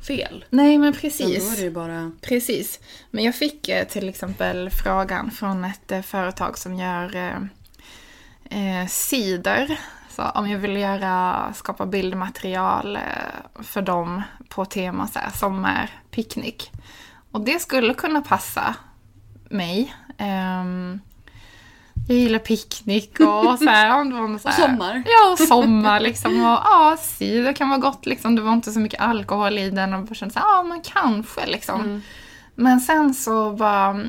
fel. 0.07 0.45
Nej 0.51 0.79
men 0.79 0.93
precis. 0.93 1.47
då 1.47 1.53
är 1.53 1.57
det 1.57 1.62
ju 1.62 1.71
bara... 1.71 2.12
Precis. 2.21 2.81
Men 3.11 3.25
jag 3.25 3.35
fick 3.35 3.69
eh, 3.69 3.87
till 3.87 4.09
exempel 4.09 4.71
frågan 4.71 5.31
från 5.31 5.64
ett 5.64 5.93
eh, 5.93 6.03
företag 6.03 6.59
som 6.59 6.75
gör 6.75 7.16
eh, 7.16 8.83
eh, 8.83 8.87
cider. 8.88 9.81
Så 10.11 10.23
om 10.23 10.51
jag 10.51 10.59
vill 10.59 10.77
göra, 10.77 11.53
skapa 11.57 11.87
bildmaterial 11.87 12.97
eh, 12.97 13.03
för 13.62 13.83
dem 13.83 14.23
på 14.49 14.64
tema 14.64 15.09
så 15.09 15.19
här, 15.19 15.31
sommarpicknick. 15.31 16.71
Och 17.31 17.40
det 17.40 17.62
skulle 17.62 17.95
kunna 17.95 18.23
passa 18.23 18.75
mig. 19.51 19.95
Ehm, 20.19 21.01
jag 22.09 22.19
gillar 22.19 22.39
picknick 22.39 23.21
och 23.21 23.59
så 23.59 23.65
här. 23.65 24.05
det 24.05 24.15
var 24.15 24.39
så 24.39 24.49
Och 24.49 24.55
här 24.55 24.69
sommar. 24.69 25.03
Ja, 25.07 25.33
och 25.33 25.39
sommar 25.39 26.01
liksom. 26.01 26.33
Och 26.37 26.59
ja, 26.65 26.97
cider 27.01 27.53
kan 27.53 27.69
vara 27.69 27.79
gott 27.79 28.07
liksom. 28.07 28.37
Det 28.37 28.43
var 28.43 28.53
inte 28.53 28.73
så 28.73 28.81
mycket 28.81 29.01
alkohol 29.01 29.59
i 29.59 29.71
den 29.71 29.95
och 29.95 30.03
bara 30.05 30.15
kände 30.15 30.33
så 30.33 30.39
här, 30.41 30.47
ja 30.47 30.63
men 30.63 30.81
kanske 30.81 31.47
liksom. 31.47 31.81
Mm. 31.81 32.03
Men 32.55 32.81
sen 32.81 33.15
så 33.15 33.51
bara 33.51 34.01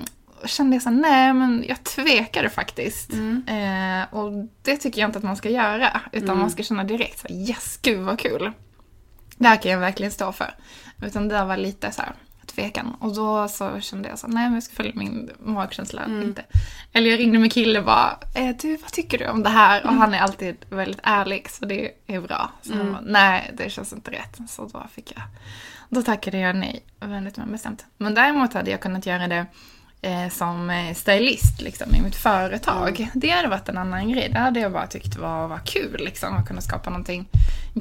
kände 0.46 0.76
jag 0.76 0.84
så 0.84 0.90
här, 0.90 0.96
nej 0.98 1.34
men 1.34 1.66
jag 1.68 1.84
tvekade 1.84 2.50
faktiskt. 2.50 3.14
Mm. 3.14 3.44
Eh, 3.48 4.14
och 4.14 4.32
det 4.62 4.78
tycker 4.78 5.02
jag 5.02 5.08
inte 5.08 5.18
att 5.18 5.24
man 5.26 5.36
ska 5.36 5.50
göra. 5.50 6.02
Utan 6.12 6.30
Mm. 6.30 6.40
man 6.40 6.52
ska 6.52 6.64
känna 6.64 6.84
direkt 6.84 7.20
så 7.20 7.28
här, 7.28 7.36
yes, 7.36 7.80
gud 7.82 8.00
vad 8.00 8.20
kul. 8.20 8.52
Det 9.38 9.48
här 9.48 9.56
kan 9.58 9.72
jag 9.72 9.80
verkligen 9.80 10.12
stå 10.12 10.32
för. 10.32 10.54
Utan 11.02 11.28
det 11.28 11.36
där 11.36 11.46
var 11.46 11.58
lite 11.58 11.92
så 11.92 12.02
här 12.02 12.12
tvekan. 12.52 12.96
Och 13.00 13.16
då 13.16 13.48
så 13.48 13.80
kände 13.80 14.10
jag 14.10 14.20
så 14.20 14.28
nej 14.28 14.44
men 14.44 14.54
jag 14.54 14.64
ska 14.64 14.76
följa 14.76 14.92
min 14.96 15.30
magkänsla. 15.40 16.04
Mm. 16.04 16.22
Inte. 16.24 16.46
Eller 16.94 17.10
jag 17.10 17.20
ringde 17.20 17.40
min 17.40 17.50
kille 17.50 17.80
och 17.80 17.86
bara, 17.86 18.20
eh, 18.36 18.56
du 18.62 18.78
vad 18.78 18.92
tycker 18.92 19.18
du 19.18 19.28
om 19.28 19.44
det 19.44 19.50
här? 19.50 19.86
Och 19.86 19.94
han 19.94 20.14
är 20.14 20.20
alltid 20.20 20.56
väldigt 20.70 21.00
ärlig 21.04 21.50
så 21.50 21.66
det 21.66 21.92
är 22.08 22.22
bra. 22.22 22.52
Så 22.62 22.74
han 22.74 22.92
bara, 22.92 23.02
nej 23.02 23.52
det 23.54 23.70
känns 23.70 23.94
inte 23.94 24.12
rätt. 24.12 24.38
Så 24.50 24.66
då 24.66 24.88
fick 24.94 25.12
jag, 25.16 25.24
då 25.90 26.02
tackade 26.02 26.38
jag 26.38 26.56
nej 26.56 26.84
väldigt 27.00 27.46
bestämt. 27.46 27.86
Men 27.98 28.14
däremot 28.14 28.54
hade 28.54 28.72
jag 28.72 28.82
kunnat 28.82 29.06
göra 29.06 29.28
det 29.28 29.46
eh, 30.02 30.30
som 30.30 30.70
eh, 30.70 30.94
stylist 30.94 31.62
liksom, 31.62 31.96
i 31.96 32.02
mitt 32.02 32.16
företag. 32.16 33.10
Det 33.14 33.30
hade 33.30 33.48
varit 33.48 33.70
en 33.70 33.78
annan 33.78 34.10
grej. 34.10 34.30
Det 34.30 34.40
hade 34.40 34.60
jag 34.60 34.72
bara 34.72 34.88
tyckt 34.88 35.16
var, 35.16 35.48
var 35.48 35.60
kul 35.66 36.02
liksom, 36.06 36.36
att 36.36 36.48
kunna 36.48 36.62
skapa 36.62 36.90
någonting 36.90 37.28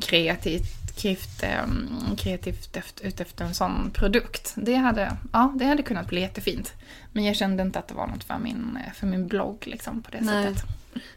kreativt, 0.03 0.80
kreativt, 1.01 1.43
eh, 1.43 2.15
kreativt 2.17 2.77
efter, 2.77 3.07
utefter 3.07 3.45
en 3.45 3.55
sån 3.55 3.91
produkt. 3.91 4.53
Det 4.57 4.75
hade, 4.75 5.17
ja, 5.33 5.53
det 5.57 5.65
hade 5.65 5.83
kunnat 5.83 6.09
bli 6.09 6.21
jättefint. 6.21 6.73
Men 7.13 7.25
jag 7.25 7.37
kände 7.37 7.63
inte 7.63 7.79
att 7.79 7.89
det 7.89 7.95
var 7.95 8.07
något 8.07 8.25
för 8.25 8.39
min, 8.39 8.79
för 8.95 9.07
min 9.07 9.27
blogg 9.27 9.67
liksom, 9.67 10.03
på 10.03 10.11
det 10.11 10.21
Nej. 10.21 10.55
sättet. 10.55 10.71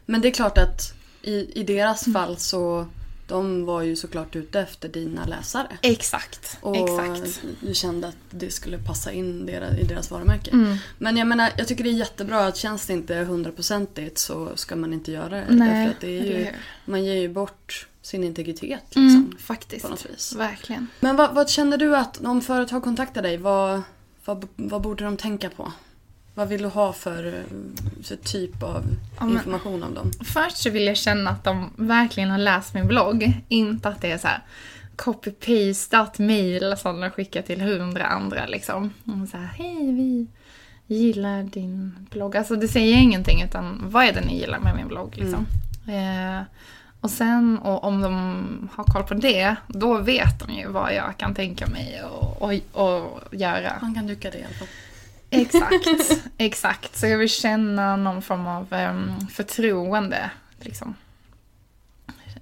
Men 0.06 0.20
det 0.20 0.28
är 0.28 0.32
klart 0.32 0.58
att 0.58 0.94
i, 1.22 1.60
i 1.60 1.62
deras 1.62 2.12
fall 2.12 2.36
så 2.36 2.86
de 3.28 3.64
var 3.64 3.82
ju 3.82 3.96
såklart 3.96 4.36
ute 4.36 4.60
efter 4.60 4.88
dina 4.88 5.24
läsare. 5.24 5.66
Exakt, 5.82 6.58
Och 6.60 6.76
exakt. 6.76 7.42
du 7.60 7.74
kände 7.74 8.08
att 8.08 8.16
det 8.30 8.50
skulle 8.50 8.78
passa 8.78 9.12
in 9.12 9.46
deras, 9.46 9.78
i 9.78 9.84
deras 9.84 10.10
varumärke. 10.10 10.50
Mm. 10.50 10.76
Men 10.98 11.16
jag 11.16 11.26
menar, 11.26 11.50
jag 11.56 11.68
tycker 11.68 11.84
det 11.84 11.90
är 11.90 11.94
jättebra 11.94 12.46
att 12.46 12.56
känns 12.56 12.86
det 12.86 12.92
inte 12.92 13.14
hundraprocentigt 13.14 14.18
så 14.18 14.56
ska 14.56 14.76
man 14.76 14.92
inte 14.92 15.12
göra 15.12 15.28
det. 15.28 15.44
Nej, 15.48 15.68
Därför 15.68 15.90
att 15.90 16.00
det 16.00 16.18
är 16.18 16.24
ju, 16.24 16.36
hur? 16.36 16.56
man 16.84 17.04
ger 17.04 17.14
ju 17.14 17.28
bort 17.28 17.86
sin 18.04 18.24
integritet 18.24 18.82
liksom. 18.88 19.06
Mm, 19.06 19.36
faktiskt. 19.38 19.82
På 19.84 19.88
något 19.90 20.06
vis. 20.06 20.34
Verkligen. 20.36 20.86
Men 21.00 21.16
vad, 21.16 21.34
vad 21.34 21.50
känner 21.50 21.76
du 21.78 21.96
att 21.96 22.24
om 22.24 22.40
företag 22.40 22.82
kontaktar 22.82 23.22
dig, 23.22 23.36
vad, 23.36 23.82
vad, 24.24 24.48
vad 24.56 24.82
borde 24.82 25.04
de 25.04 25.16
tänka 25.16 25.50
på? 25.50 25.72
Vad 26.34 26.48
vill 26.48 26.62
du 26.62 26.68
ha 26.68 26.92
för, 26.92 27.42
för 28.02 28.16
typ 28.16 28.62
av 28.62 28.84
Ja, 29.18 29.24
men- 29.24 29.34
information 29.34 29.82
om 29.82 29.94
dem? 29.94 30.10
Först 30.24 30.56
så 30.56 30.70
vill 30.70 30.86
jag 30.86 30.96
känna 30.96 31.30
att 31.30 31.44
de 31.44 31.70
verkligen 31.76 32.30
har 32.30 32.38
läst 32.38 32.74
min 32.74 32.86
blogg. 32.86 33.32
Inte 33.48 33.88
att 33.88 34.00
det 34.00 34.10
är 34.10 34.18
så 34.18 34.28
copy-pastat 34.96 36.18
mail 36.18 36.74
som 36.78 37.00
de 37.00 37.10
skickar 37.10 37.42
till 37.42 37.60
hundra 37.60 38.04
andra 38.06 38.46
liksom. 38.46 38.92
Och 39.04 39.28
så 39.28 39.36
här, 39.36 39.46
hej 39.46 39.92
vi 39.92 40.26
gillar 40.86 41.42
din 41.42 42.06
blogg. 42.10 42.36
Alltså 42.36 42.56
det 42.56 42.68
säger 42.68 42.96
ingenting 42.96 43.42
utan 43.42 43.90
vad 43.90 44.04
är 44.04 44.12
det 44.12 44.20
ni 44.20 44.38
gillar 44.38 44.58
med 44.58 44.76
min 44.76 44.88
blogg 44.88 45.16
liksom. 45.16 45.46
Eh, 45.88 46.42
och 47.04 47.10
sen 47.10 47.58
och 47.58 47.84
om 47.84 48.00
de 48.00 48.68
har 48.72 48.84
koll 48.84 49.02
på 49.02 49.14
det, 49.14 49.56
då 49.66 49.98
vet 49.98 50.38
de 50.38 50.54
ju 50.54 50.68
vad 50.68 50.94
jag 50.94 51.16
kan 51.16 51.34
tänka 51.34 51.66
mig 51.66 52.02
och, 52.02 52.42
och, 52.42 52.54
och 52.72 53.34
göra. 53.34 53.78
Man 53.82 53.94
kan 53.94 54.08
tycka 54.08 54.30
det 54.30 54.38
i 54.38 54.44
alla 54.44 54.54
fall. 54.54 54.68
Exakt, 55.30 56.28
exakt. 56.38 56.96
Så 56.96 57.06
jag 57.06 57.18
vill 57.18 57.28
känna 57.28 57.96
någon 57.96 58.22
form 58.22 58.46
av 58.46 58.72
em, 58.72 59.28
förtroende. 59.32 60.30
Liksom. 60.60 60.94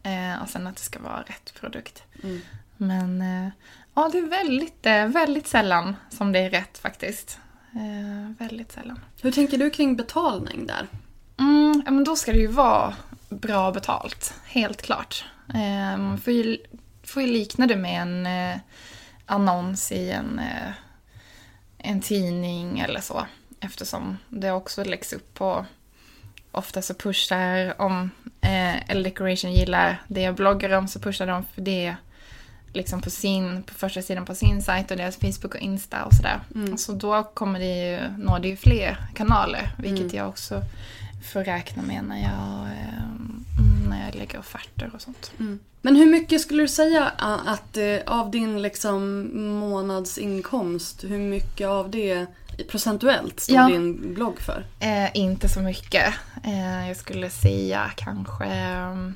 Eh, 0.03 0.42
och 0.42 0.48
sen 0.48 0.66
att 0.66 0.77
det 0.77 0.83
ska 0.83 0.98
vara 0.98 1.22
rätt 1.27 1.55
produkt. 1.61 2.03
Mm. 2.22 2.40
Men 2.77 3.22
eh, 3.22 3.53
ja, 3.94 4.09
det 4.12 4.18
är 4.18 4.29
väldigt, 4.29 4.87
eh, 4.87 5.07
väldigt 5.07 5.46
sällan 5.46 5.96
som 6.11 6.33
det 6.33 6.38
är 6.38 6.51
rätt 6.51 6.79
faktiskt. 6.79 7.38
Eh, 7.72 8.37
väldigt 8.38 8.72
sällan. 8.72 9.01
Hur 9.22 9.33
tänker 9.33 9.59
du 9.59 9.70
kring 9.70 9.96
betalning 9.96 10.66
där? 10.66 10.87
Mm, 11.38 11.83
ja, 11.85 11.90
men 11.90 12.05
då 12.05 12.16
ska 12.16 12.33
det 12.33 12.38
ju 12.38 12.46
vara 12.46 12.94
bra 13.33 13.73
betalt, 13.73 14.35
helt 14.47 14.83
klart. 14.83 15.25
Man 15.99 16.18
får 16.18 16.33
ju, 16.33 16.59
får 17.03 17.23
ju 17.23 17.29
likna 17.29 17.66
det 17.66 17.77
med 17.77 18.03
en 18.03 18.27
eh, 18.27 18.61
annons 19.27 19.92
i 19.92 20.11
en, 20.11 20.38
eh, 20.38 20.73
en 21.79 22.01
tidning 22.01 22.79
eller 22.79 23.01
så. 23.01 23.27
Eftersom 23.61 24.18
det 24.29 24.53
också 24.53 24.85
läggs 24.85 25.12
upp 25.12 25.35
på, 25.35 25.66
ofta 26.53 26.83
så 26.83 26.95
pushar 26.95 27.81
om 27.81 28.11
eh, 28.40 28.90
L 28.90 29.03
Decoration 29.03 29.53
gillar 29.53 30.03
det 30.09 30.23
jag 30.23 30.35
bloggar 30.35 30.71
om 30.71 30.88
så 30.88 31.01
pushar 31.01 31.27
de 31.27 31.45
för 31.45 31.62
det 31.62 31.97
liksom 32.73 33.01
på 33.01 33.11
sin, 33.11 33.62
på 33.62 33.75
första 33.75 34.03
sidan 34.03 34.25
på 34.25 34.35
sin 34.35 34.62
sajt 34.62 34.90
och 34.90 34.97
deras 34.97 35.16
Facebook 35.16 35.55
och 35.55 35.61
Insta 35.61 36.05
och 36.05 36.14
sådär. 36.14 36.40
Så 36.77 36.92
då 36.92 37.23
kommer 37.23 37.59
det 37.59 37.90
ju, 37.90 38.09
når 38.18 38.38
det 38.38 38.49
ju 38.49 38.57
fler 38.57 38.97
kanaler, 39.14 39.73
vilket 39.79 40.12
jag 40.12 40.29
också 40.29 40.62
får 41.23 41.45
räkna 41.45 41.83
med 41.83 42.05
när 42.05 42.23
jag, 42.23 42.67
eh, 42.67 43.05
mm, 43.05 43.45
när 43.89 44.05
jag 44.07 44.15
lägger 44.15 44.39
offerter 44.39 44.91
och 44.95 45.03
sånt. 45.03 45.33
Men 45.85 45.97
hur 45.97 46.07
mycket 46.07 46.41
skulle 46.41 46.63
du 46.63 46.69
säga 46.69 47.09
att 47.47 47.77
eh, 47.77 47.97
av 48.07 48.31
din 48.31 48.63
liksom 48.63 49.31
månadsinkomst, 49.59 51.05
hur 51.05 51.19
mycket 51.19 51.67
av 51.69 51.91
det 51.91 52.27
procentuellt 52.71 53.41
står 53.41 53.57
Ja. 53.57 53.69
din 53.69 54.15
blogg 54.15 54.41
för? 54.41 54.67
Eh, 54.81 55.17
inte 55.17 55.49
så 55.49 55.61
mycket. 55.61 56.15
Eh, 56.45 56.89
jag 56.89 56.97
skulle 56.97 57.31
säga 57.31 57.91
kanske 57.97 58.77
um, 58.93 59.15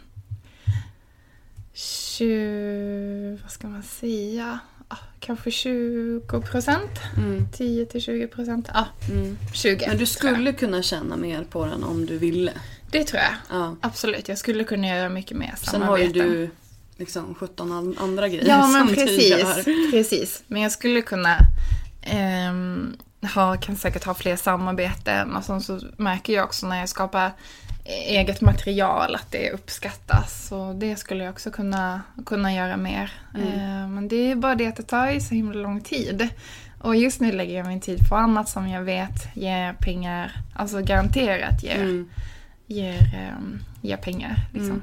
20, 1.73 3.39
vad 3.43 3.51
ska 3.51 3.69
man 3.69 3.83
säga? 3.83 4.59
Ah, 4.89 4.97
kanske 5.21 5.51
20 5.51 6.41
procent. 6.41 6.91
Mm. 7.17 7.49
10 7.53 7.87
till 7.87 8.01
20 8.03 8.27
procent. 8.27 8.69
Ja, 8.75 8.87
Mm. 9.11 9.39
20. 9.53 9.87
Men 9.89 9.99
du 9.99 10.07
skulle 10.07 10.53
kunna 10.53 10.83
tjäna 10.83 11.17
mer 11.17 11.45
på 11.45 11.65
den 11.67 11.85
om 11.85 12.07
du 12.07 12.19
ville. 12.19 12.53
Det 12.91 13.05
tror 13.05 13.23
jag. 13.23 13.33
Ja. 13.61 13.77
Absolut, 13.81 14.29
jag 14.29 14.39
skulle 14.39 14.65
kunna 14.65 14.87
göra 14.89 15.09
mycket 15.09 15.37
mer 15.37 15.55
Sen 15.57 15.83
har 15.83 15.99
ju 15.99 16.05
samarbeten. 16.05 16.31
du 16.33 16.51
liksom 16.97 17.35
17 17.35 17.73
an- 17.73 17.97
andra 17.99 18.29
grejer 18.29 18.49
Ja, 18.49 18.67
men 18.67 18.87
som 18.87 18.87
du 18.89 18.95
precis. 18.95 19.31
gör. 19.31 19.91
precis. 19.91 20.43
Men 20.47 20.63
jag 20.63 20.73
skulle 20.73 21.03
kunna 21.03 21.37
ehm, 22.03 22.97
ha, 23.35 23.57
kan 23.57 23.77
säkert 23.77 24.05
ha 24.05 24.15
fler 24.15 24.37
samarbeten 24.37 25.37
och 25.37 25.45
sen 25.45 25.61
så 25.61 25.81
märker 25.97 26.33
jag 26.33 26.45
också 26.45 26.67
när 26.67 26.81
jag 26.81 26.89
skapar 26.89 27.33
eget 27.89 28.41
material 28.41 29.15
att 29.15 29.31
det 29.33 29.51
uppskattas. 29.51 30.47
Så 30.49 30.73
det 30.73 30.97
skulle 30.97 31.25
jag 31.25 31.33
också 31.33 31.51
kunna, 31.51 32.03
kunna 32.27 32.55
göra 32.55 32.77
mer. 32.77 33.13
Eh, 33.35 33.89
men 33.89 34.09
det 34.09 34.31
är 34.31 34.37
bara 34.37 34.55
det 34.55 34.67
att 34.67 34.77
det 34.77 34.83
tar 34.83 35.11
ju 35.11 35.21
så 35.21 35.35
himla 35.35 35.61
lång 35.61 35.81
tid. 35.81 36.29
Och 36.81 36.97
just 36.97 37.21
nu 37.21 37.33
lägger 37.33 37.57
jag 37.57 37.67
min 37.67 37.81
tid 37.81 38.09
på 38.09 38.17
annat 38.17 38.49
som 38.49 38.69
jag 38.69 38.83
vet 38.83 39.29
ger 39.37 39.73
pengar, 39.73 40.33
alltså 40.55 40.81
garanterat 40.81 41.63
ger, 41.63 41.75
Mm. 41.77 42.09
ger, 42.67 43.15
ehm, 43.15 43.59
ger 43.83 43.97
pengar. 43.97 44.37
Liksom. 44.55 44.83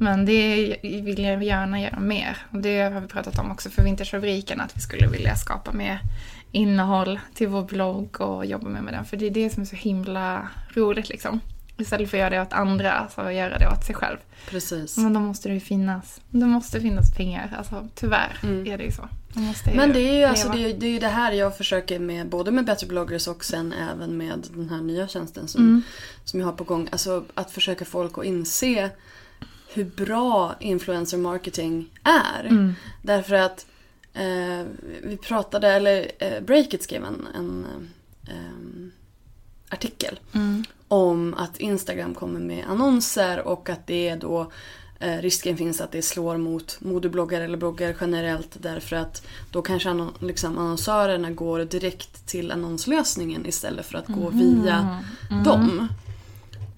Men 0.00 0.24
det 0.24 0.76
vill 0.82 1.24
jag 1.24 1.42
gärna 1.42 1.80
göra 1.80 2.00
mer. 2.00 2.36
Och 2.50 2.58
det 2.58 2.80
har 2.80 3.00
vi 3.00 3.08
pratat 3.08 3.38
om 3.38 3.50
också 3.50 3.70
för 3.70 3.82
Vintagefabriken, 3.82 4.60
att 4.60 4.76
vi 4.76 4.80
skulle 4.80 5.06
vilja 5.08 5.36
skapa 5.36 5.72
mer 5.72 6.00
innehåll 6.52 7.20
till 7.34 7.48
vår 7.48 7.62
blogg 7.62 8.20
och 8.20 8.46
jobba 8.46 8.68
mer 8.68 8.80
med 8.80 8.94
den. 8.94 9.04
För 9.04 9.16
det 9.16 9.26
är 9.26 9.30
det 9.30 9.50
som 9.50 9.62
är 9.62 9.66
så 9.66 9.76
himla 9.76 10.48
roligt 10.74 11.08
liksom. 11.08 11.40
Istället 11.78 12.10
för 12.10 12.16
att 12.16 12.20
göra 12.20 12.30
det 12.30 12.42
åt 12.42 12.52
andra, 12.52 13.08
så 13.14 13.30
göra 13.30 13.58
det 13.58 13.68
åt 13.68 13.84
sig 13.84 13.94
själv. 13.94 14.16
Precis. 14.48 14.96
Men 14.96 15.12
då 15.12 15.20
måste 15.20 15.48
det 15.48 15.54
ju 15.54 15.60
finnas, 15.60 16.20
det 16.30 16.46
måste 16.46 16.80
finnas 16.80 17.14
pengar. 17.16 17.54
Alltså 17.58 17.88
tyvärr 17.94 18.38
är 18.42 18.78
det 18.78 18.84
ju 18.84 18.92
så. 18.92 19.08
Men 19.74 19.92
det 19.92 19.98
är 19.98 20.02
ju 20.02 20.12
leva. 20.12 20.28
alltså, 20.28 20.48
det, 20.48 20.58
är, 20.70 20.74
det, 20.78 20.86
är 20.86 21.00
det 21.00 21.08
här 21.08 21.32
jag 21.32 21.56
försöker 21.56 21.98
med, 21.98 22.28
både 22.28 22.50
med 22.50 22.64
Better 22.64 22.86
bloggers 22.86 23.28
och 23.28 23.44
sen 23.44 23.72
även 23.92 24.16
med 24.16 24.46
den 24.54 24.68
här 24.70 24.80
nya 24.80 25.08
tjänsten 25.08 25.48
som, 25.48 25.62
Mm. 25.62 25.82
som 26.24 26.40
jag 26.40 26.46
har 26.46 26.52
på 26.52 26.64
gång. 26.64 26.88
Alltså 26.92 27.24
att 27.34 27.50
försöka 27.50 27.84
folk 27.84 28.18
att 28.18 28.24
inse 28.24 28.90
hur 29.74 29.84
bra 29.84 30.54
influencer 30.60 31.18
marketing 31.18 31.90
är. 32.02 32.44
Mm. 32.44 32.74
Därför 33.02 33.34
att 33.34 33.66
eh, 34.14 34.66
vi 35.02 35.16
pratade, 35.16 35.68
eller 35.72 36.10
eh, 36.18 36.40
Breakit 36.40 36.82
skrev 36.82 37.04
en, 37.04 37.26
en 37.34 37.66
eh, 38.28 38.34
em, 38.36 38.92
artikel 39.68 40.18
Mm. 40.32 40.64
om 40.88 41.34
att 41.34 41.56
Instagram 41.56 42.14
kommer 42.14 42.40
med 42.40 42.64
annonser 42.68 43.40
och 43.40 43.68
att 43.70 43.86
det 43.86 44.08
är 44.08 44.16
då 44.16 44.50
eh, 44.98 45.16
risken 45.18 45.56
finns 45.56 45.80
att 45.80 45.92
det 45.92 46.02
slår 46.02 46.36
mot 46.36 46.76
modebloggare 46.80 47.44
eller 47.44 47.58
bloggare 47.58 47.94
generellt 48.00 48.56
därför 48.62 48.96
att 48.96 49.26
då 49.50 49.62
kanske 49.62 49.90
annon, 49.90 50.12
liksom, 50.18 50.58
annonsörerna 50.58 51.30
går 51.30 51.60
direkt 51.64 52.26
till 52.26 52.52
annonslösningen 52.52 53.46
istället 53.46 53.86
för 53.86 53.98
att 53.98 54.06
gå 54.06 54.30
via 54.30 55.02
dem. 55.44 55.88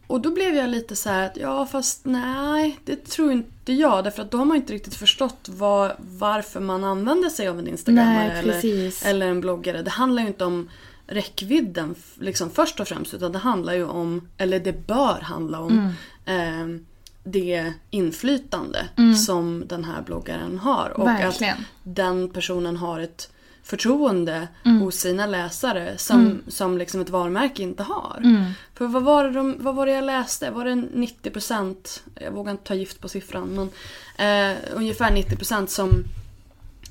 Och 0.07 0.21
då 0.21 0.31
blev 0.31 0.55
jag 0.55 0.71
lite 0.71 0.97
så 0.97 1.09
här 1.09 1.27
att 1.27 1.37
ja 1.37 1.67
fast 1.67 2.01
nej 2.05 2.79
det 2.85 2.97
tror 3.07 3.33
inte 3.33 3.73
jag 3.73 4.05
därför 4.05 4.23
att 4.23 4.31
då 4.31 4.39
har 4.39 4.45
man 4.45 4.57
inte 4.57 4.73
riktigt 4.73 4.95
förstått 4.95 5.49
vad, 5.49 5.93
varför 5.99 6.61
man 6.61 6.85
använder 6.85 7.29
sig 7.29 7.49
av 7.49 7.59
en 7.59 7.69
instagrammare 7.69 8.43
Nej, 8.45 8.61
eller, 8.63 9.07
eller 9.09 9.27
en 9.27 9.41
bloggare. 9.41 9.83
Det 9.83 9.91
handlar 9.91 10.23
ju 10.23 10.29
inte 10.29 10.45
om 10.45 10.69
räckvidden 11.11 11.95
liksom 12.19 12.51
först 12.51 12.81
och 12.81 12.89
främst 12.89 13.15
utan 13.15 13.33
det 13.33 13.39
handlar 13.39 13.75
ju 13.75 13.85
om, 13.85 14.29
eller 14.37 14.61
det 14.61 14.87
bör 14.87 15.21
handla 15.21 15.61
om 15.61 15.93
Mm. 16.27 16.75
eh, 16.75 16.81
det 17.25 17.73
inflytande 17.91 18.89
som 19.27 19.65
den 19.67 19.85
här 19.85 20.03
bloggaren 20.03 20.59
har. 20.59 20.93
Och 21.01 21.07
Verkligen. 21.07 21.55
att 21.55 21.61
den 21.83 22.29
personen 22.31 22.77
har 22.77 23.01
ett 23.01 23.31
förtroende 23.63 24.49
Mm. 24.65 24.81
hos 24.81 24.95
sina 24.97 25.27
läsare 25.27 25.99
som, 25.99 26.43
som 26.49 26.79
liksom 26.79 27.01
ett 27.01 27.11
varumärke 27.11 27.63
inte 27.63 27.83
har. 27.83 28.21
Mm. 28.25 28.51
För 28.75 28.87
vad 28.87 29.03
var, 29.03 29.25
det 29.25 29.31
de, 29.31 29.57
vad 29.59 29.75
var 29.75 29.87
det 29.87 29.93
jag 29.93 30.05
läste? 30.05 30.51
Var 30.51 30.65
det 30.65 30.75
90%? 30.75 32.01
Jag 32.15 32.33
vågar 32.33 32.51
inte 32.53 32.65
ta 32.65 32.75
gift 32.75 33.01
på 33.01 33.09
siffran 33.09 33.49
men 33.49 34.53
eh, 34.53 34.59
ungefär 34.75 35.11
90% 35.11 35.67
som 35.67 36.05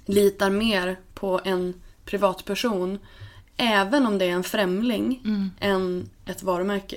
litar 0.06 0.50
mer 0.50 0.98
på 1.14 1.42
en 1.44 1.74
privatperson 2.06 3.00
även 3.60 4.06
om 4.06 4.18
det 4.18 4.26
är 4.26 4.30
en 4.30 4.44
främling, 4.44 5.22
Mm. 5.26 5.52
än 5.60 6.10
ett 6.26 6.44
varumärke. 6.44 6.96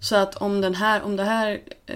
Så 0.00 0.16
att 0.16 0.34
om 0.34 0.60
den 0.60 0.74
här, 0.74 1.02
om 1.02 1.16
den 1.16 1.26
här 1.26 1.60
eh, 1.86 1.94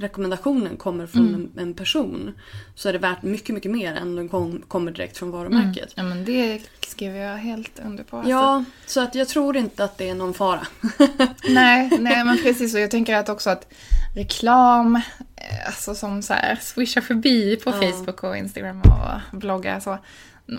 rekommendationen 0.00 0.76
kommer 0.76 1.06
från 1.06 1.28
Mm. 1.28 1.50
en, 1.56 1.62
en 1.62 1.74
person 1.74 2.34
så 2.74 2.88
är 2.88 2.92
det 2.92 2.98
värt 2.98 3.22
mycket, 3.22 3.54
mycket 3.54 3.70
mer 3.70 3.94
än 3.94 4.16
den 4.16 4.28
kom, 4.28 4.62
kommer 4.68 4.92
direkt 4.92 5.16
från 5.18 5.30
varumärket. 5.30 5.92
Ja 5.94 6.02
men 6.02 6.24
det 6.24 6.60
skriver 6.86 7.18
jag 7.18 7.36
helt 7.36 7.78
under 7.86 8.04
på. 8.04 8.16
alltså. 8.16 8.30
Ja, 8.30 8.64
så 8.86 9.00
att 9.00 9.14
jag 9.14 9.28
tror 9.28 9.56
inte 9.56 9.84
att 9.84 9.98
det 9.98 10.08
är 10.08 10.14
någon 10.14 10.34
fara. 10.34 10.66
Nej, 11.48 11.90
nej 12.00 12.24
men 12.24 12.38
precis. 12.42 12.74
Och 12.74 12.80
jag 12.80 12.90
tänker 12.90 13.14
att 13.16 13.28
också 13.28 13.50
att 13.50 13.72
reklam, 14.16 14.96
eh, 14.96 15.66
alltså 15.66 15.94
som 15.94 16.22
så 16.22 16.32
här 16.34 16.56
swishar 16.62 17.00
förbi 17.00 17.56
på 17.56 17.72
Facebook 17.72 18.22
och 18.24 18.36
Instagram 18.36 18.82
och 18.82 19.38
bloggar 19.38 19.80
så. 19.80 19.98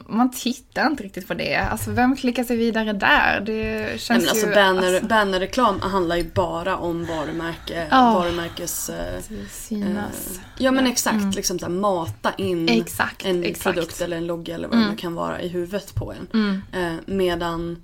Man 0.08 0.32
tittar 0.32 0.88
inte 0.88 1.04
riktigt 1.04 1.28
på 1.28 1.34
det. 1.34 1.56
Alltså 1.56 1.92
vem 1.92 2.16
klickar 2.16 2.44
sig 2.44 2.58
vidare 2.58 2.94
där? 2.94 3.42
Det 3.46 3.54
Nej, 3.82 4.00
känns 4.00 4.22
men 4.24 4.30
alltså 4.30 4.48
ju... 4.48 4.54
banner, 4.56 4.94
alltså, 4.94 5.06
bannerreklam 5.08 5.80
handlar 5.82 6.16
ju 6.16 6.24
bara 6.34 6.78
om 6.78 7.06
varumärke, 7.06 7.88
Ja. 7.92 8.14
varumärkes... 8.14 8.90
Eh, 8.90 9.22
synas. 9.52 10.30
eh, 10.38 10.42
ja 10.58 10.72
men 10.72 10.88
exakt, 10.88 11.36
liksom 11.36 11.60
så 11.60 11.66
här, 11.66 11.74
mata 11.74 12.34
in 12.38 12.70
Exakt, 12.70 13.26
en 13.26 13.44
exakt. 13.44 13.76
produkt 13.76 14.02
eller 14.02 14.18
en 14.18 14.28
logga 14.28 14.56
eller 14.56 14.68
vad 14.68 14.78
det 14.78 14.90
nu 14.90 14.96
kan 14.96 15.16
vara 15.16 15.42
i 15.42 15.48
huvudet 15.48 15.96
på 15.96 16.14
en. 16.14 16.62
Eh, 16.74 16.94
medan 17.06 17.78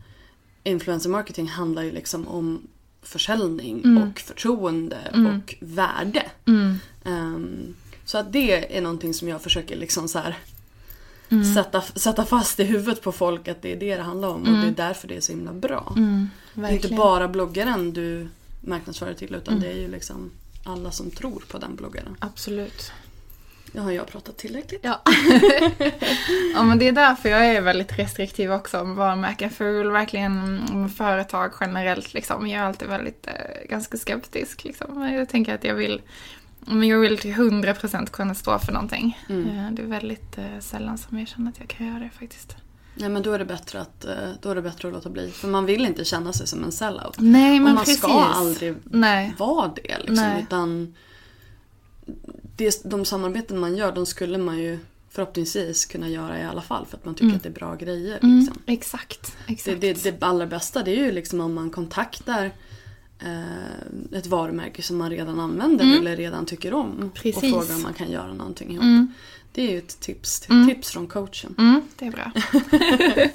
influencer 0.64 1.10
marketing 1.10 1.48
handlar 1.48 1.84
ju 1.84 1.92
liksom 1.92 2.28
om 2.28 2.68
försäljning 3.04 3.98
och 3.98 4.20
förtroende 4.20 4.98
och 5.12 5.56
värde. 5.60 6.24
Ehm, 7.06 7.76
så 8.06 8.18
att 8.18 8.34
det 8.34 8.78
är 8.78 8.82
någonting 8.82 9.14
som 9.14 9.28
jag 9.28 9.42
försöker 9.42 9.76
liksom 9.76 10.08
så 10.08 10.20
här 10.20 10.36
sätta, 11.54 11.82
sätta 11.82 12.26
fast 12.26 12.60
i 12.60 12.64
huvudet 12.64 13.02
på 13.02 13.12
folk 13.12 13.48
att 13.48 13.62
det 13.62 13.72
är 13.72 13.76
det 13.76 13.96
det 13.96 14.04
handlar 14.04 14.28
om 14.28 14.42
och 14.42 14.62
det 14.62 14.68
är 14.68 14.88
därför 14.88 15.08
det 15.08 15.16
är 15.16 15.22
så 15.22 15.32
himla 15.32 15.54
bra. 15.54 15.94
det 16.54 16.68
är 16.68 16.72
inte 16.72 16.94
bara 16.94 17.28
bloggaren 17.28 17.94
du 17.94 18.28
marknadsför 18.62 19.06
dig 19.06 19.16
till 19.16 19.36
utan 19.36 19.60
det 19.60 19.68
är 19.68 19.78
ju 19.78 19.88
liksom 19.88 20.32
alla 20.64 20.92
som 20.92 21.12
tror 21.12 21.44
på 21.48 21.58
den 21.58 21.76
bloggaren. 21.76 22.16
Absolut. 22.20 22.92
Nu 23.76 23.82
har 23.82 23.92
jag 23.92 24.08
pratat 24.08 24.38
tillräckligt. 24.38 24.82
Ja. 24.84 25.02
ja, 26.54 26.64
men 26.64 26.80
det 26.80 26.88
är 26.88 26.92
därför 26.92 27.30
jag 27.30 27.46
är 27.46 27.62
väldigt 27.62 28.00
restriktiv 28.00 28.52
också 28.52 28.84
med 28.84 28.96
varumärken. 28.96 29.50
För 29.50 29.86
verkligen, 29.86 30.56
med 30.74 30.96
företag 30.96 31.52
generellt 31.60 32.14
liksom, 32.14 32.48
jag 32.48 32.62
är 32.62 32.66
alltid 32.66 32.88
väldigt, 32.88 33.28
eh, 33.28 33.68
ganska 33.70 33.98
skeptisk 33.98 34.64
liksom. 34.64 35.10
Jag 35.14 35.30
tänker 35.30 35.56
att 35.56 35.64
jag 35.64 35.76
vill, 35.76 36.02
men 36.66 36.88
jag 36.88 37.00
vill 37.00 37.18
till 37.18 37.34
100% 37.34 38.10
kunna 38.10 38.36
stå 38.36 38.60
för 38.60 38.72
någonting. 38.72 39.18
Eh, 39.30 39.72
Det 39.72 39.82
är 39.82 39.88
väldigt 39.88 40.38
eh, 40.38 40.60
sällan 40.60 40.98
som 40.98 41.20
jag 41.20 41.28
känner 41.28 41.52
att 41.52 41.60
jag 41.60 41.68
kan 41.68 41.88
göra 41.88 42.00
det 42.00 42.10
faktiskt. 42.20 42.56
Nej 42.98 43.10
men 43.10 43.22
då 43.22 43.32
är 43.34 43.40
det 43.40 43.46
bättre 43.46 43.82
att, 43.82 44.06
eh, 44.06 44.14
då 44.42 44.50
är 44.52 44.56
det 44.56 44.62
bättre 44.62 44.88
att 44.88 44.94
låta 44.94 45.10
bli. 45.10 45.32
För 45.32 45.48
man 45.48 45.66
vill 45.66 45.86
inte 45.86 46.06
känna 46.06 46.34
sig 46.34 46.48
som 46.48 46.64
en 46.64 46.72
sellout. 46.72 47.16
Nej, 47.20 47.60
men 47.60 47.68
och 47.68 47.76
man 47.76 47.86
precis. 47.86 47.98
ska 47.98 48.08
aldrig 48.24 48.76
Nej. 48.84 49.34
vara 49.38 49.72
det 49.76 49.98
liksom. 49.98 50.16
Nej. 50.16 50.44
Utan 50.44 50.96
det, 52.56 52.82
de 52.86 53.06
samarbeten 53.06 53.60
man 53.60 53.76
gör, 53.78 53.92
de 53.92 54.06
skulle 54.06 54.38
man 54.38 54.58
ju 54.58 54.80
förhoppningsvis 55.10 55.86
kunna 55.86 56.10
göra 56.10 56.40
i 56.40 56.44
alla 56.44 56.62
fall. 56.62 56.86
För 56.86 56.98
att 56.98 57.06
man 57.06 57.16
tycker 57.16 57.36
att 57.36 57.44
det 57.44 57.50
är 57.50 57.54
bra 57.54 57.76
grejer. 57.76 58.20
Mm, 58.24 58.40
Liksom. 58.40 58.58
exakt, 58.66 59.38
Det, 59.48 59.54
exakt. 59.54 59.82
det, 59.82 60.04
det 60.04 60.24
allra 60.24 60.46
bästa 60.48 60.84
det 60.84 60.92
är 60.92 61.06
ju 61.06 61.12
liksom 61.12 61.42
om 61.42 61.54
man 61.54 61.70
kontaktar 61.70 62.52
eh, 63.20 64.18
ett 64.18 64.28
varumärke 64.28 64.82
som 64.82 64.98
man 64.98 65.10
redan 65.10 65.40
använder 65.40 65.98
eller 65.98 66.16
redan 66.16 66.46
tycker 66.46 66.74
om. 66.74 66.92
Mm. 66.92 67.12
Precis. 67.12 67.36
Och 67.36 67.50
frågar 67.50 67.76
om 67.76 67.84
man 67.84 67.94
kan 67.94 68.12
göra 68.12 68.34
någonting 68.34 68.72
ihop. 68.72 69.10
Det 69.52 69.62
är 69.62 69.72
ju 69.72 69.78
ett 69.78 70.00
tips, 70.00 70.40
tips 70.68 70.92
från 70.92 71.08
coachen. 71.08 71.56
Mm, 71.58 71.82
det 71.96 72.06
är 72.06 72.12
bra. 72.12 72.32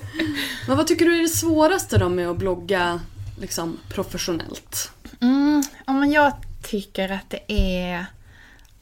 Men 0.66 0.76
vad 0.76 0.86
tycker 0.86 1.04
du 1.04 1.16
är 1.16 1.22
det 1.22 1.28
svåraste 1.28 1.98
då 1.98 2.08
med 2.08 2.28
att 2.28 2.36
blogga 2.36 3.00
liksom, 3.40 3.78
professionellt? 3.88 4.92
Mm, 5.20 5.62
ja, 5.86 5.92
men 5.92 6.12
jag 6.12 6.32
tycker 6.62 7.12
att 7.12 7.30
det 7.30 7.52
är 7.52 8.06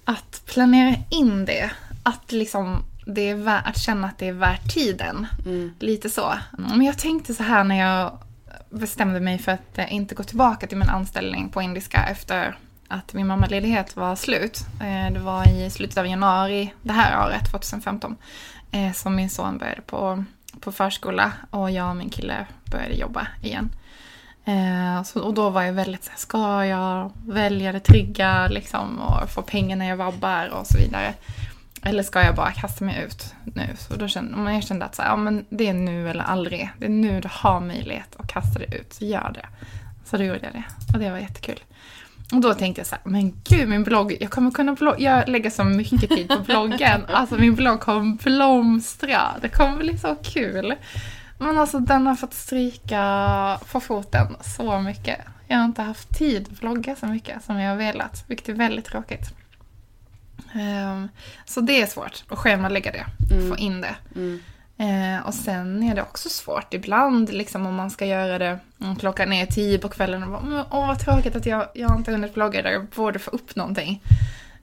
att 0.05 0.43
planera 0.47 0.97
in 1.11 1.45
det. 1.45 1.71
Att 2.03 2.33
liksom 2.33 2.83
det 3.07 3.31
är 3.31 3.35
värt, 3.35 3.67
att 3.67 3.79
känna 3.79 4.07
att 4.07 4.19
det 4.19 4.29
är 4.29 4.33
värt 4.33 4.75
tiden. 4.75 5.27
Lite 5.79 6.11
så. 6.11 6.35
Men 6.59 6.83
jag 6.83 6.99
tänkte 6.99 7.35
så 7.35 7.43
här 7.43 7.65
när 7.65 7.79
jag 7.79 8.19
bestämde 8.71 9.21
mig 9.21 9.39
för 9.39 9.53
att 9.53 9.79
eh, 9.79 9.95
inte 9.95 10.15
gå 10.15 10.23
tillbaka 10.23 10.67
till 10.67 10.79
min 10.79 10.89
anställning 10.89 11.49
på 11.49 11.63
Indiska 11.63 12.07
efter 12.11 12.57
att 12.89 13.15
min 13.15 13.27
mammaledighet 13.27 13.97
var 13.97 14.17
slut. 14.17 14.61
Eh, 14.81 15.13
det 15.13 15.21
var 15.21 15.49
i 15.49 15.71
slutet 15.71 15.99
av 15.99 16.07
januari 16.07 16.75
det 16.83 16.93
här 16.93 17.27
året, 17.27 17.51
2015, 17.51 18.17
eh, 18.71 18.93
som 18.93 19.17
min 19.17 19.31
son 19.31 19.59
började 19.59 19.81
på, 19.81 20.25
på 20.61 20.73
förskola 20.73 21.33
och 21.51 21.71
jag 21.71 21.91
och 21.91 21.97
min 21.97 22.11
kille 22.11 22.47
började 22.65 22.95
jobba 22.95 23.27
igen. 23.43 23.71
Och 25.15 25.35
då 25.35 25.51
var 25.51 25.63
jag 25.63 25.73
väldigt 25.73 26.05
såhär, 26.05 26.19
ska 26.19 26.65
jag 26.65 27.13
välja 27.27 27.73
det 27.73 27.81
trygga 27.81 28.49
liksom 28.49 28.99
och 28.99 29.31
få 29.31 29.43
pengar 29.43 29.77
när 29.77 29.89
jag 29.89 29.97
vabbar 29.97 30.49
och 30.49 30.67
så 30.67 30.79
vidare. 30.79 31.15
Eller 31.83 32.03
ska 32.03 32.23
jag 32.23 32.35
bara 32.35 32.53
kasta 32.53 32.85
mig 32.85 33.05
ut 33.05 33.35
nu? 33.45 33.77
Så 33.79 33.97
då 33.97 34.09
kände, 34.09 34.53
jag 34.53 34.65
kände 34.65 34.85
att 34.85 34.95
så 34.95 35.03
här, 35.03 35.09
ja, 35.09 35.17
men 35.17 35.47
det 35.49 35.69
är 35.69 35.75
nu 35.75 36.11
eller 36.11 36.25
aldrig. 36.25 36.71
Det 36.79 36.85
är 36.85 36.91
nu 36.91 37.21
du 37.21 37.29
har 37.33 37.61
möjlighet 37.61 38.17
att 38.17 38.29
kasta 38.29 38.59
dig 38.59 38.69
ut, 38.81 38.93
så 38.93 39.05
gör 39.05 39.31
det. 39.35 39.47
Så 40.05 40.17
då 40.17 40.23
gjorde 40.25 40.41
jag 40.43 40.53
det 40.53 40.65
och 40.95 40.99
det 40.99 41.11
var 41.11 41.19
jättekul. 41.19 41.61
Och 42.33 42.41
då 42.41 42.55
tänkte 42.55 42.81
jag 42.81 42.87
så 42.87 42.95
här, 42.95 43.03
men 43.05 43.33
gud 43.45 43.69
min 43.69 43.85
blogg, 43.85 44.17
jag 44.21 44.31
kommer 44.31 44.51
kunna 44.51 44.73
blogga, 44.73 44.99
jag 44.99 45.29
lägger 45.29 45.51
så 45.51 45.65
mycket 45.65 46.11
tid 46.11 46.29
på 46.29 46.39
bloggen. 46.39 47.01
Alltså 47.09 47.37
min 47.37 47.55
blogg 47.55 47.81
kommer 47.81 48.25
blomstra, 48.25 49.23
det 49.43 49.49
kommer 49.49 49.77
bli 49.77 49.99
så 49.99 50.17
kul. 50.23 50.75
Men 51.39 51.59
alltså 51.59 51.79
den 51.79 52.07
har 52.07 52.15
fått 52.15 52.35
stryka 52.35 53.61
på 53.73 53.81
foten 53.81 54.37
så 54.41 54.81
mycket. 54.81 55.19
Jag 55.47 55.57
har 55.59 55.65
inte 55.65 55.83
haft 55.83 56.19
tid 56.19 56.49
att 56.53 56.63
vlogga 56.63 56.97
så 56.97 57.07
mycket 57.07 57.45
som 57.45 57.59
jag 57.59 57.71
har 57.71 57.77
velat, 57.77 58.25
vilket 58.27 58.49
är 58.49 58.53
väldigt 58.53 58.85
tråkigt. 58.85 59.38
Ehm, 60.55 61.09
så 61.45 61.61
det 61.61 61.83
är 61.83 61.87
svårt 61.87 62.25
att 62.29 62.39
schemalägga 62.39 62.93
det, 62.93 63.05
få 63.49 63.57
in 63.57 63.81
det. 63.81 63.95
Eh, 64.81 65.27
och 65.27 65.35
sen 65.35 65.83
är 65.83 65.95
det 65.95 66.03
också 66.03 66.29
svårt 66.29 66.75
ibland 66.75 67.33
liksom 67.33 67.67
om 67.67 67.75
man 67.75 67.91
ska 67.91 68.07
göra 68.07 68.39
det, 68.39 68.59
mm, 68.81 68.97
klockan 68.97 69.33
är 69.33 69.47
tio 69.47 69.79
på 69.79 69.89
kvällen 69.89 70.23
och 70.23 70.29
bara, 70.31 70.41
"Men, 70.43 70.65
åh 70.71 70.87
vad 70.87 70.99
tråkigt 70.99 71.37
att 71.37 71.47
jag, 71.47 71.67
jag 71.75 71.89
har 71.89 71.97
inte 71.97 72.11
hunnit 72.13 72.35
blogga 72.35 72.63
där, 72.63 72.71
jag 72.71 72.87
borde 72.87 73.19
få 73.19 73.31
upp 73.31 73.57
någonting. 73.57 74.03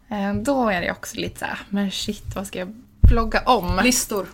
Eh, 0.10 0.34
då 0.34 0.70
är 0.70 0.82
det 0.82 0.92
också 0.92 1.18
lite 1.18 1.40
så 1.40 1.46
här, 1.46 1.60
men 1.70 1.92
shit 1.92 2.36
vad 2.36 2.48
ska 2.48 2.60
jag 2.60 2.74
blogga 3.02 3.42
om? 3.46 3.80
Listor. 3.84 4.26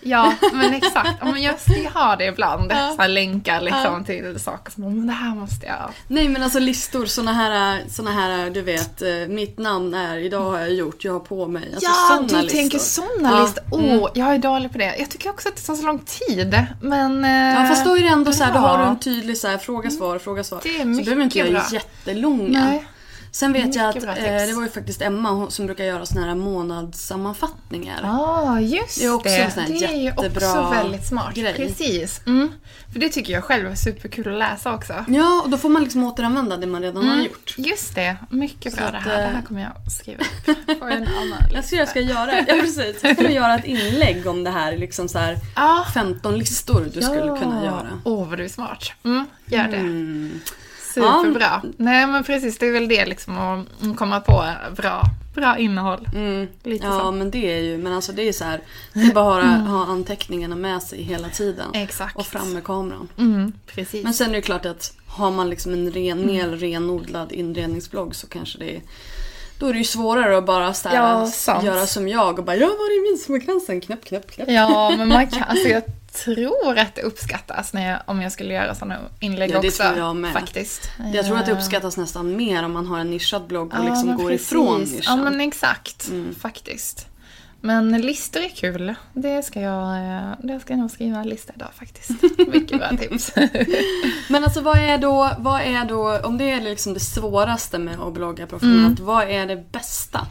Ja, 0.00 0.34
men 0.52 0.74
exakt. 0.74 1.10
Ja, 1.20 1.32
men 1.32 1.42
jag, 1.42 1.54
har 1.94 2.16
det 2.16 2.24
ibland. 2.24 2.72
Så 2.72 3.02
här 3.02 3.08
länkar 3.08 3.60
liksom 3.60 4.04
till 4.04 4.40
saker 4.40 4.72
som, 4.72 4.82
men 4.82 5.06
det 5.06 5.12
här 5.12 5.34
måste 5.34 5.66
jag... 5.66 5.90
Nej 6.08 6.28
men 6.28 6.42
alltså 6.42 6.58
listor, 6.58 7.06
såna 7.06 7.32
här, 7.32 7.82
såna 7.88 8.10
här 8.10 8.50
du 8.50 8.62
vet, 8.62 9.02
eh, 9.02 9.08
mitt 9.28 9.58
namn 9.58 9.94
är, 9.94 10.16
idag 10.16 10.44
har 10.44 10.58
jag 10.58 10.74
gjort, 10.74 11.04
jag 11.04 11.12
har 11.12 11.20
på 11.20 11.46
mig. 11.46 11.70
Alltså, 11.74 11.90
ja, 11.90 12.16
såna 12.16 12.28
du 12.28 12.42
listor. 12.42 12.58
tänker 12.58 12.78
sådana 12.78 13.30
Ja, 13.30 13.42
listor. 13.42 13.64
Åh, 13.70 13.84
mm. 13.84 14.08
jag 14.14 14.34
är 14.34 14.38
dålig 14.38 14.72
på 14.72 14.78
det. 14.78 14.96
Jag 14.98 15.10
tycker 15.10 15.30
också 15.30 15.48
att 15.48 15.56
det 15.56 15.62
tar 15.62 15.74
så 15.74 15.86
lång 15.86 15.98
tid. 15.98 16.66
Men... 16.82 17.24
eh, 17.24 17.30
Ja 17.30 17.68
fast 17.68 17.84
då 17.84 17.96
är 17.96 18.02
det 18.02 18.08
ändå 18.08 18.32
så 18.32 18.44
här, 18.44 18.52
då 18.52 18.58
har 18.58 18.78
du 18.78 18.84
en 18.84 18.98
tydlig 18.98 19.38
så 19.38 19.48
här, 19.48 19.58
fråga 19.58 19.90
svar, 19.90 20.18
fråga 20.18 20.44
svar. 20.44 20.60
Det 20.62 20.76
är 20.76 20.78
så 20.78 20.86
mycket 20.86 21.04
behöver 21.04 21.24
inte 21.24 21.38
göra 21.38 21.50
bra. 21.50 21.64
jättelånga. 21.72 22.64
Nej. 22.64 22.86
Sen 23.30 23.52
vet 23.52 23.74
jag 23.74 23.88
att 23.88 24.04
eh, 24.04 24.12
det 24.14 24.52
var 24.56 24.62
ju 24.62 24.68
faktiskt 24.68 25.02
Emma 25.02 25.50
som 25.50 25.66
brukar 25.66 25.84
göra 25.84 26.06
såna 26.06 26.26
här 26.26 26.34
månadssammanfattningar. 26.34 28.00
Ja, 28.02 28.60
just 28.60 28.98
Det 29.00 29.04
är 29.06 29.14
också 29.14 29.28
en 29.28 29.50
sån 29.50 29.62
här 29.62 29.68
det 29.70 29.84
är 29.84 29.96
ju 29.96 30.10
också 30.12 30.70
väldigt 30.70 31.06
smart. 31.06 31.34
grej. 31.34 31.54
Precis. 31.54 32.20
Mm. 32.26 32.52
För 32.92 33.00
det 33.00 33.08
tycker 33.08 33.32
jag 33.32 33.44
själv 33.44 33.70
är 33.70 33.74
superkul 33.74 34.32
att 34.32 34.38
läsa 34.38 34.74
också. 34.74 35.04
Ja, 35.08 35.42
och 35.44 35.50
då 35.50 35.58
får 35.58 35.68
man 35.68 35.82
liksom 35.82 36.04
återanvända 36.04 36.56
det 36.56 36.66
man 36.66 36.82
redan 36.82 37.06
har 37.08 37.16
gjort. 37.22 37.54
Just 37.58 37.94
det. 37.94 38.16
Mycket 38.30 38.76
bra 38.76 38.86
Så 38.86 38.92
det 38.92 38.98
att, 38.98 39.04
här. 39.04 39.16
Det 39.18 39.24
eh, 39.24 39.30
här 39.30 39.42
kommer 39.42 39.60
jag 39.62 39.92
skriva 39.92 40.24
upp 40.46 40.80
på 40.80 40.84
en 40.86 41.08
annan 41.08 41.38
Jag 41.54 41.64
ska, 41.64 41.76
jag 41.76 41.88
ska 41.88 42.00
göra, 42.00 42.38
ja, 42.38 42.44
precis. 42.60 42.96
Jag 43.02 43.16
ska 43.16 43.30
göra 43.30 43.54
ett 43.54 43.64
inlägg 43.64 44.26
om 44.26 44.44
det 44.44 44.50
här, 44.50 44.76
liksom 44.76 45.08
så 45.08 45.18
här 45.18 45.38
Ja. 45.56 45.86
15 45.94 46.38
listor 46.38 46.88
du 46.94 47.02
skulle 47.02 47.20
kunna 47.38 47.64
göra. 47.64 48.00
Åh, 48.04 48.28
vad 48.28 48.38
du 48.38 48.44
är 48.44 48.48
smart. 48.48 48.92
Mm, 49.04 49.26
gör 49.46 49.68
det. 49.68 49.76
Mm. 49.76 50.40
Superbra. 51.02 51.62
Nej, 51.76 52.06
men 52.06 52.24
precis. 52.24 52.58
Det 52.58 52.66
är 52.66 52.72
väl 52.72 52.88
det 52.88 53.06
liksom 53.06 53.38
att 53.38 53.96
komma 53.96 54.20
på 54.20 54.44
bra, 54.76 55.02
bra 55.34 55.58
innehåll. 55.58 56.08
Mm. 56.14 56.48
Lite 56.62 56.86
ja, 56.86 57.00
så. 57.00 57.10
men 57.12 57.30
det 57.30 57.52
är 57.52 57.60
ju, 57.62 57.78
men 57.78 57.92
alltså 57.92 58.12
det 58.12 58.28
är 58.28 58.32
så 58.32 58.44
här, 58.44 58.60
det 58.92 59.00
är 59.00 59.14
bara 59.14 59.42
att 59.42 59.68
ha 59.68 59.86
anteckningarna 59.86 60.56
med 60.56 60.82
sig 60.82 61.02
hela 61.02 61.28
tiden. 61.28 61.66
Exakt. 61.74 62.16
Och 62.16 62.26
fram 62.26 62.52
med 62.54 62.64
kameran. 62.64 63.08
Mm, 63.18 63.52
precis. 63.66 64.04
Men 64.04 64.14
sen 64.14 64.30
är 64.30 64.34
det 64.34 64.42
klart 64.42 64.66
att 64.66 64.92
har 65.06 65.30
man 65.30 65.50
liksom 65.50 65.72
en 65.72 65.90
ren, 65.90 66.26
mer 66.26 66.48
renodlad 66.48 67.32
inredningsblogg 67.32 68.14
så 68.14 68.26
kanske 68.26 68.58
det 68.58 68.76
är 68.76 68.82
då 69.58 69.66
är 69.66 69.72
det 69.72 69.78
ju 69.78 69.84
svårare 69.84 70.38
att 70.38 70.46
bara 70.46 70.74
så 70.74 70.88
Ja, 70.92 71.30
göra 71.62 71.86
som 71.86 72.08
jag 72.08 72.38
och 72.38 72.44
bara 72.44 72.56
“jag 72.56 72.68
var 72.68 72.98
i 72.98 73.12
midsommarkransen, 73.12 73.80
knäpp, 73.80 74.04
knäpp, 74.04 74.30
knäpp”. 74.30 74.48
Ja, 74.50 74.94
men 74.98 75.08
man 75.08 75.26
kan, 75.26 75.42
alltså 75.42 75.68
jag 75.68 75.82
tror 76.12 76.78
att 76.78 76.94
det 76.94 77.02
uppskattas 77.02 77.72
när 77.72 77.90
jag, 77.90 78.00
om 78.06 78.22
jag 78.22 78.32
skulle 78.32 78.54
göra 78.54 78.74
sådana 78.74 78.98
inlägg 79.20 79.50
Ja, 79.50 79.60
det 79.60 79.68
också. 79.68 79.82
tror 79.82 79.98
jag 79.98 80.16
med. 80.16 80.32
Faktiskt. 80.32 80.90
Jag 81.14 81.26
tror 81.26 81.38
att 81.38 81.46
det 81.46 81.52
Eh, 81.52 81.58
uppskattas 81.58 81.96
nästan 81.96 82.36
mer 82.36 82.62
om 82.64 82.72
man 82.72 82.86
har 82.86 82.98
en 82.98 83.10
nischad 83.10 83.46
blogg 83.46 83.66
och 83.74 83.78
ja, 83.78 83.82
liksom 83.90 84.16
går 84.16 84.28
precis. 84.28 84.46
ifrån 84.46 84.80
Ja, 84.80 84.96
nischen. 84.96 85.24
men 85.24 85.40
exakt. 85.40 86.08
Mm. 86.08 86.34
Faktiskt. 86.34 87.06
Men 87.60 88.00
listor 88.00 88.40
är 88.42 88.48
kul. 88.48 88.94
Det 89.12 89.42
ska 89.42 89.60
jag, 89.60 90.16
eh, 90.16 90.30
det 90.42 90.60
ska 90.60 90.72
jag 90.72 90.80
nog 90.80 90.90
skriva 90.90 91.18
en 91.18 91.28
lista 91.28 91.52
idag 91.56 91.68
faktiskt. 91.78 92.10
Mycket 92.52 92.78
bra 92.78 92.88
tips. 92.96 93.32
Men 94.28 94.44
alltså 94.44 94.60
vad 94.60 94.78
är 94.78 94.98
då, 94.98 95.30
vad 95.38 95.60
är 95.60 95.84
då 95.84 96.18
om 96.18 96.38
det 96.38 96.50
är 96.50 96.60
liksom 96.60 96.94
det 96.94 97.00
svåraste 97.00 97.78
med 97.78 98.00
att 98.00 98.12
blogga 98.12 98.46
professionellt, 98.46 99.00
vad 99.00 99.28
är 99.30 99.46
det 99.46 99.72
bästa? 99.72 100.26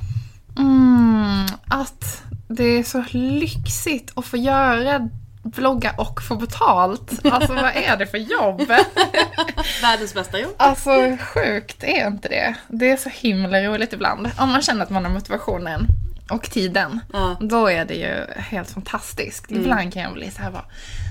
Mm, 0.57 1.45
att 1.67 2.23
det 2.47 2.63
är 2.63 2.83
så 2.83 3.03
lyxigt 3.11 4.11
att 4.15 4.25
få 4.25 4.37
göra 4.37 5.09
blogga 5.55 5.93
och 5.97 6.21
få 6.21 6.35
betalt. 6.35 7.25
Alltså 7.25 7.53
vad 7.53 7.75
är 7.75 7.97
det 7.97 8.07
för 8.07 8.17
jobb? 8.17 8.61
Världens 9.81 10.13
bästa 10.13 10.39
jobb. 10.39 10.53
Alltså 10.57 11.17
sjukt 11.19 11.83
är 11.83 12.07
inte 12.07 12.27
det. 12.27 12.55
Det 12.67 12.89
är 12.89 12.97
så 12.97 13.09
himla 13.09 13.61
roligt 13.61 13.93
ibland. 13.93 14.29
Om 14.37 14.49
man 14.49 14.61
känner 14.61 14.83
att 14.83 14.89
man 14.89 15.05
har 15.05 15.11
motivationen 15.11 15.87
och 16.29 16.43
tiden. 16.43 16.99
Ja. 17.13 17.37
Då 17.39 17.67
är 17.67 17.85
det 17.85 17.93
ju 17.93 18.41
helt 18.41 18.71
fantastiskt. 18.71 19.51
Ibland 19.51 19.93
kan 19.93 20.01
jag 20.01 20.13
bli 20.13 20.31
så 20.31 20.41
här 20.41 20.51
bara, 20.51 20.65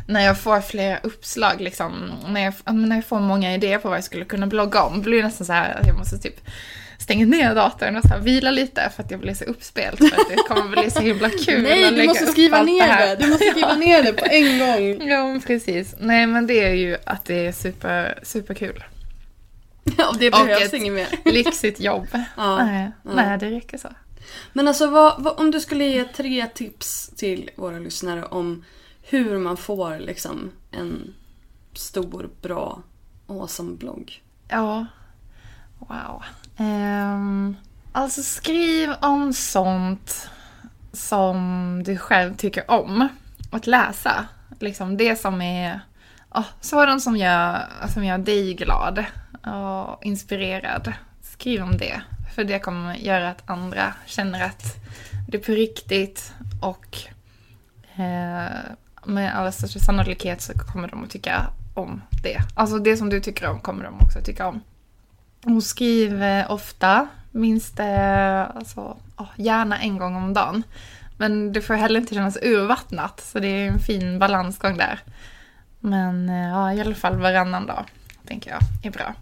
när 0.07 0.20
jag 0.20 0.41
får 0.41 0.61
flera 0.61 0.99
uppslag 0.99 1.61
liksom, 1.61 2.12
när 2.28 2.41
jag, 2.41 2.74
när 2.74 2.97
jag 2.97 3.05
får 3.05 3.20
många 3.20 3.55
idéer 3.55 3.78
på 3.78 3.89
vad 3.89 3.97
jag 3.97 4.05
skulle 4.05 4.24
kunna 4.24 4.47
blogga 4.47 4.82
om, 4.82 5.03
blir 5.03 5.16
det 5.16 5.24
nästan 5.24 5.47
så 5.47 5.53
här 5.53 5.78
att 5.80 5.87
jag 5.87 5.97
måste 5.97 6.18
typ 6.18 6.41
stänga 7.07 7.27
ner 7.27 7.55
datorn 7.55 7.97
och 7.97 8.03
så 8.03 8.09
här 8.09 8.19
vila 8.21 8.51
lite 8.51 8.91
för 8.97 9.03
att 9.03 9.11
jag 9.11 9.21
blir 9.21 9.35
så 9.35 9.45
uppspelt 9.45 9.99
för 9.99 10.07
att 10.07 10.29
det 10.29 10.37
kommer 10.37 10.71
bli 10.71 10.91
så 10.91 11.01
himla 11.01 11.31
kul 11.31 11.63
Nej, 11.63 11.91
du 11.93 12.07
måste 12.07 12.27
skriva 12.27 12.63
ner 12.63 12.83
här. 12.83 13.17
det. 13.17 13.23
Du 13.23 13.31
måste 13.31 13.45
skriva 13.51 13.75
ner 13.87 14.03
det 14.03 14.13
på 14.13 14.25
en 14.31 14.59
gång. 14.59 15.09
Ja, 15.09 15.41
precis. 15.47 15.95
Nej, 15.99 16.27
men 16.27 16.47
det 16.47 16.65
är 16.65 16.73
ju 16.75 16.97
att 17.05 17.25
det 17.25 17.47
är 17.47 17.53
super, 17.53 18.19
superkul. 18.23 18.85
Ja, 19.99 20.09
och 20.09 20.17
det 20.19 20.31
behövs 20.31 20.75
inget 20.75 20.93
mer. 20.93 21.09
Lyxigt 21.25 21.81
jobb. 21.81 22.09
Ja. 22.37 22.65
Nej, 22.65 22.91
Ja. 23.03 23.11
nej, 23.15 23.39
det 23.39 23.51
räcker 23.51 23.79
så. 23.79 23.89
Men 24.53 24.69
alltså 24.69 24.87
vad, 24.87 25.23
vad, 25.23 25.41
om 25.41 25.51
du 25.51 25.61
skulle 25.61 25.85
ge 25.85 26.05
tre 26.05 26.47
tips 26.55 27.09
till 27.17 27.51
våra 27.57 27.79
lyssnare 27.79 28.25
om 28.25 28.65
hur 29.03 29.39
man 29.39 29.57
får 29.57 29.99
liksom 29.99 30.51
en 30.71 31.15
stor, 31.73 32.31
bra, 32.43 32.83
awesome 33.27 33.77
blogg. 33.77 34.23
Ja. 34.49 34.87
Wow. 35.79 36.23
Um, 36.59 37.57
alltså 37.93 38.23
skriv 38.23 38.93
om 39.01 39.33
sånt 39.33 40.31
som 40.93 41.83
du 41.85 41.99
själv 41.99 42.37
tycker 42.37 42.71
om 42.71 43.09
att 43.51 43.67
läsa. 43.67 44.27
Liksom 44.61 44.97
det 44.97 45.17
som 45.17 45.43
är 45.43 45.81
oh, 46.35 46.47
sådant 46.61 47.03
som 47.03 47.17
gör, 47.17 47.69
som 47.95 48.05
gör 48.05 48.19
dig 48.19 48.55
glad 48.55 49.05
och 49.43 50.05
inspirerad. 50.05 50.93
Skriv 51.23 51.63
om 51.63 51.77
det. 51.77 52.01
För 52.35 52.45
det 52.45 52.59
kommer 52.59 52.95
göra 52.95 53.31
att 53.31 53.51
andra 53.51 53.95
känner 54.07 54.45
att 54.45 54.77
det 55.29 55.37
är 55.37 55.43
på 55.43 55.53
riktigt 55.53 56.33
och 56.63 56.99
eh, 58.01 58.51
med 59.05 59.37
allra 59.37 59.53
största 59.53 59.79
sannolikhet 59.79 60.43
så 60.43 60.53
kommer 60.53 60.89
de 60.89 61.05
att 61.05 61.11
tycka 61.11 61.47
om 61.75 62.03
det. 62.23 62.39
Alltså 62.55 62.79
det 62.79 62.97
som 62.97 63.11
du 63.11 63.21
tycker 63.21 63.49
om 63.49 63.61
kommer 63.61 63.85
de 63.85 64.01
också 64.01 64.19
att 64.19 64.25
tycka 64.25 64.47
om. 64.47 64.61
Hon 65.47 65.62
skriver 65.62 66.51
ofta, 66.51 67.09
minst 67.30 67.80
alltså, 67.80 68.97
gärna 69.36 69.78
en 69.78 69.99
gång 69.99 70.16
om 70.16 70.34
dagen. 70.34 70.62
Men 71.16 71.53
det 71.53 71.62
får 71.62 71.74
heller 71.74 72.01
inte 72.01 72.14
kännas 72.14 72.38
urvattnat, 72.42 73.20
så 73.20 73.38
det 73.38 73.49
är 73.49 73.68
en 73.68 73.78
fin 73.78 74.18
balansgång 74.18 74.76
där. 74.76 75.01
Men 75.80 76.28
eh, 76.28 76.49
ja, 76.49 76.72
i 76.72 76.80
alla 76.80 76.94
fall 76.94 77.16
varannan 77.16 77.66
dag, 77.66 77.84
tänker 78.26 78.51
jag, 78.51 78.61
är 78.82 78.90
bra. 78.90 79.14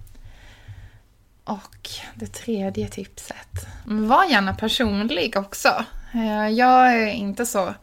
Och 1.44 1.88
det 2.14 2.26
tredje 2.26 2.88
tipset. 2.88 3.66
Var 3.84 4.24
gärna 4.24 4.54
personlig 4.54 5.36
också. 5.36 5.84
Eh, 6.14 6.48
jag 6.48 6.94
är 6.94 7.06
inte 7.06 7.46
så 7.46 7.74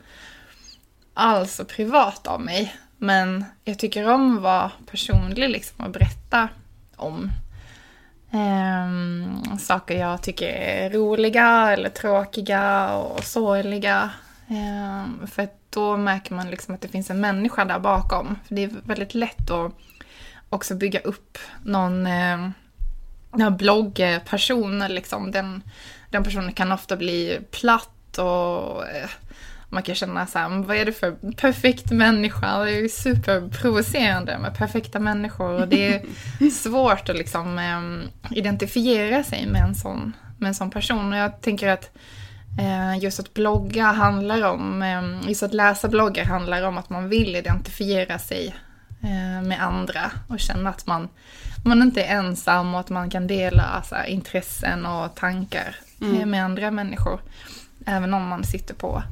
alls 1.13 1.55
så 1.55 1.65
privat 1.65 2.27
av 2.27 2.41
mig. 2.41 2.75
Men 2.97 3.45
jag 3.63 3.79
tycker 3.79 4.09
om 4.09 4.37
att 4.37 4.43
vara 4.43 4.71
personlig 4.91 5.49
liksom 5.49 5.85
och 5.85 5.91
berätta 5.91 6.49
om 6.95 7.31
Eh, 8.32 9.57
saker 9.57 9.99
jag 9.99 10.21
tycker 10.21 10.47
är 10.47 10.89
roliga 10.89 11.71
eller 11.73 11.89
tråkiga 11.89 12.93
och 12.95 13.23
sorgliga. 13.23 14.09
Eh, 14.47 15.27
för 15.27 15.47
då 15.69 15.97
märker 15.97 16.34
man 16.34 16.49
liksom 16.49 16.75
att 16.75 16.82
det 16.82 16.88
finns 16.88 17.09
en 17.09 17.19
människa 17.19 17.65
där 17.65 17.79
bakom. 17.79 18.39
För 18.47 18.55
det 18.55 18.63
är 18.63 18.69
väldigt 18.84 19.13
lätt 19.13 19.49
att 19.49 19.71
också 20.49 20.75
bygga 20.75 20.99
upp 20.99 21.38
någon 21.63 22.07
eh, 22.07 23.49
bloggperson. 23.57 24.79
Liksom. 24.79 25.32
Den, 25.32 25.63
den 26.09 26.23
personen 26.23 26.53
kan 26.53 26.71
ofta 26.71 26.97
bli 26.97 27.39
platt 27.51 28.17
och 28.17 28.88
eh, 28.88 29.09
man 29.72 29.84
kan 29.84 29.95
känna 29.95 30.28
så 30.28 30.39
här, 30.39 30.49
"Men 30.49 30.67
vad 30.67 30.78
är 30.78 30.86
det 30.86 30.91
för 30.91 31.34
perfekt 31.36 31.91
människa? 31.91 32.63
Det 32.63 32.72
är 32.72 32.82
ju 32.82 32.89
superprovocerande 32.89 34.38
med 34.38 34.57
perfekta 34.57 34.99
människor 34.99 35.61
och 35.61 35.67
det 35.67 35.93
är 35.93 36.01
svårt 36.51 37.09
att 37.09 37.15
liksom 37.15 37.59
eh, 37.59 38.38
identifiera 38.38 39.24
sig 39.24 39.47
med 39.47 39.61
en 39.61 39.76
sån, 39.76 40.13
med 40.38 40.47
en 40.47 40.55
sån 40.55 40.72
person. 40.72 41.13
Och 41.13 41.19
jag 41.19 41.41
tänker 41.41 41.67
att 41.67 41.89
eh, 42.59 43.03
just 43.03 43.19
att 43.19 43.34
blogga 43.34 43.86
handlar 43.86 44.41
om, 44.41 44.82
eh, 44.82 45.30
just 45.30 45.43
att 45.43 45.53
läsa 45.53 45.88
bloggar 45.88 46.26
handlar 46.26 46.63
om 46.63 46.78
att 46.78 46.89
man 46.89 47.09
vill 47.09 47.36
identifiera 47.36 48.19
sig 48.19 48.55
eh, 49.03 49.47
med 49.47 49.61
andra 49.61 50.11
och 50.28 50.39
känna 50.39 50.69
att 50.69 50.88
man, 50.88 51.09
man 51.65 51.82
inte 51.82 52.03
är 52.03 52.17
ensam 52.17 52.74
och 52.74 52.80
att 52.80 52.89
man 52.89 53.09
kan 53.09 53.28
dela 53.28 53.84
så 53.89 53.95
här, 53.95 54.05
intressen 54.05 54.86
och 54.86 55.15
tankar 55.15 55.76
eh, 56.01 56.26
med 56.26 56.45
andra 56.45 56.72
människor. 56.72 57.19
Även 57.86 58.13
om 58.13 58.28
man 58.28 58.43
sitter 58.43 58.74
på 58.74 59.03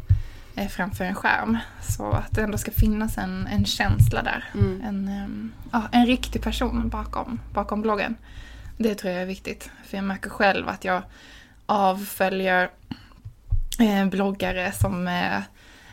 framför 0.70 1.04
en 1.04 1.16
skärm. 1.16 1.58
Så 1.82 2.12
att 2.12 2.32
det 2.32 2.42
ändå 2.42 2.58
ska 2.58 2.72
finnas 2.72 3.18
en, 3.18 3.48
en 3.48 3.66
känsla 3.66 4.24
där. 4.24 4.50
Mm. 4.54 4.82
En, 4.86 5.08
ehm, 5.08 5.52
ja, 5.72 5.84
en 5.92 6.06
riktig 6.06 6.42
person 6.42 6.90
bakom, 6.90 7.40
bakom 7.54 7.82
bloggen. 7.82 8.16
Det 8.78 8.96
tror 8.96 9.14
jag 9.14 9.22
är 9.22 9.26
viktigt. 9.26 9.72
För 9.84 9.98
jag 9.98 10.04
märker 10.04 10.30
själv 10.30 10.70
att 10.70 10.86
jag 10.86 11.02
avföljer 11.66 12.70
eh, 13.80 14.06
bloggare 14.06 14.72
som 14.72 15.08
eh, 15.08 15.42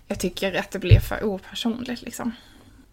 jag 0.07 0.21
tycker 0.21 0.59
att 0.59 0.71
det 0.71 0.79
blir 0.79 1.01
för 1.01 1.25
opersonligt. 1.25 2.03
Liksom. 2.03 2.33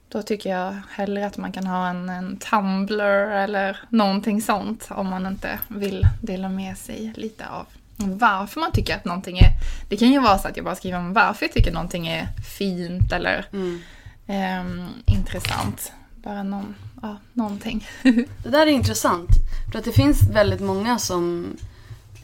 Då 0.10 0.22
tycker 0.22 0.50
jag 0.50 0.82
hellre 0.90 1.26
att 1.26 1.38
man 1.38 1.52
kan 1.52 1.68
ha 1.68 1.88
en, 1.88 2.10
en 2.10 2.38
Tumblr 2.38 3.32
eller 3.32 3.78
någonting 3.90 4.42
sånt 4.42 4.88
om 4.90 5.08
man 5.08 5.26
inte 5.26 5.60
vill 5.68 6.08
dela 6.22 6.50
med 6.50 6.78
sig 6.78 7.14
lite 7.16 7.48
av 7.48 7.68
varför 7.98 8.60
man 8.60 8.72
tycker 8.72 8.96
att 8.96 9.06
någonting 9.06 9.38
är... 9.40 9.50
Det 9.90 9.98
kan 9.98 10.12
ju 10.12 10.20
vara 10.20 10.38
så 10.38 10.48
att 10.48 10.58
jag 10.58 10.66
bara 10.66 10.76
skriver 10.76 10.98
om 10.98 11.14
varför 11.14 11.46
jag 11.46 11.54
tycker 11.54 11.72
någonting 11.72 12.08
är 12.08 12.28
fint 12.58 13.12
eller 13.12 13.46
Mm. 13.54 13.82
ehm, 14.28 14.88
intressant. 15.06 15.92
Bara 16.16 16.44
någon, 16.44 16.76
ja, 17.02 17.18
någonting. 17.34 17.88
Det 18.44 18.50
där 18.50 18.68
är 18.68 18.72
intressant. 18.72 19.30
För 19.72 19.80
att 19.80 19.86
det 19.86 19.92
finns 19.92 20.30
väldigt 20.32 20.62
många 20.62 21.00
som 21.00 21.58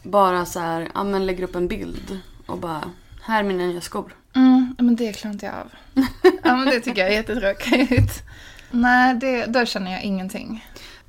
bara 0.02 0.46
så 0.46 0.60
här, 0.60 0.88
ja, 0.94 1.04
men 1.04 1.26
lägger 1.26 1.44
upp 1.44 1.54
en 1.54 1.68
bild 1.68 2.18
och 2.46 2.58
bara, 2.58 2.82
här 3.22 3.38
är 3.38 3.42
mina 3.44 3.66
nya 3.66 3.80
skor. 3.80 4.14
Mm, 4.36 4.74
men 4.78 4.96
det 4.96 5.12
klarar 5.12 5.32
inte 5.32 5.46
jag 5.46 5.54
av. 5.54 5.70
ja, 6.44 6.56
men 6.56 6.66
det 6.66 6.80
tycker 6.80 7.00
jag 7.02 7.10
är 7.10 7.14
jättetråkigt. 7.16 8.22
Nej, 8.70 9.14
det, 9.14 9.46
då 9.46 9.66
känner 9.66 9.92
jag 9.92 10.02
ingenting. 10.02 10.64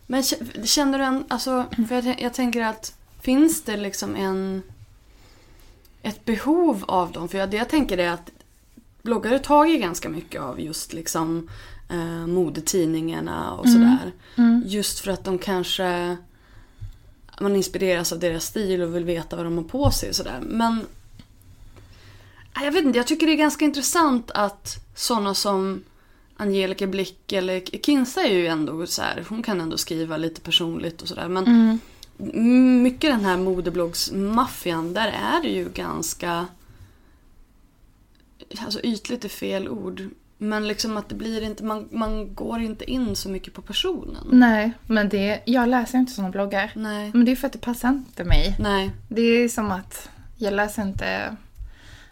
Men 0.07 0.24
känner 0.66 0.97
du 0.97 1.03
en, 1.03 1.24
alltså, 1.28 1.66
för 1.89 1.95
jag, 1.95 2.22
jag 2.22 2.34
tänker 2.34 2.62
att 2.62 2.93
finns 3.22 3.64
det 3.64 3.78
liksom 3.78 4.16
en, 4.16 4.62
ett 6.02 6.26
behov 6.26 6.84
av 6.88 7.12
dem? 7.12 7.30
För 7.30 7.38
jag, 7.38 7.50
det 7.50 7.58
jag 7.58 7.70
tänker 7.70 7.98
är 7.98 8.10
att 8.10 8.32
bloggare 9.02 9.40
tar 9.40 9.66
ju 9.66 9.78
ganska 9.78 10.10
mycket 10.10 10.42
av 10.42 10.60
just 10.62 10.94
liksom 10.94 11.50
eh, 11.90 12.28
modetidningarna 12.28 13.54
och 13.54 13.70
sådär. 13.70 14.12
Mm. 14.38 14.64
Just 14.66 15.00
för 15.00 15.12
att 15.12 15.24
de 15.24 15.38
kanske 15.38 16.18
man 17.40 17.56
inspireras 17.56 18.12
av 18.12 18.20
deras 18.20 18.46
stil 18.46 18.82
och 18.82 18.96
vill 18.96 19.06
veta 19.06 19.36
vad 19.36 19.46
de 19.46 19.58
har 19.58 19.64
på 19.64 19.92
sig 19.92 20.10
och 20.10 20.16
sådär. 20.16 20.40
Men 20.42 20.86
jag 22.54 22.72
vet 22.72 22.86
inte, 22.86 23.00
jag 23.00 23.08
tycker 23.08 23.28
det 23.28 23.34
är 23.34 23.38
ganska 23.38 23.66
intressant 23.66 24.32
att 24.32 24.86
sådana 24.96 25.34
som 25.34 25.84
Angelica 26.38 26.88
Blick 26.88 27.32
eller 27.32 27.60
Kinsa 27.60 28.22
är 28.22 28.34
ju 28.34 28.48
ändå 28.48 28.88
så 28.88 29.02
här, 29.02 29.26
hon 29.30 29.44
kan 29.44 29.62
ändå 29.62 29.78
skriva 29.78 30.18
lite 30.18 30.42
personligt 30.42 31.02
och 31.02 31.08
sådär. 31.08 31.28
Men 31.28 31.46
Mm. 31.46 31.80
Mycket 32.84 33.12
den 33.12 33.26
här 33.26 33.38
modebloggsmaffian, 33.38 34.93
där 34.93 35.07
är 35.07 35.41
det 35.41 35.49
ju 35.49 35.70
ganska... 35.70 36.47
Alltså 38.59 38.82
ytligt 38.82 39.26
är 39.26 39.30
fel 39.30 39.70
ord. 39.70 40.01
Men 40.38 40.68
liksom 40.68 40.97
att 40.97 41.09
det 41.09 41.16
blir 41.16 41.41
inte, 41.41 41.64
man, 41.64 41.88
man 41.91 42.36
går 42.36 42.62
inte 42.62 42.91
in 42.91 43.16
så 43.16 43.30
mycket 43.30 43.53
på 43.53 43.62
personen. 43.62 44.28
Nej, 44.32 44.72
men 44.88 45.09
det, 45.09 45.41
jag 45.45 45.70
läser 45.70 45.97
inte 45.97 46.12
sådana 46.12 46.32
bloggar. 46.32 46.72
Nej. 46.76 47.12
Men 47.14 47.26
det 47.26 47.32
är 47.32 47.36
för 47.36 47.47
att 47.47 47.53
det 47.53 47.59
passar 47.59 47.89
inte 47.89 48.24
mig. 48.24 48.55
Nej. 48.59 48.91
Det 49.07 49.22
är 49.22 49.49
som 49.49 49.72
att 49.72 50.09
jag 50.38 50.53
läser 50.53 50.82
inte... 50.82 51.36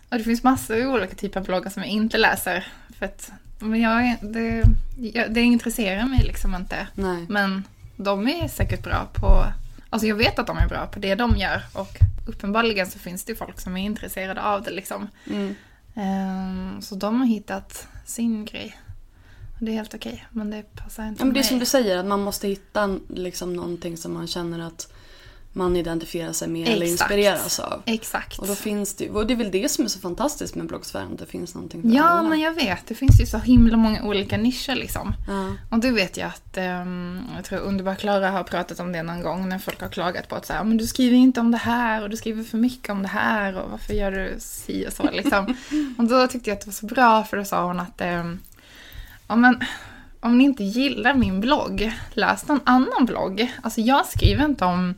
Och 0.10 0.18
det 0.18 0.24
finns 0.24 0.44
massor 0.44 0.86
av 0.86 0.94
olika 0.94 1.16
typer 1.16 1.40
av 1.40 1.46
bloggar 1.46 1.70
som 1.70 1.84
jag 1.84 1.92
inte 1.92 2.18
läser. 2.18 2.68
För 2.98 3.06
att 3.06 3.32
men 3.60 3.82
jag, 3.82 4.16
det, 4.22 4.64
jag, 4.98 5.34
det 5.34 5.42
intresserar 5.42 6.06
mig 6.06 6.24
liksom 6.24 6.56
inte. 6.56 6.88
Nej. 6.96 7.26
Men 7.30 7.64
de 7.96 8.28
är 8.28 8.48
säkert 8.48 8.84
bra 8.84 9.08
på... 9.14 9.46
Alltså 9.90 10.08
jag 10.08 10.16
vet 10.16 10.40
att 10.40 10.48
de 10.48 10.58
är 10.58 10.68
bra 10.68 10.88
på 10.88 11.00
det 11.00 11.16
de 11.16 11.38
gör 11.38 11.62
och 11.74 11.98
uppenbarligen 12.28 12.88
så 12.92 13.00
finns 13.00 13.24
det 13.26 13.36
folk 13.36 13.60
som 13.60 13.78
är 13.78 13.86
intresserade 13.86 14.42
av 14.42 14.64
det 14.64 14.72
liksom. 14.72 15.08
Mm. 15.28 15.56
Ehm, 15.96 16.82
så 16.82 16.96
de 16.96 17.20
har 17.20 17.28
hittat 17.28 17.88
sin 18.06 18.46
grej. 18.46 18.78
Och 19.60 19.66
det 19.66 19.72
är 19.72 19.76
helt 19.76 19.94
okej, 19.94 20.26
men 20.30 20.50
det 20.50 20.76
passar 20.76 21.08
inte 21.08 21.22
Ja, 21.22 21.26
men 21.26 21.34
det 21.34 21.40
är 21.40 21.42
mig. 21.42 21.50
som 21.50 21.60
du 21.60 21.66
säger, 21.66 21.98
att 21.98 22.06
man 22.06 22.22
måste 22.22 22.48
hitta 22.48 23.00
liksom 23.08 23.54
någonting 23.54 23.98
som 23.98 24.14
man 24.14 24.28
känner 24.28 24.60
att 24.60 24.94
man 25.60 25.76
identifierar 25.76 26.34
sig 26.34 26.48
med 26.48 26.68
eller 26.68 26.86
Exakt. 26.86 27.12
inspireras 27.12 27.60
av. 27.60 27.82
Exakt. 27.86 28.40
Och 28.40 28.48
då 28.48 28.56
finns 28.56 28.94
det 28.96 29.10
och 29.10 29.28
det 29.28 29.34
är 29.34 29.36
väl 29.38 29.52
det 29.52 29.70
som 29.72 29.86
är 29.86 29.90
så 29.90 30.00
fantastiskt 30.00 30.56
med 30.56 30.68
bloggsfären, 30.68 31.16
det 31.16 31.26
finns 31.26 31.56
någonting 31.56 31.82
för 31.82 31.90
Ja, 31.90 32.04
alla. 32.04 32.30
men 32.30 32.40
jag 32.40 32.54
vet. 32.54 32.88
Det 32.88 32.96
finns 32.96 33.22
ju 33.22 33.26
så 33.26 33.38
himla 33.38 33.78
många 33.78 34.04
olika 34.04 34.38
nischer 34.38 34.76
liksom. 34.76 35.14
Ja. 35.28 35.56
Och 35.70 35.80
det 35.80 35.92
vet 35.92 36.18
jag 36.18 36.28
att, 36.28 36.58
ehm, 36.58 37.22
jag 37.36 37.46
tror 37.46 37.60
Underbar 37.60 37.96
Klara 37.96 38.30
har 38.30 38.44
pratat 38.44 38.80
om 38.80 38.92
det 38.92 39.04
någon 39.04 39.22
gång 39.22 39.50
när 39.50 39.60
folk 39.60 39.82
har 39.82 39.90
klagat 39.90 40.28
på 40.28 40.36
att 40.36 40.46
så 40.46 40.54
här, 40.54 40.64
men 40.64 40.78
du 40.78 40.88
skriver 40.88 41.18
inte 41.18 41.40
om 41.40 41.52
det 41.52 41.58
här 41.58 42.04
och 42.04 42.10
du 42.10 42.18
skriver 42.18 42.44
för 42.44 42.58
mycket 42.58 42.90
om 42.90 43.02
det 43.02 43.08
här 43.08 43.58
och 43.58 43.72
varför 43.72 43.94
gör 43.94 44.12
du 44.12 44.36
si 44.40 44.88
och 44.88 44.94
så 44.94 45.12
liksom. 45.12 45.56
och 45.98 46.04
då 46.04 46.28
tyckte 46.28 46.50
jag 46.50 46.56
att 46.56 46.62
det 46.62 46.68
var 46.68 46.74
så 46.74 46.86
bra 46.86 47.24
för 47.24 47.38
då 47.38 47.46
sa 47.46 47.66
hon 47.66 47.80
att, 47.80 48.02
ja 49.28 49.36
men 49.36 49.60
om 50.22 50.38
ni 50.38 50.44
inte 50.44 50.64
gillar 50.64 51.14
min 51.14 51.42
blogg, 51.42 51.92
läs 52.14 52.48
någon 52.48 52.60
annan 52.64 53.06
blogg. 53.06 53.54
Alltså 53.64 53.82
jag 53.82 54.06
skriver 54.06 54.46
inte 54.46 54.66
om 54.66 54.96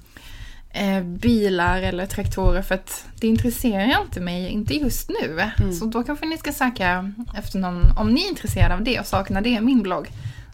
eh, 0.74 1.04
bilar 1.04 1.82
eller 1.82 2.06
traktorer 2.06 2.62
för 2.62 2.76
att 2.76 3.06
det 3.16 3.28
intresserar 3.28 4.02
inte 4.02 4.20
mig, 4.20 4.48
inte 4.50 4.74
just 4.74 5.10
nu. 5.10 5.52
Så 5.80 5.86
då 5.86 6.04
kanske 6.04 6.26
ni 6.26 6.38
ska 6.38 6.52
söka 6.52 7.12
efter 7.38 7.60
någon, 7.60 7.98
om 7.98 8.10
ni 8.14 8.22
är 8.26 8.30
intresserade 8.30 8.74
av 8.74 8.84
det 8.84 9.00
och 9.00 9.06
saknar 9.06 9.42
det 9.42 9.50
i 9.50 9.62
min 9.62 9.82
blogg, 9.82 10.08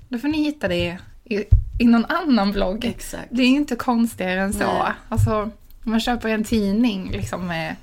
då 0.09 0.19
får 0.19 0.27
ni 0.27 0.43
hitta 0.43 0.67
det 0.67 0.97
i, 1.23 1.37
i 1.79 1.85
någon 1.85 2.05
annan 2.05 2.51
blogg. 2.51 2.85
Exakt. 2.85 3.27
Det 3.29 3.43
är 3.43 3.47
inte 3.47 3.75
konstigare 3.75 4.41
än 4.41 4.53
så. 4.53 4.59
Nej. 4.59 4.91
Alltså, 5.09 5.49
man 5.83 5.99
köper 5.99 6.29
en 6.29 6.43
tidning 6.43 7.11
liksom 7.11 7.47
med 7.47 7.75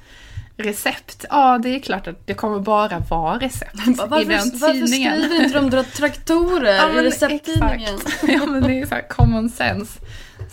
recept, 0.57 1.25
ja 1.31 1.59
det 1.59 1.69
är 1.69 1.81
klart 1.81 2.07
att 2.07 2.27
det 2.27 2.35
kommer 2.35 2.59
bara 2.59 2.99
vara 2.99 3.39
recept 3.39 3.75
i 3.75 3.81
den 3.85 3.95
Varför, 3.97 4.59
varför 4.61 4.73
tidningen. 4.73 5.21
skriver 5.23 5.65
inte 5.65 5.77
de 5.77 5.85
traktorer 5.85 6.75
Ja, 6.95 7.01
i 7.01 7.05
recepttidningen? 7.05 7.95
exakt. 7.95 8.23
Ja, 8.29 8.47
men 8.47 8.63
det 8.63 8.81
är 8.81 8.87
så 8.87 8.97
common 9.15 9.51
sense. 9.51 10.01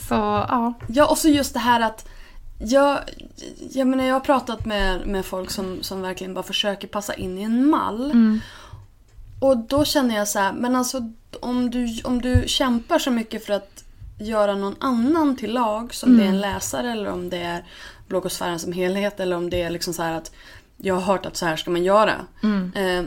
Så, 0.08 0.16
ja. 0.16 0.74
Ja, 0.88 1.08
och 1.08 1.18
så 1.18 1.30
just 1.30 1.54
det 1.54 1.60
här 1.60 1.80
att 1.82 2.08
jag, 2.60 3.00
jag 3.72 3.88
menar 3.88 4.04
jag 4.04 4.16
har 4.16 4.20
pratat 4.20 4.66
med, 4.66 5.08
med 5.08 5.26
folk 5.26 5.52
som, 5.52 5.84
som 5.84 6.02
verkligen 6.02 6.34
bara 6.34 6.44
försöker 6.44 6.88
passa 6.88 7.14
in 7.14 7.38
i 7.38 7.44
en 7.44 7.70
mall. 7.70 8.12
Mm. 8.12 8.40
Och 9.40 9.58
då 9.58 9.86
känner 9.86 10.16
jag 10.16 10.28
så 10.28 10.40
här, 10.40 10.54
men 10.54 10.76
alltså 10.76 11.12
om 11.40 11.70
du, 11.70 12.02
om 12.04 12.22
du 12.22 12.44
kämpar 12.48 13.00
så 13.00 13.12
mycket 13.12 13.46
för 13.46 13.54
att 13.54 13.84
göra 14.20 14.56
någon 14.56 14.76
annan 14.80 15.36
till 15.36 15.54
lag, 15.54 15.94
som 15.94 16.18
det 16.18 16.24
är 16.24 16.28
en 16.28 16.36
Mm. 16.36 16.42
läsare 16.54 16.92
eller 16.92 17.12
om 17.12 17.30
det 17.30 17.42
är 17.42 17.66
bloggosfären 18.08 18.60
som 18.60 18.72
helhet 18.72 19.20
eller 19.20 19.36
om 19.36 19.50
det 19.50 19.62
är 19.62 19.70
liksom 19.70 19.94
så 19.94 20.02
här 20.04 20.14
att 20.14 20.32
jag 20.78 20.96
har 20.96 21.02
hört 21.02 21.26
att 21.26 21.38
så 21.38 21.46
här 21.46 21.56
ska 21.56 21.72
man 21.72 21.84
göra. 21.84 22.14
Eh, 22.76 23.04